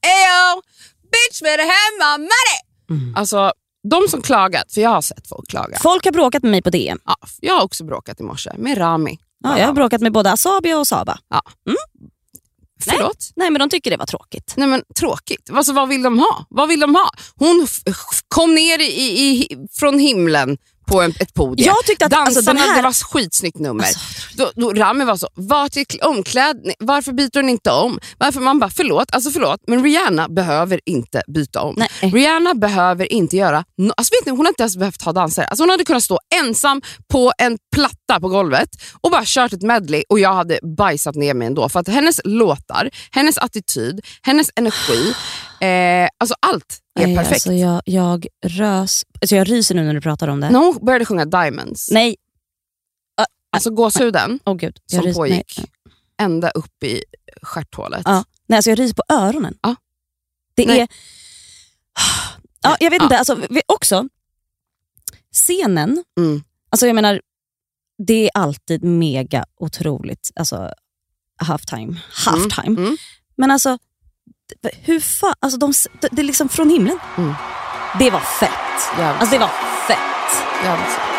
[0.07, 0.63] eyo,
[1.13, 2.61] bitch better have my money.
[2.91, 3.17] Mm.
[3.17, 3.53] Alltså,
[3.89, 5.79] de som klagat, för jag har sett folk klaga.
[5.83, 6.99] folk har bråkat med mig på DM.
[7.05, 9.19] Ja, jag har också bråkat i morse med Rami.
[9.45, 11.19] Ja, jag har bråkat med både Asabi och Saba.
[11.29, 11.43] Ja.
[11.67, 11.77] Mm.
[12.81, 13.31] Förlåt?
[13.37, 14.55] Nej, men de tycker det var tråkigt.
[14.57, 15.51] Nej men tråkigt.
[15.53, 16.47] Alltså, vad vill de ha?
[16.51, 17.11] Vad vill de ha?
[17.37, 17.67] Hon
[18.29, 21.67] kom ner i, i, från himlen på en, ett podium.
[21.67, 23.85] Jag tyckte att, alltså, Dansarna, den här- det var ett skitsnyggt nummer.
[23.85, 23.99] Alltså,
[24.35, 27.99] då, då Rami var så, var till kl- omklädning, varför byter hon inte om?
[28.19, 31.75] Varför man bara, förlåt, alltså förlåt, men Rihanna behöver inte byta om.
[31.79, 31.89] Nej.
[32.13, 35.47] Rihanna behöver inte göra, no, alltså vet ni, hon har inte ens behövt ha dansare.
[35.47, 38.69] Alltså hon hade kunnat stå ensam på en platta på golvet
[39.01, 41.69] och bara kört ett medley och jag hade bajsat ner mig ändå.
[41.69, 45.15] För att hennes låtar, hennes attityd, hennes energi,
[45.65, 47.33] Eh, alltså allt är Nej, perfekt.
[47.35, 50.51] Alltså jag, jag rös, alltså jag ryser nu när du pratar om det.
[50.51, 52.17] När hon började sjunga Diamonds, Nej.
[53.53, 54.79] alltså gåshuden Åh gud.
[54.87, 55.67] Jag som ryser- pågick nej.
[56.19, 57.03] ända upp i
[57.43, 58.03] stjärthålet.
[58.05, 58.25] Ja.
[58.47, 59.59] Nej, alltså jag ryser på öronen.
[59.63, 59.77] Ja.
[60.55, 60.81] Det Nej.
[60.81, 60.89] är...
[62.63, 64.09] Ja, jag vet inte, alltså, också
[65.33, 66.43] scenen, Mm.
[66.71, 67.21] alltså jag menar,
[68.07, 70.73] det är alltid mega otroligt, alltså
[71.37, 72.01] halftime.
[72.11, 72.81] halftime.
[72.81, 72.97] Mm.
[73.37, 73.79] Men alltså,
[74.83, 75.73] hur fan, alltså de,
[76.11, 76.99] det är liksom från himlen.
[77.19, 77.35] Mm.
[77.99, 78.51] Det var fett.
[78.99, 79.51] Jävligt Alltså det var
[79.89, 80.45] fett.
[80.65, 81.14] Jävligt.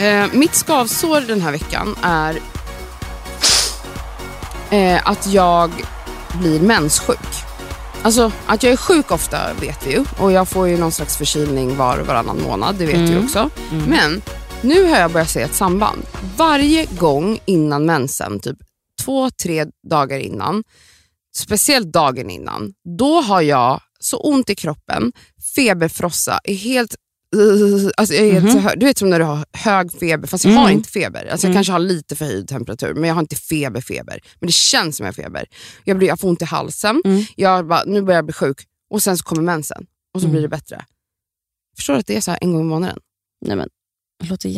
[0.00, 2.38] Eh, mitt skavsår den här veckan är
[4.70, 5.70] eh, att jag
[6.40, 7.18] blir menssjuk.
[8.02, 11.16] Alltså att jag är sjuk ofta vet vi ju och jag får ju någon slags
[11.16, 13.10] förkylning var och varannan månad, det vet Mm.
[13.10, 13.50] vi också.
[13.70, 13.84] Mm.
[13.84, 14.22] Men
[14.62, 16.02] nu har jag börjat se ett samband.
[16.36, 18.56] Varje gång innan mensen, typ
[19.04, 20.64] två, tre dagar innan,
[21.36, 25.12] speciellt dagen innan, då har jag så ont i kroppen,
[25.56, 26.94] feberfrossa, är helt
[27.96, 28.52] Alltså jag är helt Mhm.
[28.52, 30.62] så hö- du vet som när du har hög feber, fast jag Mm.
[30.62, 31.26] har inte feber.
[31.26, 31.56] Alltså jag Mm.
[31.56, 34.20] kanske har lite förhöjd temperatur, men jag har inte feber feber.
[34.40, 35.46] Men det känns som jag har feber.
[35.84, 37.24] Jag, blir, jag får ont i halsen, Mm.
[37.36, 38.56] jag bara, nu börjar jag bli sjuk
[38.90, 40.32] och sen så kommer mensen och så Mm.
[40.32, 40.84] blir det bättre.
[41.76, 42.98] Förstår du att det är så en gång i månaden?
[43.46, 43.68] Nej, men.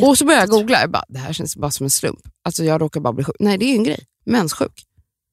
[0.03, 2.19] Och så börjar jag googla, jag bara, det här känns bara som en slump.
[2.45, 3.35] Alltså jag råkar bara bli sjuk.
[3.39, 4.05] Nej, det är en grej.
[4.25, 4.83] Menssjuk.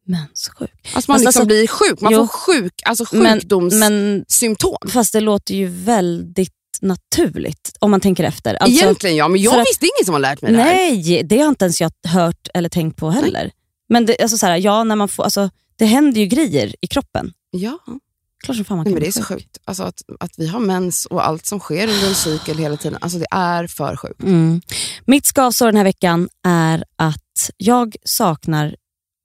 [0.07, 0.59] Menssjuk.
[0.61, 2.01] Alltså man Fast liksom alltså- blir sjuk.
[2.01, 2.19] Man Jo.
[2.19, 4.77] får sjuk, alltså Men- sjukdomssymptom.
[4.83, 8.55] men- Fast det låter ju väldigt naturligt om man tänker efter.
[8.55, 10.73] Alltså, Egentligen ja, men jag för att- visste ingen som har lärt mig det här.
[10.75, 13.51] Nej, det har inte ens jag hört eller tänkt på heller.
[13.89, 16.87] Men det, alltså, så här, ja, när man får, alltså, det händer ju grejer i
[16.87, 17.33] kroppen.
[17.51, 17.79] Ja.
[18.45, 19.39] Klart som fan man Nej, kan men det är så sjuk.
[19.39, 19.59] sjukt.
[19.65, 22.99] Alltså att, att vi har mens och allt som sker under en cykel hela tiden.
[23.01, 24.23] Alltså det är för sjukt.
[24.23, 24.61] Mm.
[25.05, 28.77] Mitt skavsår den här veckan är att jag saknar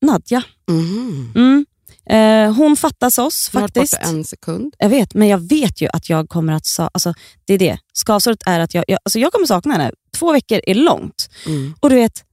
[0.05, 0.43] Nadja.
[0.67, 1.31] Mhm.
[1.35, 1.65] Mm.
[2.10, 3.94] Eh, hon fattas oss Jag har varit faktiskt.
[3.99, 4.76] borta en sekund.
[4.80, 6.65] Jag vet, men jag vet ju att jag kommer att...
[6.65, 7.14] Sa- alltså,
[7.45, 7.77] det är det.
[7.94, 9.91] Skavsåret är att jag, jag, alltså, jag kommer sakna henne.
[10.18, 11.30] Två veckor är långt.
[11.45, 11.73] Mm.
[11.80, 12.23] Och du vet,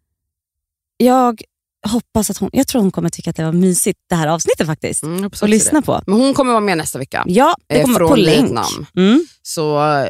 [0.97, 1.43] jag
[1.89, 2.51] hoppas att hon...
[2.53, 5.03] Jag tror hon kommer tycka att det var mysigt det här avsnittet faktiskt.
[5.03, 5.87] Mm, jag också lyssna det.
[5.87, 6.03] på.
[6.07, 7.25] Men hon kommer vara med nästa vecka.
[7.27, 8.39] Ja, det Eh, kommer från på länk.
[8.43, 8.87] Vietnam.
[8.97, 9.27] Mm.
[9.43, 10.09] Så eh,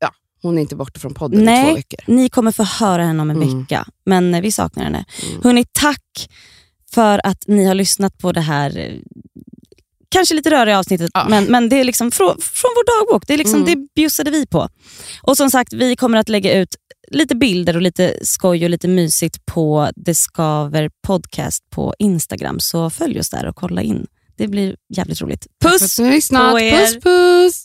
[0.00, 0.10] ja,
[0.42, 2.00] hon är inte borta från podden i två Nej, veckor.
[2.06, 3.60] ni kommer få höra henne om en Mm.
[3.60, 3.86] vecka.
[4.06, 5.04] Men eh, vi saknar henne.
[5.42, 6.28] Hörrni, tack
[6.94, 8.92] för att ni har lyssnat på det här eh,
[10.08, 13.26] kanske lite röriga avsnittet, men, men det är liksom från, från vår dagbok.
[13.26, 13.66] Det, är liksom, Mm.
[13.80, 14.68] det bjussade vi på.
[15.22, 16.76] Och som sagt, vi kommer att lägga ut
[17.10, 22.60] lite bilder och lite skoj och lite mysigt på Det Skaver Podcast på Instagram.
[22.60, 24.06] Så följ oss där och kolla in.
[24.36, 25.46] Det blir jävligt roligt.
[25.64, 26.76] Puss på er!
[26.80, 27.64] Puss puss!